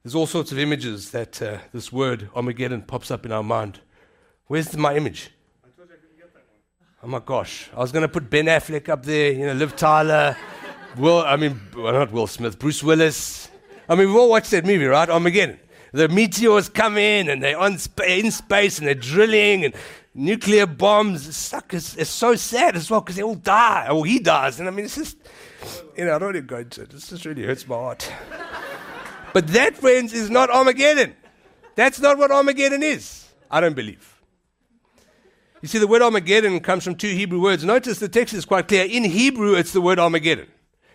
There's 0.03 0.15
all 0.15 0.27
sorts 0.27 0.51
of 0.51 0.59
images 0.59 1.11
that 1.11 1.41
uh, 1.41 1.59
this 1.71 1.91
word 1.91 2.29
Armageddon 2.35 2.81
pops 2.81 3.09
up 3.09 3.25
in 3.25 3.31
our 3.31 3.43
mind. 3.43 3.79
Where's 4.47 4.75
my 4.75 4.95
image? 4.95 5.31
Oh 7.01 7.07
my 7.07 7.19
gosh. 7.19 7.69
I 7.75 7.79
was 7.79 7.91
going 7.91 8.03
to 8.03 8.07
put 8.07 8.29
Ben 8.29 8.45
Affleck 8.45 8.87
up 8.87 9.03
there, 9.03 9.31
you 9.31 9.45
know, 9.45 9.53
Liv 9.53 9.75
Tyler, 9.75 10.37
Will, 10.97 11.19
I 11.19 11.35
mean, 11.37 11.59
well, 11.75 11.91
not 11.91 12.11
Will 12.11 12.27
Smith, 12.27 12.59
Bruce 12.59 12.83
Willis. 12.83 13.49
I 13.89 13.95
mean, 13.95 14.07
we've 14.07 14.15
all 14.15 14.29
watched 14.29 14.51
that 14.51 14.65
movie, 14.65 14.85
right? 14.85 15.09
Armageddon. 15.09 15.59
The 15.91 16.07
meteors 16.07 16.69
come 16.69 16.97
in 16.97 17.29
and 17.29 17.41
they're 17.41 17.57
on 17.57 17.77
sp- 17.77 18.07
in 18.07 18.31
space 18.31 18.77
and 18.77 18.87
they're 18.87 18.95
drilling 18.95 19.65
and 19.65 19.73
nuclear 20.13 20.65
bombs. 20.65 21.35
Suck 21.35 21.73
it's, 21.73 22.09
so 22.09 22.35
sad 22.35 22.75
as 22.75 22.89
well 22.89 23.01
because 23.01 23.15
they 23.15 23.23
all 23.23 23.35
die. 23.35 23.87
Or 23.89 24.05
he 24.05 24.19
dies. 24.19 24.59
And 24.59 24.67
I 24.67 24.71
mean, 24.71 24.85
it's 24.85 24.95
just, 24.95 25.17
you 25.97 26.05
know, 26.05 26.15
I 26.15 26.19
don't 26.19 26.33
to 26.33 26.41
go 26.41 26.57
into 26.57 26.81
it. 26.83 26.89
This 26.89 27.09
just 27.09 27.25
really 27.25 27.43
hurts 27.43 27.67
my 27.67 27.75
heart. 27.75 28.11
but 29.33 29.47
that, 29.47 29.75
friends, 29.75 30.13
is 30.13 30.29
not 30.29 30.49
Armageddon. 30.49 31.15
That's 31.75 31.99
not 31.99 32.17
what 32.17 32.31
Armageddon 32.31 32.83
is. 32.83 33.27
I 33.49 33.59
don't 33.59 33.75
believe. 33.75 34.21
You 35.61 35.69
see, 35.69 35.79
the 35.79 35.87
word 35.87 36.01
Armageddon 36.01 36.59
comes 36.59 36.83
from 36.83 36.95
two 36.95 37.13
Hebrew 37.13 37.41
words. 37.41 37.63
Notice 37.63 37.99
the 37.99 38.09
text 38.09 38.33
is 38.33 38.43
quite 38.43 38.67
clear. 38.67 38.85
In 38.85 39.05
Hebrew, 39.05 39.55
it's 39.55 39.71
the 39.71 39.79
word 39.79 39.97
Armageddon. 39.97 40.47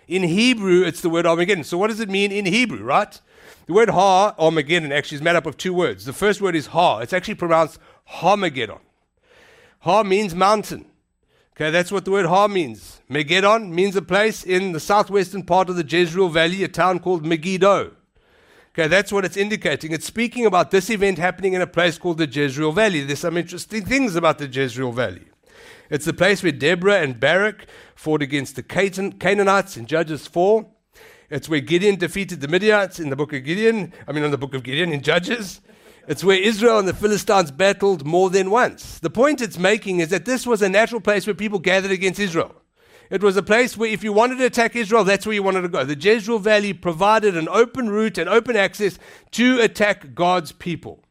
In 0.07 0.23
Hebrew, 0.23 0.83
it's 0.83 1.01
the 1.01 1.09
word 1.09 1.27
Armageddon. 1.27 1.65
So, 1.65 1.79
what 1.79 1.89
does 1.89 2.01
it 2.01 2.11
mean 2.11 2.33
in 2.33 2.45
Hebrew, 2.45 2.83
right? 2.83 3.19
The 3.67 3.73
word 3.73 3.91
Ha, 3.91 4.35
Armageddon, 4.39 4.93
actually 4.93 5.17
is 5.17 5.23
made 5.23 5.37
up 5.37 5.47
of 5.47 5.57
two 5.57 5.73
words. 5.73 6.05
The 6.05 6.13
first 6.13 6.41
word 6.41 6.55
is 6.55 6.67
Ha. 6.69 6.99
It's 6.99 7.13
actually 7.13 7.37
pronounced 7.37 7.79
Harmageddon. 8.11 8.81
Ha 9.81 10.03
means 10.03 10.35
mountain. 10.35 10.87
Okay, 11.57 11.71
that's 11.71 11.91
what 11.91 12.05
the 12.05 12.11
word 12.11 12.27
Ha 12.27 12.47
means. 12.49 13.01
Megiddo 13.09 13.59
means 13.61 13.97
a 13.97 14.03
place 14.03 14.45
in 14.45 14.73
the 14.73 14.81
southwestern 14.81 15.43
part 15.43 15.69
of 15.69 15.77
the 15.77 15.85
Jezreel 15.85 16.29
Valley, 16.29 16.63
a 16.63 16.69
town 16.69 17.01
called 17.01 17.27
Megiddo. 17.27 17.93
Okay, 18.71 18.87
that's 18.87 19.11
what 19.11 19.25
it's 19.25 19.37
indicating. 19.37 19.91
It's 19.91 20.07
speaking 20.07 20.47
about 20.47 20.71
this 20.71 20.89
event 20.89 21.19
happening 21.19 21.55
in 21.55 21.63
a 21.63 21.67
place 21.67 21.99
called 21.99 22.19
the 22.19 22.29
Jezreel 22.29 22.71
Valley. 22.71 23.03
There's 23.03 23.19
some 23.19 23.37
interesting 23.37 23.85
things 23.85 24.15
about 24.15 24.39
the 24.39 24.47
Jezreel 24.47 24.93
Valley. 24.93 25.27
It's 25.91 26.05
the 26.05 26.13
place 26.13 26.43
where 26.43 26.53
Deborah 26.53 27.01
and 27.01 27.19
Barak 27.19 27.67
fought 27.97 28.23
against 28.23 28.55
the 28.55 28.63
Canaanites 28.63 29.77
in 29.77 29.87
Judges 29.87 30.29
4. 30.29 30.65
It's 31.31 31.49
where 31.49 31.61
Gideon 31.61 31.97
defeated 31.97 32.41
the 32.41 32.47
Midianites 32.47 33.01
in 33.01 33.11
the 33.11 33.17
book 33.17 33.33
of 33.33 33.43
Gideon, 33.43 33.93
I 34.07 34.13
mean, 34.13 34.23
in 34.23 34.31
the 34.31 34.39
book 34.39 34.55
of 34.55 34.63
Gideon 34.63 34.93
in 34.93 35.03
Judges. 35.03 35.61
It's 36.09 36.25
where 36.25 36.43
Israel 36.43 36.79
and 36.79 36.89
the 36.89 36.95
Philistines 36.95 37.51
battled 37.51 38.07
more 38.07 38.31
than 38.31 38.51
once. 38.51 38.99
The 38.99 39.11
point 39.11 39.43
it's 39.43 39.59
making 39.59 40.01
is 40.01 40.09
that 40.09 40.25
this 40.25 40.47
was 40.47 40.63
a 40.63 40.69
natural 40.69 41.03
place 41.03 41.27
where 41.27 41.35
people 41.35 41.59
gathered 41.59 41.91
against 41.91 42.19
Israel. 42.19 42.55
It 43.11 43.23
was 43.23 43.37
a 43.37 43.43
place 43.43 43.77
where 43.77 43.91
if 43.91 44.03
you 44.03 44.15
wanted 44.15 44.39
to 44.39 44.47
attack 44.47 44.75
Israel, 44.75 45.05
that's 45.05 45.27
where 45.27 45.35
you 45.35 45.43
wanted 45.43 45.63
to 45.63 45.69
go. 45.69 45.85
The 45.85 45.95
Jezreel 45.95 46.39
Valley 46.39 46.73
provided 46.73 47.37
an 47.37 47.47
open 47.51 47.91
route 47.91 48.17
and 48.17 48.29
open 48.29 48.57
access 48.57 48.99
to 49.33 49.61
attack 49.61 50.15
God's 50.15 50.51
people. 50.51 51.05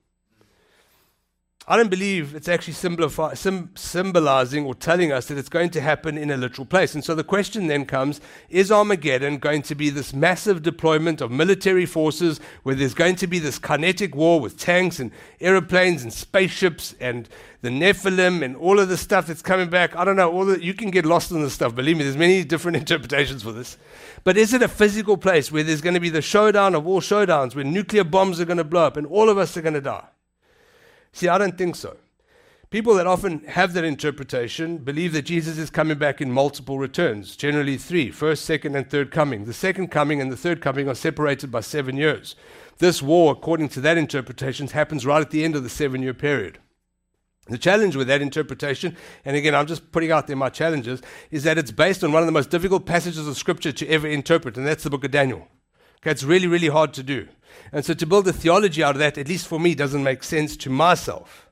I 1.70 1.76
don't 1.76 1.90
believe 1.90 2.34
it's 2.34 2.48
actually 2.48 2.76
symbolizing 2.76 4.66
or 4.66 4.74
telling 4.74 5.12
us 5.12 5.26
that 5.26 5.38
it's 5.38 5.50
going 5.50 5.70
to 5.72 5.82
happen 5.82 6.18
in 6.18 6.32
a 6.32 6.38
literal 6.38 6.66
place. 6.66 6.96
And 6.96 7.04
so 7.04 7.14
the 7.14 7.26
question 7.26 7.68
then 7.68 7.86
comes 7.86 8.22
is 8.50 8.72
Armageddon 8.72 9.40
going 9.40 9.64
to 9.64 9.76
be 9.76 9.90
this 9.90 10.14
massive 10.14 10.64
deployment 10.64 11.20
of 11.20 11.30
military 11.30 11.86
forces 11.86 12.40
where 12.64 12.74
there's 12.74 12.94
going 12.94 13.18
to 13.18 13.28
be 13.28 13.40
this 13.40 13.60
kinetic 13.60 14.16
war 14.16 14.40
with 14.40 14.58
tanks 14.58 14.98
and 15.02 15.12
aeroplanes 15.42 16.04
and 16.04 16.14
spaceships 16.14 16.96
and 17.02 17.28
the 17.62 17.70
Nephilim 17.70 18.46
and 18.46 18.56
all 18.56 18.80
of 18.80 18.88
the 18.88 18.96
stuff 18.96 19.28
that's 19.28 19.42
coming 19.42 19.70
back? 19.70 19.94
I 19.94 20.06
don't 20.06 20.16
know. 20.16 20.32
All 20.32 20.46
the, 20.46 20.64
you 20.64 20.74
can 20.74 20.90
get 20.90 21.06
lost 21.06 21.32
in 21.32 21.42
this 21.42 21.52
stuff. 21.52 21.76
Believe 21.76 21.98
me, 21.98 22.06
there's 22.06 22.16
many 22.16 22.46
different 22.46 22.78
interpretations 22.84 23.44
for 23.44 23.52
this. 23.52 23.78
But 24.24 24.38
is 24.38 24.54
it 24.54 24.62
a 24.62 24.70
physical 24.70 25.18
place 25.18 25.52
where 25.52 25.64
there's 25.64 25.82
going 25.82 25.96
to 25.96 26.00
be 26.00 26.12
the 26.12 26.22
showdown 26.22 26.76
of 26.76 26.88
all 26.88 27.02
showdowns, 27.02 27.56
where 27.56 27.66
nuclear 27.66 28.06
bombs 28.06 28.40
are 28.40 28.46
going 28.46 28.56
to 28.56 28.64
blow 28.64 28.86
up 28.86 28.96
and 28.96 29.06
all 29.06 29.28
of 29.28 29.38
us 29.38 29.58
are 29.58 29.62
going 29.62 29.74
to 29.74 29.82
die? 29.82 30.08
See, 31.18 31.28
I 31.28 31.40
don't 31.40 31.58
think 31.58 31.76
so. 31.76 31.98
People 32.70 32.94
that 32.94 33.08
often 33.08 33.44
have 33.46 33.74
that 33.74 33.84
interpretation 33.84 34.78
believe 34.78 35.14
that 35.14 35.24
Jesus 35.24 35.58
is 35.58 35.72
coming 35.72 35.98
back 35.98 36.22
in 36.22 36.32
multiple 36.32 36.78
returns, 36.78 37.36
generally 37.36 37.76
three 37.76 38.12
first, 38.12 38.46
second, 38.46 38.76
and 38.76 38.88
third 38.88 39.10
coming. 39.10 39.46
The 39.46 39.54
second 39.54 39.88
coming 39.88 40.22
and 40.22 40.32
the 40.32 40.38
third 40.38 40.62
coming 40.62 40.88
are 40.88 40.94
separated 40.94 41.50
by 41.50 41.62
seven 41.62 41.98
years. 41.98 42.36
This 42.78 43.02
war, 43.02 43.32
according 43.32 43.70
to 43.70 43.82
that 43.82 43.98
interpretation, 43.98 44.68
happens 44.68 45.08
right 45.08 45.20
at 45.20 45.32
the 45.32 45.44
end 45.44 45.56
of 45.56 45.64
the 45.64 45.70
seven 45.70 46.04
year 46.04 46.14
period. 46.14 46.60
The 47.48 47.58
challenge 47.58 47.96
with 47.96 48.06
that 48.10 48.22
interpretation, 48.22 48.96
and 49.26 49.36
again, 49.36 49.56
I'm 49.56 49.66
just 49.66 49.92
putting 49.92 50.12
out 50.12 50.28
there 50.28 50.36
my 50.36 50.50
challenges, 50.50 51.02
is 51.32 51.42
that 51.46 51.58
it's 51.58 51.72
based 51.72 52.04
on 52.04 52.12
one 52.12 52.22
of 52.22 52.28
the 52.28 52.32
most 52.32 52.52
difficult 52.52 52.86
passages 52.86 53.28
of 53.28 53.38
Scripture 53.38 53.72
to 53.72 53.88
ever 53.88 54.08
interpret, 54.08 54.56
and 54.56 54.68
that's 54.68 54.84
the 54.84 54.92
book 54.92 55.04
of 55.04 55.10
Daniel. 55.10 55.48
Okay, 56.04 56.12
it's 56.12 56.24
really, 56.24 56.46
really 56.46 56.68
hard 56.68 56.94
to 56.94 57.02
do. 57.02 57.28
And 57.72 57.86
so 57.86 57.94
to 57.94 58.06
build 58.06 58.28
a 58.28 58.34
theology 58.34 58.84
out 58.84 58.96
of 58.96 59.00
that, 59.00 59.18
at 59.18 59.28
least 59.28 59.48
for 59.48 59.60
me, 59.60 59.76
doesn't 59.76 60.04
make 60.04 60.24
sense 60.24 60.56
to 60.58 60.70
myself. 60.70 61.50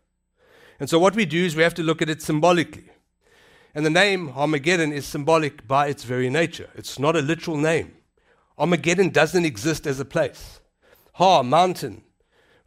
And 0.80 0.90
so 0.90 1.00
what 1.00 1.16
we 1.16 1.26
do 1.26 1.46
is 1.46 1.56
we 1.56 1.64
have 1.64 1.74
to 1.76 1.84
look 1.84 2.02
at 2.02 2.10
it 2.10 2.22
symbolically. 2.22 2.90
And 3.74 3.86
the 3.86 3.90
name 3.90 4.30
Armageddon 4.30 4.94
is 4.94 5.06
symbolic 5.06 5.68
by 5.68 5.88
its 5.88 6.04
very 6.04 6.30
nature. 6.30 6.70
It's 6.76 6.98
not 6.98 7.16
a 7.16 7.22
literal 7.22 7.58
name. 7.58 7.94
Armageddon 8.58 9.10
doesn't 9.10 9.46
exist 9.46 9.86
as 9.86 10.00
a 10.00 10.06
place. 10.06 10.62
Ha, 11.14 11.44
mountain. 11.44 12.04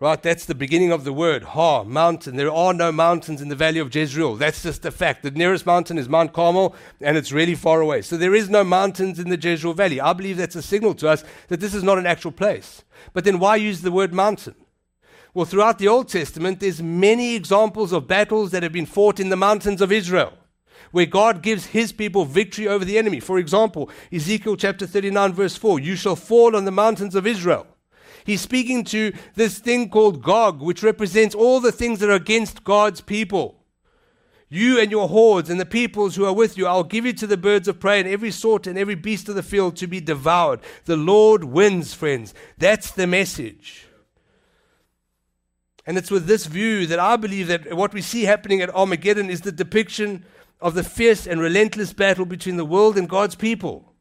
Right, 0.00 0.22
that's 0.22 0.44
the 0.44 0.54
beginning 0.54 0.92
of 0.92 1.02
the 1.02 1.12
word. 1.12 1.42
Ha, 1.42 1.82
mountain. 1.82 2.36
There 2.36 2.52
are 2.52 2.72
no 2.72 2.92
mountains 2.92 3.42
in 3.42 3.48
the 3.48 3.56
valley 3.56 3.80
of 3.80 3.92
Jezreel. 3.92 4.36
That's 4.36 4.62
just 4.62 4.84
a 4.84 4.92
fact. 4.92 5.24
The 5.24 5.32
nearest 5.32 5.66
mountain 5.66 5.98
is 5.98 6.08
Mount 6.08 6.32
Carmel, 6.32 6.76
and 7.00 7.16
it's 7.16 7.32
really 7.32 7.56
far 7.56 7.80
away. 7.80 8.02
So 8.02 8.16
there 8.16 8.34
is 8.34 8.48
no 8.48 8.62
mountains 8.62 9.18
in 9.18 9.28
the 9.28 9.36
Jezreel 9.36 9.74
valley. 9.74 10.00
I 10.00 10.12
believe 10.12 10.36
that's 10.36 10.54
a 10.54 10.62
signal 10.62 10.94
to 10.94 11.08
us 11.08 11.24
that 11.48 11.58
this 11.58 11.74
is 11.74 11.82
not 11.82 11.98
an 11.98 12.06
actual 12.06 12.30
place. 12.30 12.84
But 13.12 13.24
then 13.24 13.40
why 13.40 13.56
use 13.56 13.80
the 13.80 13.90
word 13.90 14.14
mountain? 14.14 14.54
Well, 15.34 15.46
throughout 15.46 15.80
the 15.80 15.88
Old 15.88 16.08
Testament, 16.08 16.60
there's 16.60 16.80
many 16.80 17.34
examples 17.34 17.92
of 17.92 18.06
battles 18.06 18.52
that 18.52 18.62
have 18.62 18.72
been 18.72 18.86
fought 18.86 19.18
in 19.18 19.30
the 19.30 19.36
mountains 19.36 19.80
of 19.80 19.90
Israel, 19.90 20.32
where 20.92 21.06
God 21.06 21.42
gives 21.42 21.66
his 21.66 21.90
people 21.90 22.24
victory 22.24 22.68
over 22.68 22.84
the 22.84 22.98
enemy. 22.98 23.18
For 23.18 23.40
example, 23.40 23.90
Ezekiel 24.12 24.56
chapter 24.56 24.86
39, 24.86 25.32
verse 25.32 25.56
4 25.56 25.80
You 25.80 25.96
shall 25.96 26.14
fall 26.14 26.54
on 26.54 26.66
the 26.66 26.70
mountains 26.70 27.16
of 27.16 27.26
Israel. 27.26 27.66
He's 28.28 28.42
speaking 28.42 28.84
to 28.84 29.14
this 29.36 29.58
thing 29.58 29.88
called 29.88 30.22
Gog, 30.22 30.60
which 30.60 30.82
represents 30.82 31.34
all 31.34 31.60
the 31.60 31.72
things 31.72 31.98
that 32.00 32.10
are 32.10 32.12
against 32.12 32.62
God's 32.62 33.00
people. 33.00 33.64
You 34.50 34.78
and 34.78 34.90
your 34.90 35.08
hordes 35.08 35.48
and 35.48 35.58
the 35.58 35.64
peoples 35.64 36.14
who 36.14 36.26
are 36.26 36.32
with 36.34 36.58
you, 36.58 36.66
I'll 36.66 36.84
give 36.84 37.06
you 37.06 37.14
to 37.14 37.26
the 37.26 37.38
birds 37.38 37.68
of 37.68 37.80
prey 37.80 38.00
and 38.00 38.06
every 38.06 38.30
sort 38.30 38.66
and 38.66 38.76
every 38.76 38.96
beast 38.96 39.30
of 39.30 39.34
the 39.34 39.42
field 39.42 39.76
to 39.76 39.86
be 39.86 40.02
devoured. 40.02 40.60
The 40.84 40.98
Lord 40.98 41.44
wins, 41.44 41.94
friends. 41.94 42.34
That's 42.58 42.90
the 42.90 43.06
message. 43.06 43.86
And 45.86 45.96
it's 45.96 46.10
with 46.10 46.26
this 46.26 46.44
view 46.44 46.86
that 46.86 46.98
I 46.98 47.16
believe 47.16 47.46
that 47.46 47.72
what 47.72 47.94
we 47.94 48.02
see 48.02 48.24
happening 48.24 48.60
at 48.60 48.74
Armageddon 48.74 49.30
is 49.30 49.40
the 49.40 49.52
depiction 49.52 50.26
of 50.60 50.74
the 50.74 50.84
fierce 50.84 51.26
and 51.26 51.40
relentless 51.40 51.94
battle 51.94 52.26
between 52.26 52.58
the 52.58 52.66
world 52.66 52.98
and 52.98 53.08
God's 53.08 53.36
people. 53.36 53.94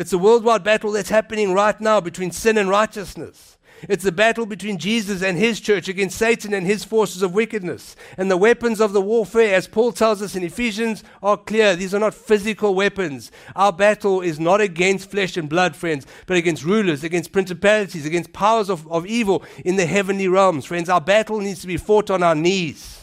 It's 0.00 0.14
a 0.14 0.18
worldwide 0.18 0.64
battle 0.64 0.92
that's 0.92 1.10
happening 1.10 1.52
right 1.52 1.78
now 1.78 2.00
between 2.00 2.30
sin 2.30 2.56
and 2.56 2.70
righteousness. 2.70 3.58
It's 3.86 4.06
a 4.06 4.10
battle 4.10 4.46
between 4.46 4.78
Jesus 4.78 5.22
and 5.22 5.36
his 5.36 5.60
church 5.60 5.88
against 5.88 6.16
Satan 6.16 6.54
and 6.54 6.66
his 6.66 6.84
forces 6.84 7.20
of 7.20 7.34
wickedness. 7.34 7.96
And 8.16 8.30
the 8.30 8.38
weapons 8.38 8.80
of 8.80 8.94
the 8.94 9.02
warfare, 9.02 9.54
as 9.54 9.68
Paul 9.68 9.92
tells 9.92 10.22
us 10.22 10.34
in 10.34 10.42
Ephesians, 10.42 11.04
are 11.22 11.36
clear. 11.36 11.76
These 11.76 11.92
are 11.92 12.00
not 12.00 12.14
physical 12.14 12.74
weapons. 12.74 13.30
Our 13.54 13.74
battle 13.74 14.22
is 14.22 14.40
not 14.40 14.62
against 14.62 15.10
flesh 15.10 15.36
and 15.36 15.50
blood, 15.50 15.76
friends, 15.76 16.06
but 16.24 16.38
against 16.38 16.64
rulers, 16.64 17.04
against 17.04 17.30
principalities, 17.30 18.06
against 18.06 18.32
powers 18.32 18.70
of, 18.70 18.90
of 18.90 19.04
evil 19.04 19.44
in 19.66 19.76
the 19.76 19.84
heavenly 19.84 20.28
realms. 20.28 20.64
Friends, 20.64 20.88
our 20.88 21.02
battle 21.02 21.40
needs 21.40 21.60
to 21.60 21.66
be 21.66 21.76
fought 21.76 22.08
on 22.08 22.22
our 22.22 22.34
knees 22.34 22.99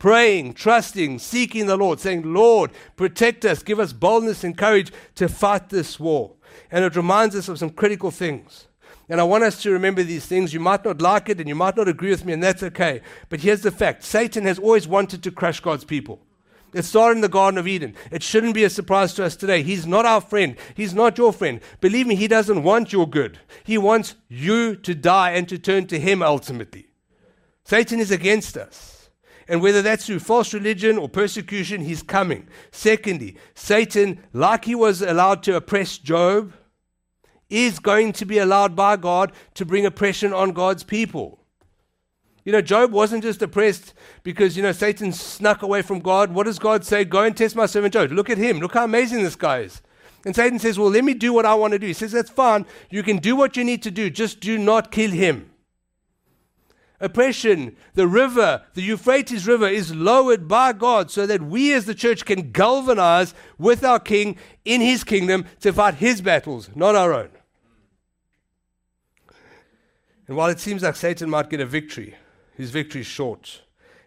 praying, 0.00 0.54
trusting, 0.54 1.20
seeking 1.20 1.66
the 1.66 1.76
Lord, 1.76 2.00
saying, 2.00 2.34
Lord, 2.34 2.72
protect 2.96 3.44
us, 3.44 3.62
give 3.62 3.78
us 3.78 3.92
boldness 3.92 4.42
and 4.42 4.58
courage 4.58 4.90
to 5.14 5.28
fight 5.28 5.68
this 5.68 6.00
war. 6.00 6.32
And 6.72 6.84
it 6.84 6.96
reminds 6.96 7.36
us 7.36 7.48
of 7.48 7.60
some 7.60 7.70
critical 7.70 8.10
things. 8.10 8.66
And 9.08 9.20
I 9.20 9.24
want 9.24 9.44
us 9.44 9.62
to 9.62 9.70
remember 9.70 10.02
these 10.02 10.26
things. 10.26 10.54
You 10.54 10.60
might 10.60 10.84
not 10.84 11.02
like 11.02 11.28
it 11.28 11.38
and 11.38 11.48
you 11.48 11.54
might 11.54 11.76
not 11.76 11.86
agree 11.86 12.10
with 12.10 12.24
me, 12.24 12.32
and 12.32 12.42
that's 12.42 12.62
okay. 12.62 13.02
But 13.28 13.40
here's 13.40 13.60
the 13.60 13.70
fact 13.70 14.02
Satan 14.02 14.44
has 14.44 14.58
always 14.58 14.88
wanted 14.88 15.22
to 15.22 15.30
crush 15.30 15.60
God's 15.60 15.84
people. 15.84 16.20
It 16.72 16.84
started 16.84 17.16
in 17.16 17.20
the 17.20 17.28
Garden 17.28 17.58
of 17.58 17.66
Eden. 17.66 17.94
It 18.10 18.22
shouldn't 18.22 18.54
be 18.54 18.64
a 18.64 18.70
surprise 18.70 19.12
to 19.14 19.24
us 19.24 19.34
today. 19.36 19.62
He's 19.62 19.86
not 19.86 20.06
our 20.06 20.20
friend. 20.20 20.56
He's 20.74 20.94
not 20.94 21.18
your 21.18 21.32
friend. 21.32 21.60
Believe 21.80 22.06
me, 22.06 22.14
he 22.14 22.28
doesn't 22.28 22.62
want 22.62 22.92
your 22.92 23.08
good. 23.08 23.40
He 23.64 23.76
wants 23.76 24.14
you 24.28 24.76
to 24.76 24.94
die 24.94 25.32
and 25.32 25.48
to 25.48 25.58
turn 25.58 25.88
to 25.88 25.98
him 25.98 26.22
ultimately. 26.22 26.86
Satan 27.64 27.98
is 27.98 28.12
against 28.12 28.56
us. 28.56 28.99
And 29.50 29.60
whether 29.60 29.82
that's 29.82 30.06
through 30.06 30.20
false 30.20 30.54
religion 30.54 30.96
or 30.96 31.08
persecution, 31.08 31.80
he's 31.80 32.04
coming. 32.04 32.46
Secondly, 32.70 33.36
Satan, 33.56 34.22
like 34.32 34.64
he 34.64 34.76
was 34.76 35.02
allowed 35.02 35.42
to 35.42 35.56
oppress 35.56 35.98
Job, 35.98 36.52
is 37.50 37.80
going 37.80 38.12
to 38.12 38.24
be 38.24 38.38
allowed 38.38 38.76
by 38.76 38.96
God 38.96 39.32
to 39.54 39.66
bring 39.66 39.84
oppression 39.84 40.32
on 40.32 40.52
God's 40.52 40.84
people. 40.84 41.40
You 42.44 42.52
know, 42.52 42.62
Job 42.62 42.92
wasn't 42.92 43.24
just 43.24 43.42
oppressed 43.42 43.92
because, 44.22 44.56
you 44.56 44.62
know, 44.62 44.70
Satan 44.70 45.12
snuck 45.12 45.62
away 45.62 45.82
from 45.82 45.98
God. 45.98 46.32
What 46.32 46.46
does 46.46 46.60
God 46.60 46.84
say? 46.84 47.04
Go 47.04 47.24
and 47.24 47.36
test 47.36 47.56
my 47.56 47.66
servant 47.66 47.94
Job. 47.94 48.12
Look 48.12 48.30
at 48.30 48.38
him. 48.38 48.60
Look 48.60 48.74
how 48.74 48.84
amazing 48.84 49.24
this 49.24 49.34
guy 49.34 49.62
is. 49.62 49.82
And 50.24 50.36
Satan 50.36 50.60
says, 50.60 50.78
Well, 50.78 50.90
let 50.90 51.02
me 51.02 51.12
do 51.12 51.32
what 51.32 51.44
I 51.44 51.54
want 51.54 51.72
to 51.72 51.78
do. 51.80 51.88
He 51.88 51.92
says, 51.92 52.12
That's 52.12 52.30
fine. 52.30 52.66
You 52.88 53.02
can 53.02 53.16
do 53.16 53.34
what 53.34 53.56
you 53.56 53.64
need 53.64 53.82
to 53.82 53.90
do. 53.90 54.10
Just 54.10 54.38
do 54.38 54.58
not 54.58 54.92
kill 54.92 55.10
him 55.10 55.49
oppression, 57.00 57.76
the 57.94 58.06
river, 58.06 58.62
the 58.74 58.82
Euphrates 58.82 59.46
River, 59.46 59.66
is 59.66 59.94
lowered 59.94 60.46
by 60.46 60.72
God 60.72 61.10
so 61.10 61.26
that 61.26 61.42
we 61.42 61.72
as 61.72 61.86
the 61.86 61.94
church 61.94 62.24
can 62.24 62.52
galvanize 62.52 63.34
with 63.58 63.82
our 63.82 63.98
King 63.98 64.36
in 64.64 64.80
his 64.80 65.04
kingdom 65.04 65.46
to 65.60 65.72
fight 65.72 65.94
his 65.94 66.20
battles, 66.20 66.70
not 66.74 66.94
our 66.94 67.12
own. 67.12 67.30
And 70.28 70.36
while 70.36 70.50
it 70.50 70.60
seems 70.60 70.82
like 70.82 70.94
Satan 70.94 71.28
might 71.28 71.50
get 71.50 71.60
a 71.60 71.66
victory, 71.66 72.14
his 72.56 72.70
victory 72.70 73.00
is 73.00 73.06
short. 73.06 73.62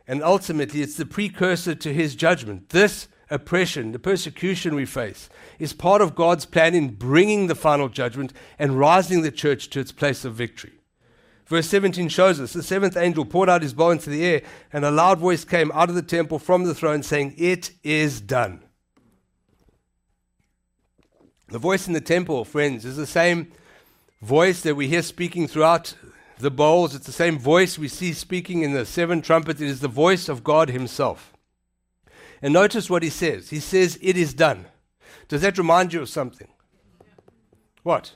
And 0.07 0.23
ultimately, 0.23 0.81
it's 0.81 0.95
the 0.95 1.05
precursor 1.05 1.75
to 1.75 1.93
his 1.93 2.15
judgment. 2.15 2.69
This 2.69 3.07
oppression, 3.29 3.91
the 3.91 3.99
persecution 3.99 4.75
we 4.75 4.85
face, 4.85 5.29
is 5.59 5.73
part 5.73 6.01
of 6.01 6.15
God's 6.15 6.45
plan 6.45 6.75
in 6.75 6.95
bringing 6.95 7.47
the 7.47 7.55
final 7.55 7.89
judgment 7.89 8.31
and 8.59 8.79
rising 8.79 9.21
the 9.21 9.31
church 9.31 9.69
to 9.71 9.79
its 9.79 9.91
place 9.91 10.23
of 10.23 10.33
victory. 10.33 10.82
Verse 11.53 11.67
17 11.67 12.09
shows 12.09 12.39
us 12.39 12.51
the 12.51 12.63
seventh 12.63 12.97
angel 12.97 13.25
poured 13.25 13.47
out 13.47 13.61
his 13.61 13.75
bow 13.75 13.91
into 13.91 14.09
the 14.09 14.25
air, 14.25 14.41
and 14.71 14.83
a 14.83 14.89
loud 14.89 15.19
voice 15.19 15.45
came 15.45 15.71
out 15.71 15.87
of 15.87 15.93
the 15.93 16.01
temple 16.01 16.39
from 16.39 16.63
the 16.63 16.73
throne 16.73 17.03
saying, 17.03 17.35
It 17.37 17.69
is 17.83 18.19
done. 18.21 18.63
The 21.49 21.59
voice 21.59 21.85
in 21.85 21.93
the 21.93 22.01
temple, 22.01 22.43
friends, 22.43 22.85
is 22.85 22.97
the 22.97 23.05
same 23.05 23.51
voice 24.19 24.61
that 24.61 24.73
we 24.73 24.87
hear 24.87 25.03
speaking 25.03 25.47
throughout 25.47 25.93
the 26.39 26.49
bowls. 26.49 26.95
It's 26.95 27.05
the 27.05 27.11
same 27.11 27.37
voice 27.37 27.77
we 27.77 27.87
see 27.87 28.13
speaking 28.13 28.63
in 28.63 28.73
the 28.73 28.83
seven 28.83 29.21
trumpets. 29.21 29.61
It 29.61 29.67
is 29.67 29.79
the 29.79 29.87
voice 29.87 30.27
of 30.29 30.43
God 30.43 30.71
Himself. 30.71 31.33
And 32.41 32.51
notice 32.51 32.89
what 32.89 33.03
He 33.03 33.11
says. 33.11 33.51
He 33.51 33.59
says, 33.59 33.99
It 34.01 34.17
is 34.17 34.33
done. 34.33 34.65
Does 35.27 35.41
that 35.41 35.59
remind 35.59 35.93
you 35.93 36.01
of 36.01 36.09
something? 36.09 36.47
What? 37.83 38.13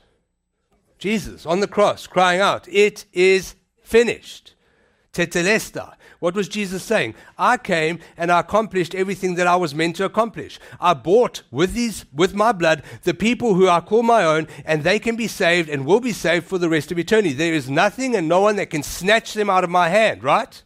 Jesus 0.98 1.46
on 1.46 1.60
the 1.60 1.68
cross 1.68 2.08
crying 2.08 2.42
out, 2.42 2.68
It 2.70 3.06
is 3.14 3.56
finished. 3.82 4.54
Tetelestai. 5.14 5.94
What 6.20 6.36
was 6.36 6.48
Jesus 6.48 6.84
saying? 6.84 7.16
I 7.38 7.58
came 7.58 8.00
and 8.18 8.32
I 8.32 8.40
accomplished 8.40 8.96
everything 8.96 9.36
that 9.36 9.48
I 9.48 9.56
was 9.56 9.76
meant 9.76 9.96
to 9.98 10.06
accomplish. 10.06 10.60
I 10.80 10.94
bought 10.94 11.44
with 11.52 11.74
these 11.74 12.06
with 12.14 12.34
my 12.34 12.52
blood 12.52 12.84
the 13.04 13.14
people 13.14 13.54
who 13.54 13.68
I 13.68 13.82
call 13.82 14.04
my 14.04 14.24
own, 14.24 14.48
and 14.66 14.84
they 14.84 15.00
can 15.00 15.16
be 15.16 15.28
saved 15.28 15.70
and 15.70 15.86
will 15.86 16.00
be 16.00 16.12
saved 16.12 16.48
for 16.48 16.58
the 16.58 16.70
rest 16.70 16.92
of 16.92 16.98
eternity. 16.98 17.34
There 17.34 17.54
is 17.54 17.70
nothing 17.70 18.16
and 18.16 18.28
no 18.28 18.42
one 18.42 18.56
that 18.56 18.72
can 18.72 18.84
snatch 18.84 19.34
them 19.34 19.50
out 19.50 19.64
of 19.64 19.70
my 19.70 19.90
hand, 19.90 20.24
right? 20.24 20.64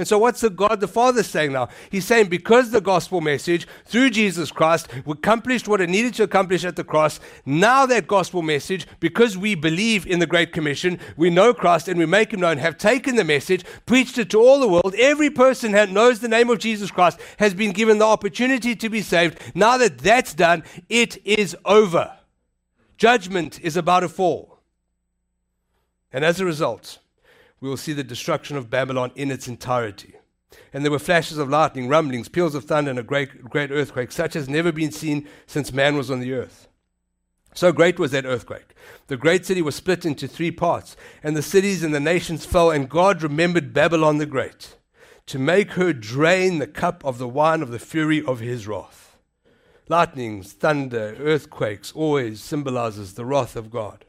And 0.00 0.08
so, 0.08 0.16
what's 0.16 0.40
the 0.40 0.48
God 0.48 0.80
the 0.80 0.88
Father 0.88 1.22
saying 1.22 1.52
now? 1.52 1.68
He's 1.90 2.06
saying 2.06 2.28
because 2.28 2.70
the 2.70 2.80
gospel 2.80 3.20
message 3.20 3.68
through 3.84 4.08
Jesus 4.08 4.50
Christ 4.50 4.88
accomplished 5.06 5.68
what 5.68 5.82
it 5.82 5.90
needed 5.90 6.14
to 6.14 6.22
accomplish 6.22 6.64
at 6.64 6.76
the 6.76 6.84
cross, 6.84 7.20
now 7.44 7.84
that 7.84 8.06
gospel 8.06 8.40
message, 8.40 8.86
because 8.98 9.36
we 9.36 9.54
believe 9.54 10.06
in 10.06 10.18
the 10.18 10.26
Great 10.26 10.54
Commission, 10.54 10.98
we 11.18 11.28
know 11.28 11.52
Christ 11.52 11.86
and 11.86 11.98
we 11.98 12.06
make 12.06 12.32
him 12.32 12.40
known, 12.40 12.56
have 12.56 12.78
taken 12.78 13.16
the 13.16 13.24
message, 13.24 13.62
preached 13.84 14.16
it 14.16 14.30
to 14.30 14.40
all 14.40 14.58
the 14.58 14.68
world. 14.68 14.94
Every 14.96 15.28
person 15.28 15.72
that 15.72 15.90
knows 15.90 16.20
the 16.20 16.28
name 16.28 16.48
of 16.48 16.60
Jesus 16.60 16.90
Christ 16.90 17.20
has 17.38 17.52
been 17.52 17.72
given 17.72 17.98
the 17.98 18.06
opportunity 18.06 18.74
to 18.74 18.88
be 18.88 19.02
saved. 19.02 19.38
Now 19.54 19.76
that 19.76 19.98
that's 19.98 20.32
done, 20.32 20.64
it 20.88 21.18
is 21.26 21.54
over. 21.66 22.16
Judgment 22.96 23.60
is 23.60 23.76
about 23.76 24.00
to 24.00 24.08
fall. 24.08 24.60
And 26.10 26.24
as 26.24 26.40
a 26.40 26.46
result, 26.46 27.00
we 27.60 27.68
will 27.68 27.76
see 27.76 27.92
the 27.92 28.04
destruction 28.04 28.56
of 28.56 28.70
Babylon 28.70 29.12
in 29.14 29.30
its 29.30 29.48
entirety. 29.48 30.14
And 30.72 30.84
there 30.84 30.90
were 30.90 30.98
flashes 30.98 31.38
of 31.38 31.48
lightning, 31.48 31.88
rumblings, 31.88 32.28
peals 32.28 32.54
of 32.54 32.64
thunder, 32.64 32.90
and 32.90 32.98
a 32.98 33.04
great, 33.04 33.44
great 33.44 33.70
earthquake, 33.70 34.12
such 34.12 34.34
as 34.34 34.48
never 34.48 34.72
been 34.72 34.90
seen 34.90 35.28
since 35.46 35.72
man 35.72 35.96
was 35.96 36.10
on 36.10 36.20
the 36.20 36.32
earth. 36.32 36.68
So 37.54 37.72
great 37.72 37.98
was 37.98 38.12
that 38.12 38.26
earthquake. 38.26 38.74
The 39.08 39.16
great 39.16 39.44
city 39.44 39.62
was 39.62 39.74
split 39.74 40.04
into 40.04 40.28
three 40.28 40.50
parts, 40.50 40.96
and 41.22 41.36
the 41.36 41.42
cities 41.42 41.82
and 41.82 41.94
the 41.94 42.00
nations 42.00 42.46
fell, 42.46 42.70
and 42.70 42.88
God 42.88 43.22
remembered 43.22 43.72
Babylon 43.72 44.18
the 44.18 44.26
Great 44.26 44.76
to 45.26 45.38
make 45.38 45.72
her 45.72 45.92
drain 45.92 46.58
the 46.58 46.66
cup 46.66 47.04
of 47.04 47.18
the 47.18 47.28
wine 47.28 47.62
of 47.62 47.70
the 47.70 47.78
fury 47.78 48.24
of 48.24 48.40
his 48.40 48.66
wrath. 48.66 49.16
Lightnings, 49.88 50.52
thunder, 50.52 51.16
earthquakes 51.20 51.92
always 51.92 52.42
symbolizes 52.42 53.14
the 53.14 53.24
wrath 53.24 53.56
of 53.56 53.70
God. 53.70 54.04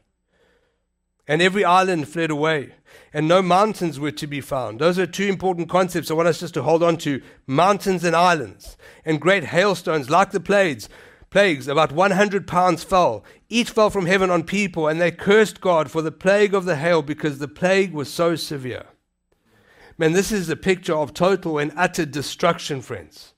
And 1.32 1.40
every 1.40 1.64
island 1.64 2.08
fled 2.08 2.30
away, 2.30 2.74
and 3.10 3.26
no 3.26 3.40
mountains 3.40 3.98
were 3.98 4.10
to 4.10 4.26
be 4.26 4.42
found. 4.42 4.78
Those 4.78 4.98
are 4.98 5.06
two 5.06 5.24
important 5.24 5.70
concepts 5.70 6.10
I 6.10 6.14
want 6.14 6.28
us 6.28 6.40
just 6.40 6.52
to 6.52 6.62
hold 6.62 6.82
on 6.82 6.98
to 6.98 7.22
mountains 7.46 8.04
and 8.04 8.14
islands. 8.14 8.76
And 9.06 9.18
great 9.18 9.44
hailstones, 9.44 10.10
like 10.10 10.32
the 10.32 10.40
plagues, 10.40 10.90
plagues, 11.30 11.68
about 11.68 11.90
100 11.90 12.46
pounds 12.46 12.84
fell. 12.84 13.24
Each 13.48 13.70
fell 13.70 13.88
from 13.88 14.04
heaven 14.04 14.28
on 14.28 14.42
people, 14.42 14.86
and 14.86 15.00
they 15.00 15.10
cursed 15.10 15.62
God 15.62 15.90
for 15.90 16.02
the 16.02 16.12
plague 16.12 16.52
of 16.52 16.66
the 16.66 16.76
hail 16.76 17.00
because 17.00 17.38
the 17.38 17.48
plague 17.48 17.94
was 17.94 18.12
so 18.12 18.36
severe. 18.36 18.84
Man, 19.96 20.12
this 20.12 20.32
is 20.32 20.50
a 20.50 20.54
picture 20.54 20.94
of 20.94 21.14
total 21.14 21.56
and 21.56 21.72
utter 21.78 22.04
destruction, 22.04 22.82
friends. 22.82 23.31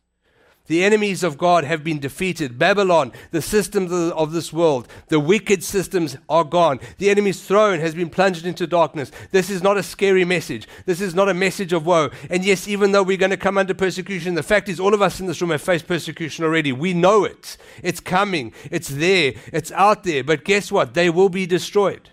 The 0.66 0.82
enemies 0.82 1.22
of 1.22 1.36
God 1.36 1.64
have 1.64 1.84
been 1.84 1.98
defeated. 1.98 2.58
Babylon, 2.58 3.12
the 3.32 3.42
systems 3.42 3.92
of 3.92 4.32
this 4.32 4.50
world, 4.50 4.88
the 5.08 5.20
wicked 5.20 5.62
systems 5.62 6.16
are 6.26 6.44
gone. 6.44 6.80
The 6.96 7.10
enemy's 7.10 7.44
throne 7.44 7.80
has 7.80 7.94
been 7.94 8.08
plunged 8.08 8.46
into 8.46 8.66
darkness. 8.66 9.12
This 9.30 9.50
is 9.50 9.62
not 9.62 9.76
a 9.76 9.82
scary 9.82 10.24
message. 10.24 10.66
This 10.86 11.02
is 11.02 11.14
not 11.14 11.28
a 11.28 11.34
message 11.34 11.74
of 11.74 11.84
woe. 11.84 12.08
And 12.30 12.42
yes, 12.42 12.66
even 12.66 12.92
though 12.92 13.02
we're 13.02 13.18
going 13.18 13.30
to 13.30 13.36
come 13.36 13.58
under 13.58 13.74
persecution, 13.74 14.36
the 14.36 14.42
fact 14.42 14.70
is 14.70 14.80
all 14.80 14.94
of 14.94 15.02
us 15.02 15.20
in 15.20 15.26
this 15.26 15.42
room 15.42 15.50
have 15.50 15.60
faced 15.60 15.86
persecution 15.86 16.46
already. 16.46 16.72
We 16.72 16.94
know 16.94 17.24
it. 17.24 17.58
It's 17.82 18.00
coming. 18.00 18.54
It's 18.70 18.88
there. 18.88 19.34
It's 19.52 19.70
out 19.72 20.04
there. 20.04 20.24
But 20.24 20.44
guess 20.44 20.72
what? 20.72 20.94
They 20.94 21.10
will 21.10 21.28
be 21.28 21.44
destroyed. 21.44 22.08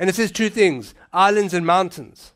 And 0.00 0.10
it 0.10 0.16
says 0.16 0.32
two 0.32 0.50
things 0.50 0.94
islands 1.12 1.54
and 1.54 1.64
mountains. 1.64 2.32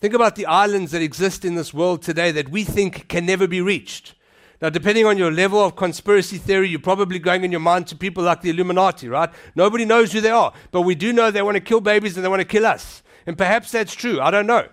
Think 0.00 0.12
about 0.12 0.36
the 0.36 0.44
islands 0.44 0.92
that 0.92 1.00
exist 1.00 1.44
in 1.44 1.54
this 1.54 1.72
world 1.72 2.02
today 2.02 2.30
that 2.32 2.50
we 2.50 2.64
think 2.64 3.08
can 3.08 3.24
never 3.24 3.48
be 3.48 3.62
reached. 3.62 4.14
Now, 4.60 4.70
depending 4.70 5.06
on 5.06 5.16
your 5.16 5.30
level 5.30 5.64
of 5.64 5.76
conspiracy 5.76 6.36
theory, 6.36 6.68
you're 6.68 6.80
probably 6.80 7.20
going 7.20 7.44
in 7.44 7.52
your 7.52 7.60
mind 7.60 7.86
to 7.88 7.96
people 7.96 8.24
like 8.24 8.42
the 8.42 8.50
Illuminati, 8.50 9.08
right? 9.08 9.30
Nobody 9.54 9.84
knows 9.84 10.12
who 10.12 10.20
they 10.20 10.30
are, 10.30 10.52
but 10.72 10.82
we 10.82 10.96
do 10.96 11.12
know 11.12 11.30
they 11.30 11.42
want 11.42 11.54
to 11.54 11.60
kill 11.60 11.80
babies 11.80 12.16
and 12.16 12.24
they 12.24 12.28
want 12.28 12.40
to 12.40 12.44
kill 12.44 12.66
us. 12.66 13.02
And 13.26 13.38
perhaps 13.38 13.70
that's 13.70 13.94
true. 13.94 14.20
I 14.20 14.30
don't 14.30 14.46
know. 14.46 14.68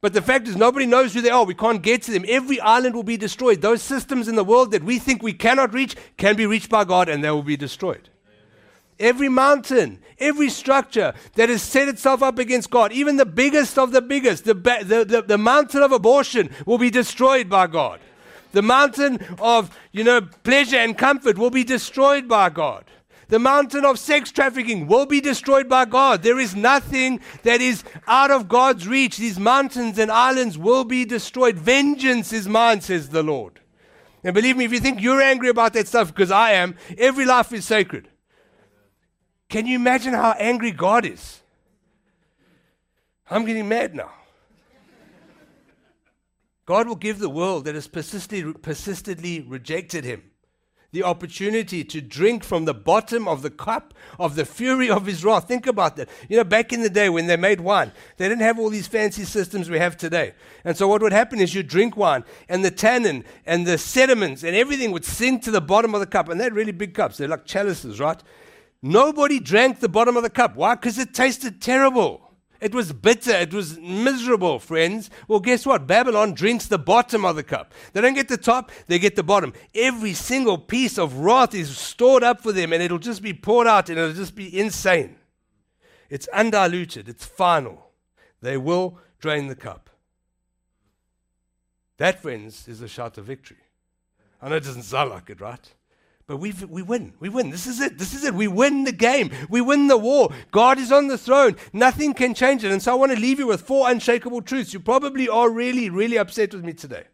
But 0.00 0.12
the 0.12 0.22
fact 0.22 0.46
is, 0.46 0.54
nobody 0.54 0.86
knows 0.86 1.12
who 1.12 1.20
they 1.20 1.30
are. 1.30 1.44
We 1.44 1.54
can't 1.54 1.82
get 1.82 2.02
to 2.02 2.12
them. 2.12 2.24
Every 2.28 2.60
island 2.60 2.94
will 2.94 3.02
be 3.02 3.16
destroyed. 3.16 3.60
Those 3.60 3.82
systems 3.82 4.28
in 4.28 4.36
the 4.36 4.44
world 4.44 4.70
that 4.70 4.84
we 4.84 5.00
think 5.00 5.22
we 5.22 5.32
cannot 5.32 5.74
reach 5.74 5.96
can 6.16 6.36
be 6.36 6.46
reached 6.46 6.70
by 6.70 6.84
God 6.84 7.08
and 7.08 7.24
they 7.24 7.30
will 7.30 7.42
be 7.42 7.56
destroyed. 7.56 8.08
Every 9.00 9.28
mountain, 9.28 10.00
every 10.18 10.50
structure 10.50 11.14
that 11.34 11.48
has 11.48 11.62
set 11.62 11.88
itself 11.88 12.22
up 12.22 12.38
against 12.38 12.70
God, 12.70 12.92
even 12.92 13.16
the 13.16 13.26
biggest 13.26 13.78
of 13.78 13.90
the 13.90 14.02
biggest, 14.02 14.44
the, 14.44 14.54
the, 14.54 15.04
the, 15.04 15.22
the 15.22 15.38
mountain 15.38 15.82
of 15.82 15.90
abortion 15.90 16.50
will 16.66 16.78
be 16.78 16.90
destroyed 16.90 17.48
by 17.48 17.66
God. 17.66 18.00
The 18.52 18.62
mountain 18.62 19.18
of, 19.38 19.76
you 19.92 20.04
know, 20.04 20.22
pleasure 20.22 20.78
and 20.78 20.96
comfort 20.96 21.36
will 21.36 21.50
be 21.50 21.64
destroyed 21.64 22.28
by 22.28 22.50
God. 22.50 22.84
The 23.28 23.38
mountain 23.38 23.84
of 23.84 23.98
sex 23.98 24.32
trafficking 24.32 24.86
will 24.86 25.04
be 25.04 25.20
destroyed 25.20 25.68
by 25.68 25.84
God. 25.84 26.22
There 26.22 26.38
is 26.38 26.56
nothing 26.56 27.20
that 27.42 27.60
is 27.60 27.84
out 28.06 28.30
of 28.30 28.48
God's 28.48 28.88
reach. 28.88 29.18
These 29.18 29.38
mountains 29.38 29.98
and 29.98 30.10
islands 30.10 30.56
will 30.56 30.84
be 30.84 31.04
destroyed. 31.04 31.56
Vengeance 31.56 32.32
is 32.32 32.48
mine, 32.48 32.80
says 32.80 33.10
the 33.10 33.22
Lord. 33.22 33.60
And 34.24 34.34
believe 34.34 34.56
me, 34.56 34.64
if 34.64 34.72
you 34.72 34.80
think 34.80 35.02
you're 35.02 35.20
angry 35.20 35.50
about 35.50 35.74
that 35.74 35.86
stuff, 35.86 36.08
because 36.08 36.30
I 36.30 36.52
am, 36.52 36.74
every 36.96 37.26
life 37.26 37.52
is 37.52 37.66
sacred. 37.66 38.08
Can 39.50 39.66
you 39.66 39.76
imagine 39.76 40.14
how 40.14 40.32
angry 40.38 40.70
God 40.70 41.04
is? 41.04 41.40
I'm 43.30 43.44
getting 43.44 43.68
mad 43.68 43.94
now. 43.94 44.10
God 46.68 46.86
will 46.86 46.96
give 46.96 47.18
the 47.18 47.30
world 47.30 47.64
that 47.64 47.74
has 47.74 47.88
persistently, 47.88 48.52
persistently 48.52 49.40
rejected 49.40 50.04
him 50.04 50.22
the 50.92 51.02
opportunity 51.02 51.82
to 51.82 52.02
drink 52.02 52.44
from 52.44 52.66
the 52.66 52.74
bottom 52.74 53.26
of 53.26 53.40
the 53.40 53.48
cup 53.48 53.94
of 54.18 54.36
the 54.36 54.44
fury 54.44 54.90
of 54.90 55.06
his 55.06 55.24
wrath. 55.24 55.48
Think 55.48 55.66
about 55.66 55.96
that. 55.96 56.10
You 56.28 56.36
know, 56.36 56.44
back 56.44 56.70
in 56.70 56.82
the 56.82 56.90
day 56.90 57.08
when 57.08 57.26
they 57.26 57.38
made 57.38 57.62
wine, 57.62 57.90
they 58.18 58.28
didn't 58.28 58.42
have 58.42 58.58
all 58.58 58.68
these 58.68 58.86
fancy 58.86 59.24
systems 59.24 59.70
we 59.70 59.78
have 59.78 59.96
today. 59.96 60.34
And 60.62 60.76
so 60.76 60.86
what 60.86 61.00
would 61.00 61.12
happen 61.12 61.40
is 61.40 61.54
you 61.54 61.62
drink 61.62 61.96
wine, 61.96 62.22
and 62.50 62.62
the 62.62 62.70
tannin 62.70 63.24
and 63.46 63.66
the 63.66 63.78
sediments 63.78 64.42
and 64.42 64.54
everything 64.54 64.92
would 64.92 65.06
sink 65.06 65.44
to 65.44 65.50
the 65.50 65.62
bottom 65.62 65.94
of 65.94 66.00
the 66.00 66.06
cup. 66.06 66.28
And 66.28 66.38
they're 66.38 66.52
really 66.52 66.72
big 66.72 66.92
cups, 66.92 67.16
they're 67.16 67.28
like 67.28 67.46
chalices, 67.46 67.98
right? 67.98 68.22
Nobody 68.82 69.40
drank 69.40 69.80
the 69.80 69.88
bottom 69.88 70.18
of 70.18 70.22
the 70.22 70.28
cup. 70.28 70.54
Why? 70.54 70.74
Because 70.74 70.98
it 70.98 71.14
tasted 71.14 71.62
terrible. 71.62 72.27
It 72.60 72.74
was 72.74 72.92
bitter. 72.92 73.32
It 73.32 73.54
was 73.54 73.78
miserable, 73.78 74.58
friends. 74.58 75.10
Well, 75.28 75.40
guess 75.40 75.64
what? 75.64 75.86
Babylon 75.86 76.34
drinks 76.34 76.66
the 76.66 76.78
bottom 76.78 77.24
of 77.24 77.36
the 77.36 77.44
cup. 77.44 77.72
They 77.92 78.00
don't 78.00 78.14
get 78.14 78.28
the 78.28 78.36
top, 78.36 78.72
they 78.88 78.98
get 78.98 79.14
the 79.14 79.22
bottom. 79.22 79.52
Every 79.74 80.12
single 80.12 80.58
piece 80.58 80.98
of 80.98 81.18
wrath 81.18 81.54
is 81.54 81.76
stored 81.76 82.24
up 82.24 82.42
for 82.42 82.52
them 82.52 82.72
and 82.72 82.82
it'll 82.82 82.98
just 82.98 83.22
be 83.22 83.32
poured 83.32 83.66
out 83.66 83.88
and 83.88 83.98
it'll 83.98 84.12
just 84.12 84.34
be 84.34 84.58
insane. 84.58 85.16
It's 86.10 86.26
undiluted, 86.28 87.08
it's 87.08 87.24
final. 87.24 87.90
They 88.40 88.56
will 88.56 88.98
drain 89.20 89.46
the 89.46 89.54
cup. 89.54 89.90
That, 91.98 92.22
friends, 92.22 92.66
is 92.68 92.80
a 92.80 92.88
shout 92.88 93.18
of 93.18 93.24
victory. 93.24 93.58
I 94.40 94.48
know 94.48 94.56
it 94.56 94.64
doesn't 94.64 94.82
sound 94.82 95.10
like 95.10 95.30
it, 95.30 95.40
right? 95.40 95.74
But 96.28 96.36
we 96.36 96.52
we 96.68 96.82
win. 96.82 97.14
We 97.20 97.30
win. 97.30 97.48
This 97.48 97.66
is 97.66 97.80
it. 97.80 97.96
This 97.96 98.12
is 98.12 98.22
it. 98.22 98.34
We 98.34 98.48
win 98.48 98.84
the 98.84 98.92
game. 98.92 99.30
We 99.48 99.62
win 99.62 99.88
the 99.88 99.96
war. 99.96 100.28
God 100.50 100.78
is 100.78 100.92
on 100.92 101.08
the 101.08 101.16
throne. 101.16 101.56
Nothing 101.72 102.12
can 102.12 102.34
change 102.34 102.62
it. 102.62 102.70
And 102.70 102.82
so 102.82 102.92
I 102.92 102.96
want 102.96 103.12
to 103.12 103.18
leave 103.18 103.38
you 103.38 103.46
with 103.46 103.62
four 103.62 103.90
unshakable 103.90 104.42
truths. 104.42 104.74
You 104.74 104.80
probably 104.80 105.26
are 105.26 105.48
really, 105.48 105.88
really 105.88 106.18
upset 106.18 106.52
with 106.52 106.64
me 106.64 106.74
today. 106.74 107.04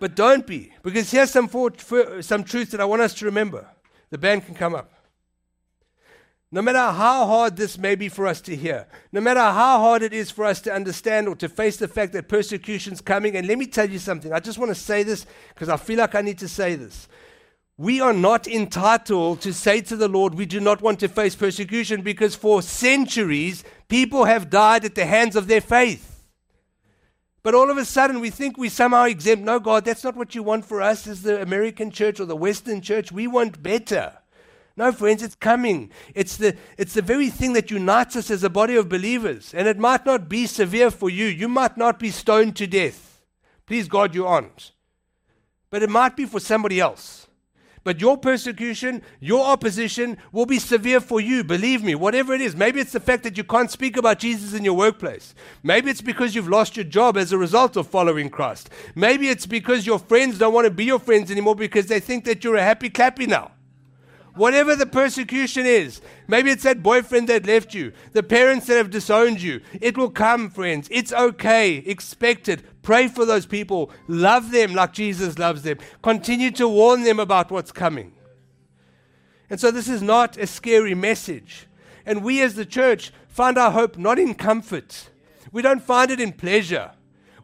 but 0.00 0.16
don't 0.16 0.46
be, 0.46 0.72
because 0.82 1.10
here's 1.10 1.30
some, 1.30 1.46
four, 1.46 1.72
some 2.22 2.42
truths 2.42 2.70
that 2.70 2.80
I 2.80 2.86
want 2.86 3.02
us 3.02 3.12
to 3.16 3.26
remember. 3.26 3.68
The 4.08 4.16
band 4.16 4.46
can 4.46 4.54
come 4.54 4.74
up. 4.74 4.90
No 6.50 6.62
matter 6.62 6.78
how 6.78 7.26
hard 7.26 7.56
this 7.56 7.76
may 7.76 7.96
be 7.96 8.08
for 8.08 8.26
us 8.26 8.40
to 8.42 8.56
hear, 8.56 8.86
no 9.12 9.20
matter 9.20 9.40
how 9.40 9.80
hard 9.80 10.02
it 10.02 10.14
is 10.14 10.30
for 10.30 10.46
us 10.46 10.62
to 10.62 10.72
understand 10.72 11.28
or 11.28 11.36
to 11.36 11.50
face 11.50 11.76
the 11.76 11.88
fact 11.88 12.12
that 12.14 12.28
persecution's 12.28 13.02
coming, 13.02 13.36
and 13.36 13.46
let 13.46 13.58
me 13.58 13.66
tell 13.66 13.90
you 13.90 13.98
something. 13.98 14.32
I 14.32 14.40
just 14.40 14.56
want 14.56 14.70
to 14.70 14.74
say 14.74 15.02
this 15.02 15.26
because 15.52 15.68
I 15.68 15.76
feel 15.76 15.98
like 15.98 16.14
I 16.14 16.22
need 16.22 16.38
to 16.38 16.48
say 16.48 16.76
this. 16.76 17.08
We 17.76 18.00
are 18.00 18.12
not 18.12 18.46
entitled 18.46 19.40
to 19.40 19.52
say 19.52 19.80
to 19.82 19.96
the 19.96 20.06
Lord, 20.06 20.34
we 20.34 20.46
do 20.46 20.60
not 20.60 20.80
want 20.80 21.00
to 21.00 21.08
face 21.08 21.34
persecution 21.34 22.02
because 22.02 22.36
for 22.36 22.62
centuries 22.62 23.64
people 23.88 24.26
have 24.26 24.48
died 24.48 24.84
at 24.84 24.94
the 24.94 25.06
hands 25.06 25.34
of 25.34 25.48
their 25.48 25.60
faith. 25.60 26.22
But 27.42 27.54
all 27.54 27.70
of 27.70 27.76
a 27.76 27.84
sudden 27.84 28.20
we 28.20 28.30
think 28.30 28.56
we 28.56 28.68
somehow 28.68 29.04
exempt. 29.04 29.44
No, 29.44 29.58
God, 29.58 29.84
that's 29.84 30.04
not 30.04 30.16
what 30.16 30.34
you 30.36 30.42
want 30.42 30.64
for 30.64 30.80
us 30.80 31.06
as 31.08 31.22
the 31.22 31.42
American 31.42 31.90
church 31.90 32.20
or 32.20 32.26
the 32.26 32.36
Western 32.36 32.80
church. 32.80 33.10
We 33.10 33.26
want 33.26 33.62
better. 33.62 34.14
No, 34.76 34.92
friends, 34.92 35.22
it's 35.22 35.34
coming. 35.34 35.90
It's 36.14 36.36
the, 36.36 36.56
it's 36.78 36.94
the 36.94 37.02
very 37.02 37.28
thing 37.28 37.52
that 37.52 37.70
unites 37.70 38.16
us 38.16 38.30
as 38.30 38.44
a 38.44 38.50
body 38.50 38.76
of 38.76 38.88
believers. 38.88 39.52
And 39.52 39.68
it 39.68 39.78
might 39.78 40.06
not 40.06 40.28
be 40.28 40.46
severe 40.46 40.90
for 40.90 41.10
you. 41.10 41.26
You 41.26 41.48
might 41.48 41.76
not 41.76 41.98
be 41.98 42.10
stoned 42.10 42.56
to 42.56 42.66
death. 42.66 43.22
Please, 43.66 43.88
God, 43.88 44.14
you 44.14 44.26
aren't. 44.26 44.72
But 45.70 45.82
it 45.82 45.90
might 45.90 46.16
be 46.16 46.24
for 46.24 46.40
somebody 46.40 46.80
else. 46.80 47.23
But 47.84 48.00
your 48.00 48.16
persecution, 48.16 49.02
your 49.20 49.44
opposition 49.44 50.16
will 50.32 50.46
be 50.46 50.58
severe 50.58 51.00
for 51.00 51.20
you. 51.20 51.44
Believe 51.44 51.84
me, 51.84 51.94
whatever 51.94 52.34
it 52.34 52.40
is. 52.40 52.56
Maybe 52.56 52.80
it's 52.80 52.92
the 52.92 53.00
fact 53.00 53.22
that 53.24 53.36
you 53.36 53.44
can't 53.44 53.70
speak 53.70 53.96
about 53.96 54.18
Jesus 54.18 54.54
in 54.54 54.64
your 54.64 54.74
workplace. 54.74 55.34
Maybe 55.62 55.90
it's 55.90 56.00
because 56.00 56.34
you've 56.34 56.48
lost 56.48 56.76
your 56.76 56.84
job 56.84 57.16
as 57.16 57.32
a 57.32 57.38
result 57.38 57.76
of 57.76 57.86
following 57.86 58.30
Christ. 58.30 58.70
Maybe 58.94 59.28
it's 59.28 59.46
because 59.46 59.86
your 59.86 59.98
friends 59.98 60.38
don't 60.38 60.54
want 60.54 60.64
to 60.64 60.70
be 60.70 60.84
your 60.84 60.98
friends 60.98 61.30
anymore 61.30 61.54
because 61.54 61.86
they 61.86 62.00
think 62.00 62.24
that 62.24 62.42
you're 62.42 62.56
a 62.56 62.62
happy 62.62 62.88
clappy 62.90 63.28
now. 63.28 63.52
Whatever 64.34 64.74
the 64.74 64.86
persecution 64.86 65.64
is, 65.64 66.00
maybe 66.26 66.50
it's 66.50 66.64
that 66.64 66.82
boyfriend 66.82 67.28
that 67.28 67.46
left 67.46 67.72
you, 67.72 67.92
the 68.12 68.22
parents 68.22 68.66
that 68.66 68.76
have 68.76 68.90
disowned 68.90 69.40
you. 69.40 69.60
It 69.80 69.96
will 69.96 70.10
come, 70.10 70.50
friends. 70.50 70.88
It's 70.90 71.12
okay. 71.12 71.76
Expect 71.76 72.48
it. 72.48 72.82
Pray 72.82 73.06
for 73.06 73.24
those 73.24 73.46
people. 73.46 73.90
Love 74.08 74.50
them 74.50 74.74
like 74.74 74.92
Jesus 74.92 75.38
loves 75.38 75.62
them. 75.62 75.78
Continue 76.02 76.50
to 76.52 76.68
warn 76.68 77.04
them 77.04 77.20
about 77.20 77.52
what's 77.52 77.70
coming. 77.70 78.12
And 79.48 79.60
so, 79.60 79.70
this 79.70 79.88
is 79.88 80.02
not 80.02 80.36
a 80.36 80.46
scary 80.46 80.94
message. 80.94 81.66
And 82.04 82.24
we 82.24 82.42
as 82.42 82.54
the 82.54 82.66
church 82.66 83.12
find 83.28 83.56
our 83.56 83.70
hope 83.70 83.96
not 83.96 84.18
in 84.18 84.34
comfort, 84.34 85.10
we 85.52 85.62
don't 85.62 85.82
find 85.82 86.10
it 86.10 86.20
in 86.20 86.32
pleasure. 86.32 86.90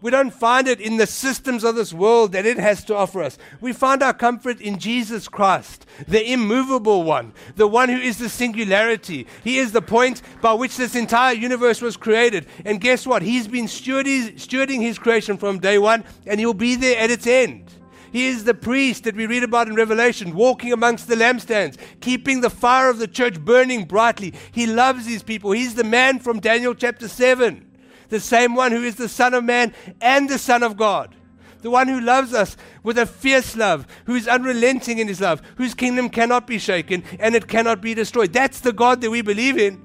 We 0.03 0.11
don't 0.11 0.33
find 0.33 0.67
it 0.67 0.81
in 0.81 0.97
the 0.97 1.07
systems 1.07 1.63
of 1.63 1.75
this 1.75 1.93
world 1.93 2.33
that 2.33 2.47
it 2.47 2.57
has 2.57 2.83
to 2.85 2.97
offer 2.97 3.23
us. 3.23 3.37
We 3.61 3.75
find 3.75 4.03
our 4.03 4.15
comfort 4.15 4.61
in 4.61 4.79
Jesus 4.79 5.29
Christ, 5.29 5.85
the 6.09 6.33
immovable 6.33 7.03
one, 7.03 7.35
the 7.57 7.67
one 7.67 7.91
who 7.91 7.99
is 7.99 8.17
the 8.17 8.31
singularity. 8.31 9.27
He 9.45 9.59
is 9.59 9.73
the 9.73 9.83
point 9.83 10.23
by 10.41 10.55
which 10.55 10.79
this 10.79 10.97
entire 10.97 11.35
universe 11.35 11.83
was 11.83 11.99
created. 11.99 12.47
And 12.65 12.81
guess 12.81 13.07
what? 13.07 13.21
He's 13.21 13.47
been 13.47 13.67
stewarding, 13.67 14.81
his 14.81 14.99
creation 14.99 15.37
from 15.37 15.59
day 15.59 15.79
one, 15.79 16.05
and 16.27 16.41
he'll 16.41 16.55
be 16.55 16.77
there 16.77 16.99
at 16.99 17.11
its 17.11 17.27
end. 17.27 17.71
He 18.11 18.27
is 18.27 18.45
the 18.45 18.55
priest 18.55 19.05
that 19.05 19.15
we 19.15 19.27
read 19.27 19.45
about 19.45 19.69
in 19.69 19.75
Revelation, 19.75 20.35
walking 20.35 20.73
amongst 20.73 21.09
the 21.09 21.15
lampstands, 21.15 21.77
keeping 22.01 22.41
the 22.41 22.51
fire 22.51 22.89
of 22.89 22.99
the 22.99 23.07
church 23.07 23.39
burning 23.39 23.85
brightly. 23.85 24.35
He 24.51 24.67
loves 24.67 25.07
his 25.07 25.23
people. 25.23 25.53
He's 25.53 25.75
the 25.75 25.85
man 25.85 26.19
from 26.19 26.41
Daniel 26.41 26.75
chapter 26.75 27.07
7 27.07 27.70
the 28.11 28.21
same 28.21 28.55
one 28.55 28.73
who 28.73 28.83
is 28.83 28.97
the 28.97 29.09
Son 29.09 29.33
of 29.33 29.45
Man 29.45 29.73
and 30.01 30.29
the 30.29 30.39
Son 30.39 30.63
of 30.63 30.77
God. 30.77 31.17
The 31.63 31.71
one 31.71 31.89
who 31.89 32.01
loves 32.01 32.35
us 32.35 32.57
with 32.83 32.99
a 32.99 33.07
fierce 33.07 33.57
love, 33.57 33.87
who 34.05 34.15
is 34.15 34.27
unrelenting 34.27 34.99
in 34.99 35.09
his 35.09 35.21
love, 35.21 35.43
whose 35.57 35.75
kingdom 35.75 36.09
cannot 36.09 36.47
be 36.47 36.59
shaken 36.59 37.05
and 37.19 37.35
it 37.35 37.49
cannot 37.49 37.81
be 37.81 37.95
destroyed. 37.95 38.33
That's 38.33 38.61
the 38.61 38.73
God 38.73 39.01
that 39.01 39.11
we 39.11 39.23
believe 39.23 39.59
in. 39.59 39.83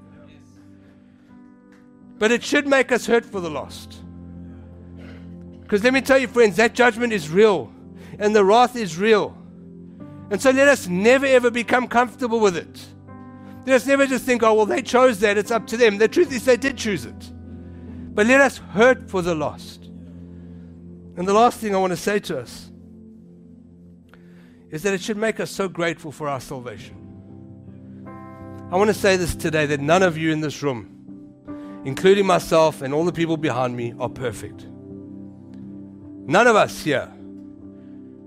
But 2.17 2.31
it 2.31 2.43
should 2.43 2.65
make 2.67 2.91
us 2.91 3.05
hurt 3.05 3.25
for 3.25 3.41
the 3.41 3.49
lost. 3.49 4.01
Because 5.61 5.83
let 5.83 5.93
me 5.93 6.01
tell 6.01 6.17
you, 6.17 6.27
friends, 6.27 6.55
that 6.55 6.73
judgment 6.73 7.11
is 7.11 7.29
real 7.29 7.71
and 8.19 8.35
the 8.35 8.45
wrath 8.45 8.75
is 8.75 8.97
real. 8.97 9.37
And 10.31 10.41
so 10.41 10.51
let 10.51 10.67
us 10.67 10.87
never 10.87 11.25
ever 11.25 11.51
become 11.51 11.87
comfortable 11.87 12.39
with 12.39 12.55
it. 12.55 12.85
Let 13.65 13.75
us 13.75 13.85
never 13.85 14.07
just 14.07 14.25
think, 14.25 14.43
oh, 14.43 14.53
well, 14.53 14.65
they 14.65 14.81
chose 14.81 15.19
that, 15.19 15.37
it's 15.37 15.51
up 15.51 15.67
to 15.67 15.77
them. 15.77 15.97
The 15.97 16.07
truth 16.07 16.31
is, 16.31 16.45
they 16.45 16.55
did 16.55 16.77
choose 16.77 17.05
it. 17.05 17.31
But 18.15 18.27
let 18.27 18.39
us 18.39 18.57
hurt 18.57 19.09
for 19.09 19.21
the 19.21 19.35
lost. 19.35 19.83
And 21.17 21.27
the 21.27 21.33
last 21.33 21.59
thing 21.59 21.75
I 21.75 21.77
want 21.77 21.91
to 21.91 21.97
say 21.97 22.19
to 22.19 22.39
us 22.39 22.71
is 24.71 24.83
that 24.83 24.93
it 24.93 25.01
should 25.01 25.17
make 25.17 25.39
us 25.39 25.51
so 25.51 25.67
grateful 25.67 26.11
for 26.11 26.27
our 26.27 26.39
salvation. 26.39 26.95
I 28.71 28.77
want 28.77 28.87
to 28.87 28.93
say 28.93 29.17
this 29.17 29.35
today 29.35 29.65
that 29.67 29.81
none 29.81 30.01
of 30.01 30.17
you 30.17 30.31
in 30.31 30.39
this 30.39 30.63
room, 30.63 31.83
including 31.85 32.25
myself 32.25 32.81
and 32.81 32.93
all 32.93 33.05
the 33.05 33.13
people 33.13 33.37
behind 33.37 33.75
me, 33.75 33.93
are 33.99 34.09
perfect. 34.09 34.65
None 36.27 36.47
of 36.47 36.55
us 36.55 36.83
here 36.83 37.11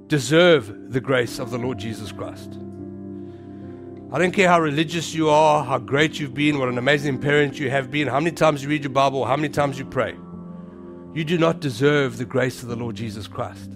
deserve 0.06 0.92
the 0.92 1.00
grace 1.00 1.38
of 1.38 1.50
the 1.50 1.58
Lord 1.58 1.78
Jesus 1.78 2.12
Christ. 2.12 2.58
I 4.10 4.18
don't 4.18 4.32
care 4.32 4.48
how 4.48 4.58
religious 4.58 5.12
you 5.12 5.28
are, 5.28 5.62
how 5.62 5.76
great 5.76 6.18
you've 6.18 6.32
been, 6.32 6.58
what 6.58 6.70
an 6.70 6.78
amazing 6.78 7.18
parent 7.18 7.58
you 7.58 7.68
have 7.68 7.90
been, 7.90 8.08
how 8.08 8.20
many 8.20 8.34
times 8.34 8.62
you 8.62 8.70
read 8.70 8.82
your 8.82 8.90
Bible, 8.90 9.26
how 9.26 9.36
many 9.36 9.50
times 9.50 9.78
you 9.78 9.84
pray. 9.84 10.16
You 11.12 11.24
do 11.24 11.36
not 11.36 11.60
deserve 11.60 12.16
the 12.16 12.24
grace 12.24 12.62
of 12.62 12.70
the 12.70 12.76
Lord 12.76 12.96
Jesus 12.96 13.28
Christ. 13.28 13.70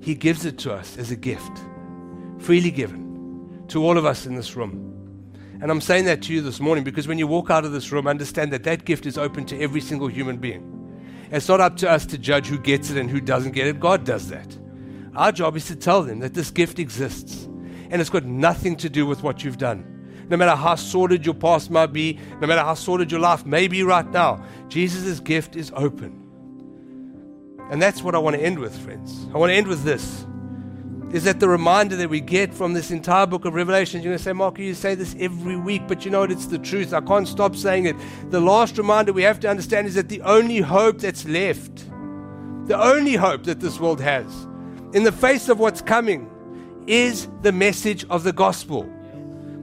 He 0.00 0.14
gives 0.14 0.44
it 0.44 0.56
to 0.58 0.72
us 0.72 0.96
as 0.98 1.10
a 1.10 1.16
gift, 1.16 1.50
freely 2.38 2.70
given 2.70 3.64
to 3.66 3.82
all 3.82 3.98
of 3.98 4.04
us 4.04 4.24
in 4.24 4.36
this 4.36 4.54
room. 4.54 4.92
And 5.60 5.68
I'm 5.68 5.80
saying 5.80 6.04
that 6.04 6.22
to 6.22 6.32
you 6.32 6.40
this 6.40 6.60
morning 6.60 6.84
because 6.84 7.08
when 7.08 7.18
you 7.18 7.26
walk 7.26 7.50
out 7.50 7.64
of 7.64 7.72
this 7.72 7.90
room, 7.90 8.06
understand 8.06 8.52
that 8.52 8.62
that 8.64 8.84
gift 8.84 9.04
is 9.04 9.18
open 9.18 9.46
to 9.46 9.60
every 9.60 9.80
single 9.80 10.06
human 10.06 10.36
being. 10.36 11.26
It's 11.32 11.48
not 11.48 11.60
up 11.60 11.76
to 11.78 11.90
us 11.90 12.06
to 12.06 12.18
judge 12.18 12.46
who 12.46 12.58
gets 12.58 12.90
it 12.90 12.98
and 12.98 13.10
who 13.10 13.20
doesn't 13.20 13.50
get 13.50 13.66
it. 13.66 13.80
God 13.80 14.04
does 14.04 14.28
that. 14.28 14.56
Our 15.16 15.32
job 15.32 15.56
is 15.56 15.66
to 15.66 15.74
tell 15.74 16.04
them 16.04 16.20
that 16.20 16.34
this 16.34 16.52
gift 16.52 16.78
exists 16.78 17.48
and 17.90 18.00
it's 18.00 18.10
got 18.10 18.24
nothing 18.24 18.76
to 18.76 18.88
do 18.88 19.06
with 19.06 19.22
what 19.22 19.44
you've 19.44 19.58
done. 19.58 19.92
No 20.28 20.36
matter 20.36 20.56
how 20.56 20.74
sordid 20.74 21.24
your 21.24 21.34
past 21.34 21.70
might 21.70 21.92
be, 21.92 22.18
no 22.40 22.46
matter 22.46 22.62
how 22.62 22.74
sordid 22.74 23.10
your 23.12 23.20
life 23.20 23.46
may 23.46 23.68
be 23.68 23.82
right 23.82 24.08
now, 24.10 24.44
Jesus' 24.68 25.20
gift 25.20 25.54
is 25.54 25.72
open. 25.74 26.22
And 27.70 27.80
that's 27.80 28.02
what 28.02 28.14
I 28.14 28.18
want 28.18 28.36
to 28.36 28.42
end 28.42 28.58
with, 28.58 28.76
friends. 28.78 29.26
I 29.34 29.38
want 29.38 29.50
to 29.50 29.54
end 29.54 29.68
with 29.68 29.82
this. 29.82 30.26
is 31.12 31.24
that 31.24 31.38
the 31.38 31.48
reminder 31.48 31.96
that 31.96 32.10
we 32.10 32.20
get 32.20 32.52
from 32.52 32.72
this 32.74 32.90
entire 32.90 33.26
book 33.26 33.44
of 33.44 33.54
Revelation. 33.54 34.02
You're 34.02 34.10
going 34.10 34.18
to 34.18 34.24
say, 34.24 34.32
Mark, 34.32 34.58
you 34.58 34.74
say 34.74 34.94
this 34.94 35.14
every 35.18 35.56
week, 35.56 35.82
but 35.86 36.04
you 36.04 36.10
know 36.10 36.20
what? 36.20 36.32
It's 36.32 36.46
the 36.46 36.58
truth. 36.58 36.92
I 36.92 37.00
can't 37.00 37.28
stop 37.28 37.54
saying 37.54 37.86
it. 37.86 37.96
The 38.30 38.40
last 38.40 38.76
reminder 38.76 39.12
we 39.12 39.22
have 39.22 39.40
to 39.40 39.48
understand 39.48 39.86
is 39.86 39.94
that 39.94 40.08
the 40.08 40.20
only 40.22 40.58
hope 40.58 40.98
that's 40.98 41.24
left, 41.24 41.86
the 42.66 42.80
only 42.80 43.14
hope 43.14 43.44
that 43.44 43.60
this 43.60 43.78
world 43.78 44.00
has, 44.00 44.26
in 44.92 45.04
the 45.04 45.12
face 45.12 45.48
of 45.48 45.58
what's 45.60 45.80
coming, 45.80 46.30
is 46.86 47.28
the 47.42 47.52
message 47.52 48.04
of 48.10 48.24
the 48.24 48.32
gospel. 48.32 48.88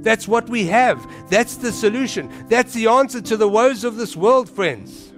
That's 0.02 0.28
what 0.28 0.50
we 0.50 0.66
have. 0.66 1.06
That's 1.30 1.56
the 1.56 1.72
solution. 1.72 2.32
That's 2.50 2.74
the 2.74 2.88
answer 2.88 3.22
to 3.22 3.38
the 3.38 3.48
woes 3.48 3.84
of 3.84 3.96
this 3.96 4.16
world, 4.16 4.50
friends. 4.50 5.14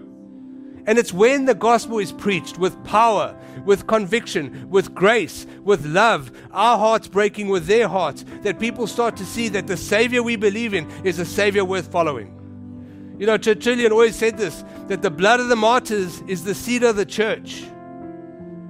And 0.87 0.99
it's 0.99 1.11
when 1.11 1.45
the 1.45 1.55
gospel 1.55 1.97
is 1.97 2.11
preached 2.11 2.59
with 2.59 2.81
power, 2.83 3.35
with 3.65 3.87
conviction, 3.87 4.69
with 4.69 4.93
grace, 4.93 5.47
with 5.63 5.83
love, 5.85 6.31
our 6.51 6.77
hearts 6.77 7.07
breaking 7.07 7.47
with 7.47 7.65
their 7.65 7.87
hearts, 7.87 8.23
that 8.43 8.59
people 8.59 8.85
start 8.85 9.17
to 9.17 9.25
see 9.25 9.49
that 9.49 9.65
the 9.65 9.77
Savior 9.77 10.21
we 10.21 10.35
believe 10.35 10.75
in 10.75 10.89
is 11.03 11.17
a 11.17 11.25
Savior 11.25 11.65
worth 11.65 11.91
following. 11.91 12.31
You 13.17 13.25
know, 13.25 13.37
Tertullian 13.37 13.91
always 13.91 14.15
said 14.15 14.37
this 14.37 14.63
that 14.87 15.01
the 15.01 15.09
blood 15.09 15.39
of 15.39 15.47
the 15.47 15.55
martyrs 15.55 16.21
is 16.27 16.43
the 16.43 16.53
seed 16.53 16.83
of 16.83 16.95
the 16.95 17.05
church. 17.05 17.63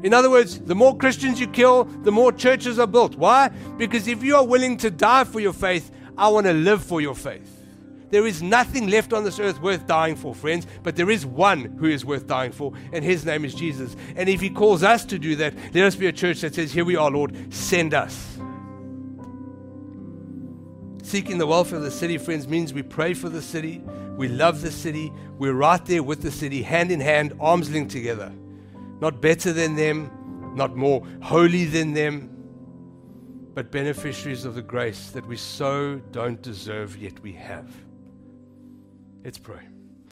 In 0.05 0.13
other 0.13 0.29
words, 0.29 0.59
the 0.59 0.75
more 0.75 0.95
Christians 0.95 1.39
you 1.39 1.47
kill, 1.47 1.85
the 1.85 2.11
more 2.11 2.31
churches 2.31 2.77
are 2.77 2.85
built. 2.85 3.15
Why? 3.15 3.47
Because 3.75 4.07
if 4.07 4.21
you 4.21 4.35
are 4.35 4.45
willing 4.45 4.77
to 4.77 4.91
die 4.91 5.23
for 5.23 5.39
your 5.39 5.51
faith, 5.51 5.89
I 6.15 6.27
want 6.27 6.45
to 6.45 6.53
live 6.53 6.83
for 6.83 7.01
your 7.01 7.15
faith. 7.15 7.65
There 8.11 8.27
is 8.27 8.43
nothing 8.43 8.87
left 8.87 9.13
on 9.13 9.23
this 9.23 9.39
earth 9.39 9.59
worth 9.59 9.87
dying 9.87 10.15
for, 10.15 10.35
friends, 10.35 10.67
but 10.83 10.95
there 10.95 11.09
is 11.09 11.25
one 11.25 11.75
who 11.79 11.87
is 11.87 12.05
worth 12.05 12.27
dying 12.27 12.51
for, 12.51 12.71
and 12.93 13.03
his 13.03 13.25
name 13.25 13.45
is 13.45 13.55
Jesus. 13.55 13.95
And 14.15 14.29
if 14.29 14.41
he 14.41 14.51
calls 14.51 14.83
us 14.83 15.05
to 15.05 15.17
do 15.17 15.37
that, 15.37 15.55
let 15.73 15.85
us 15.85 15.95
be 15.95 16.05
a 16.05 16.11
church 16.11 16.41
that 16.41 16.53
says, 16.53 16.71
Here 16.71 16.85
we 16.85 16.95
are, 16.95 17.09
Lord, 17.09 17.51
send 17.51 17.95
us. 17.95 18.37
Seeking 21.01 21.39
the 21.39 21.47
welfare 21.47 21.79
of 21.79 21.83
the 21.83 21.89
city, 21.89 22.19
friends, 22.19 22.47
means 22.47 22.75
we 22.75 22.83
pray 22.83 23.15
for 23.15 23.29
the 23.29 23.41
city, 23.41 23.81
we 24.17 24.27
love 24.27 24.61
the 24.61 24.71
city, 24.71 25.11
we're 25.39 25.53
right 25.53 25.83
there 25.83 26.03
with 26.03 26.21
the 26.21 26.31
city, 26.31 26.61
hand 26.61 26.91
in 26.91 26.99
hand, 26.99 27.33
arms 27.39 27.71
linked 27.71 27.89
together. 27.89 28.31
Not 28.99 29.21
better 29.21 29.51
than 29.51 29.75
them, 29.75 30.09
not 30.55 30.75
more 30.75 31.05
holy 31.21 31.65
than 31.65 31.93
them, 31.93 32.29
but 33.53 33.71
beneficiaries 33.71 34.45
of 34.45 34.55
the 34.55 34.61
grace 34.61 35.11
that 35.11 35.25
we 35.25 35.37
so 35.37 36.01
don't 36.11 36.41
deserve, 36.41 36.97
yet 36.97 37.19
we 37.21 37.33
have. 37.33 37.73
Let's 39.23 39.37
pray. 39.37 39.61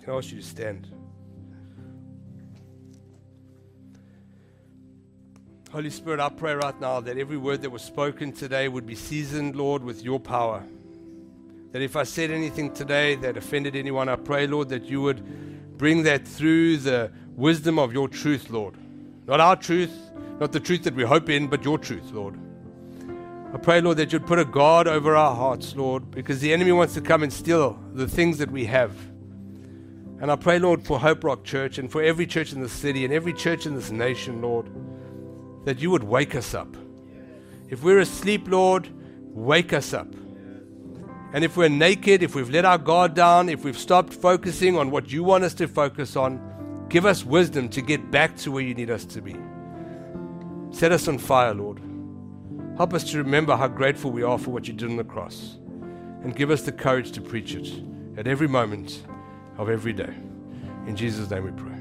Can 0.01 0.13
I 0.13 0.17
ask 0.17 0.31
you 0.31 0.39
to 0.39 0.45
stand? 0.45 0.87
Holy 5.71 5.89
Spirit, 5.89 6.19
I 6.19 6.29
pray 6.29 6.53
right 6.53 6.79
now 6.79 6.99
that 6.99 7.17
every 7.17 7.37
word 7.37 7.63
that 7.63 7.69
was 7.69 7.81
spoken 7.81 8.31
today 8.31 8.67
would 8.67 8.85
be 8.85 8.95
seasoned, 8.95 9.55
Lord, 9.55 9.83
with 9.83 10.03
your 10.03 10.19
power. 10.19 10.63
That 11.71 11.81
if 11.81 11.95
I 11.95 12.03
said 12.03 12.29
anything 12.29 12.73
today 12.73 13.15
that 13.15 13.37
offended 13.37 13.75
anyone, 13.75 14.07
I 14.07 14.15
pray, 14.15 14.45
Lord, 14.45 14.69
that 14.69 14.83
you 14.83 15.01
would 15.01 15.77
bring 15.77 16.03
that 16.03 16.27
through 16.27 16.77
the 16.77 17.11
wisdom 17.35 17.79
of 17.79 17.93
your 17.93 18.07
truth, 18.07 18.49
Lord. 18.49 18.75
Not 19.27 19.39
our 19.39 19.55
truth, 19.55 19.93
not 20.39 20.51
the 20.51 20.59
truth 20.59 20.83
that 20.83 20.95
we 20.95 21.03
hope 21.03 21.29
in, 21.29 21.47
but 21.47 21.63
your 21.63 21.77
truth, 21.77 22.11
Lord. 22.11 22.37
I 23.53 23.57
pray, 23.57 23.81
Lord, 23.81 23.97
that 23.97 24.11
you'd 24.11 24.25
put 24.25 24.39
a 24.39 24.45
guard 24.45 24.87
over 24.87 25.15
our 25.15 25.35
hearts, 25.35 25.75
Lord, 25.75 26.09
because 26.09 26.39
the 26.39 26.51
enemy 26.51 26.71
wants 26.71 26.95
to 26.95 27.01
come 27.01 27.21
and 27.21 27.31
steal 27.31 27.79
the 27.93 28.07
things 28.07 28.39
that 28.39 28.49
we 28.49 28.65
have. 28.65 28.95
And 30.19 30.31
I 30.31 30.35
pray, 30.35 30.57
Lord, 30.57 30.83
for 30.83 30.99
Hope 30.99 31.23
Rock 31.23 31.43
Church 31.43 31.77
and 31.77 31.91
for 31.91 32.01
every 32.01 32.25
church 32.25 32.53
in 32.53 32.61
the 32.61 32.69
city 32.69 33.05
and 33.05 33.13
every 33.13 33.33
church 33.33 33.65
in 33.65 33.75
this 33.75 33.91
nation, 33.91 34.41
Lord, 34.41 34.69
that 35.65 35.79
you 35.79 35.91
would 35.91 36.03
wake 36.03 36.33
us 36.33 36.53
up. 36.53 36.75
If 37.69 37.83
we're 37.83 37.99
asleep, 37.99 38.47
Lord, 38.47 38.89
wake 39.33 39.73
us 39.73 39.93
up. 39.93 40.07
And 41.33 41.43
if 41.43 41.57
we're 41.57 41.69
naked, 41.69 42.21
if 42.21 42.35
we've 42.35 42.49
let 42.49 42.65
our 42.65 42.77
guard 42.77 43.15
down, 43.15 43.49
if 43.49 43.63
we've 43.63 43.77
stopped 43.77 44.13
focusing 44.13 44.77
on 44.77 44.91
what 44.91 45.11
you 45.11 45.23
want 45.23 45.43
us 45.43 45.53
to 45.55 45.67
focus 45.67 46.15
on, 46.15 46.52
give 46.93 47.07
us 47.07 47.25
wisdom 47.25 47.67
to 47.69 47.81
get 47.81 48.11
back 48.11 48.37
to 48.37 48.51
where 48.51 48.61
you 48.61 48.75
need 48.75 48.91
us 48.91 49.03
to 49.03 49.19
be. 49.19 49.35
Set 50.69 50.91
us 50.91 51.07
on 51.07 51.17
fire, 51.17 51.51
Lord. 51.51 51.81
Help 52.77 52.93
us 52.93 53.03
to 53.05 53.17
remember 53.17 53.55
how 53.55 53.67
grateful 53.67 54.11
we 54.11 54.21
are 54.21 54.37
for 54.37 54.51
what 54.51 54.67
you 54.67 54.75
did 54.75 54.91
on 54.91 54.97
the 54.97 55.03
cross. 55.03 55.57
And 56.23 56.35
give 56.35 56.51
us 56.51 56.61
the 56.61 56.71
courage 56.71 57.11
to 57.13 57.21
preach 57.21 57.55
it 57.55 57.67
at 58.15 58.27
every 58.27 58.47
moment 58.47 59.01
of 59.57 59.69
every 59.69 59.91
day. 59.91 60.13
In 60.85 60.95
Jesus' 60.95 61.31
name 61.31 61.45
we 61.45 61.51
pray. 61.51 61.72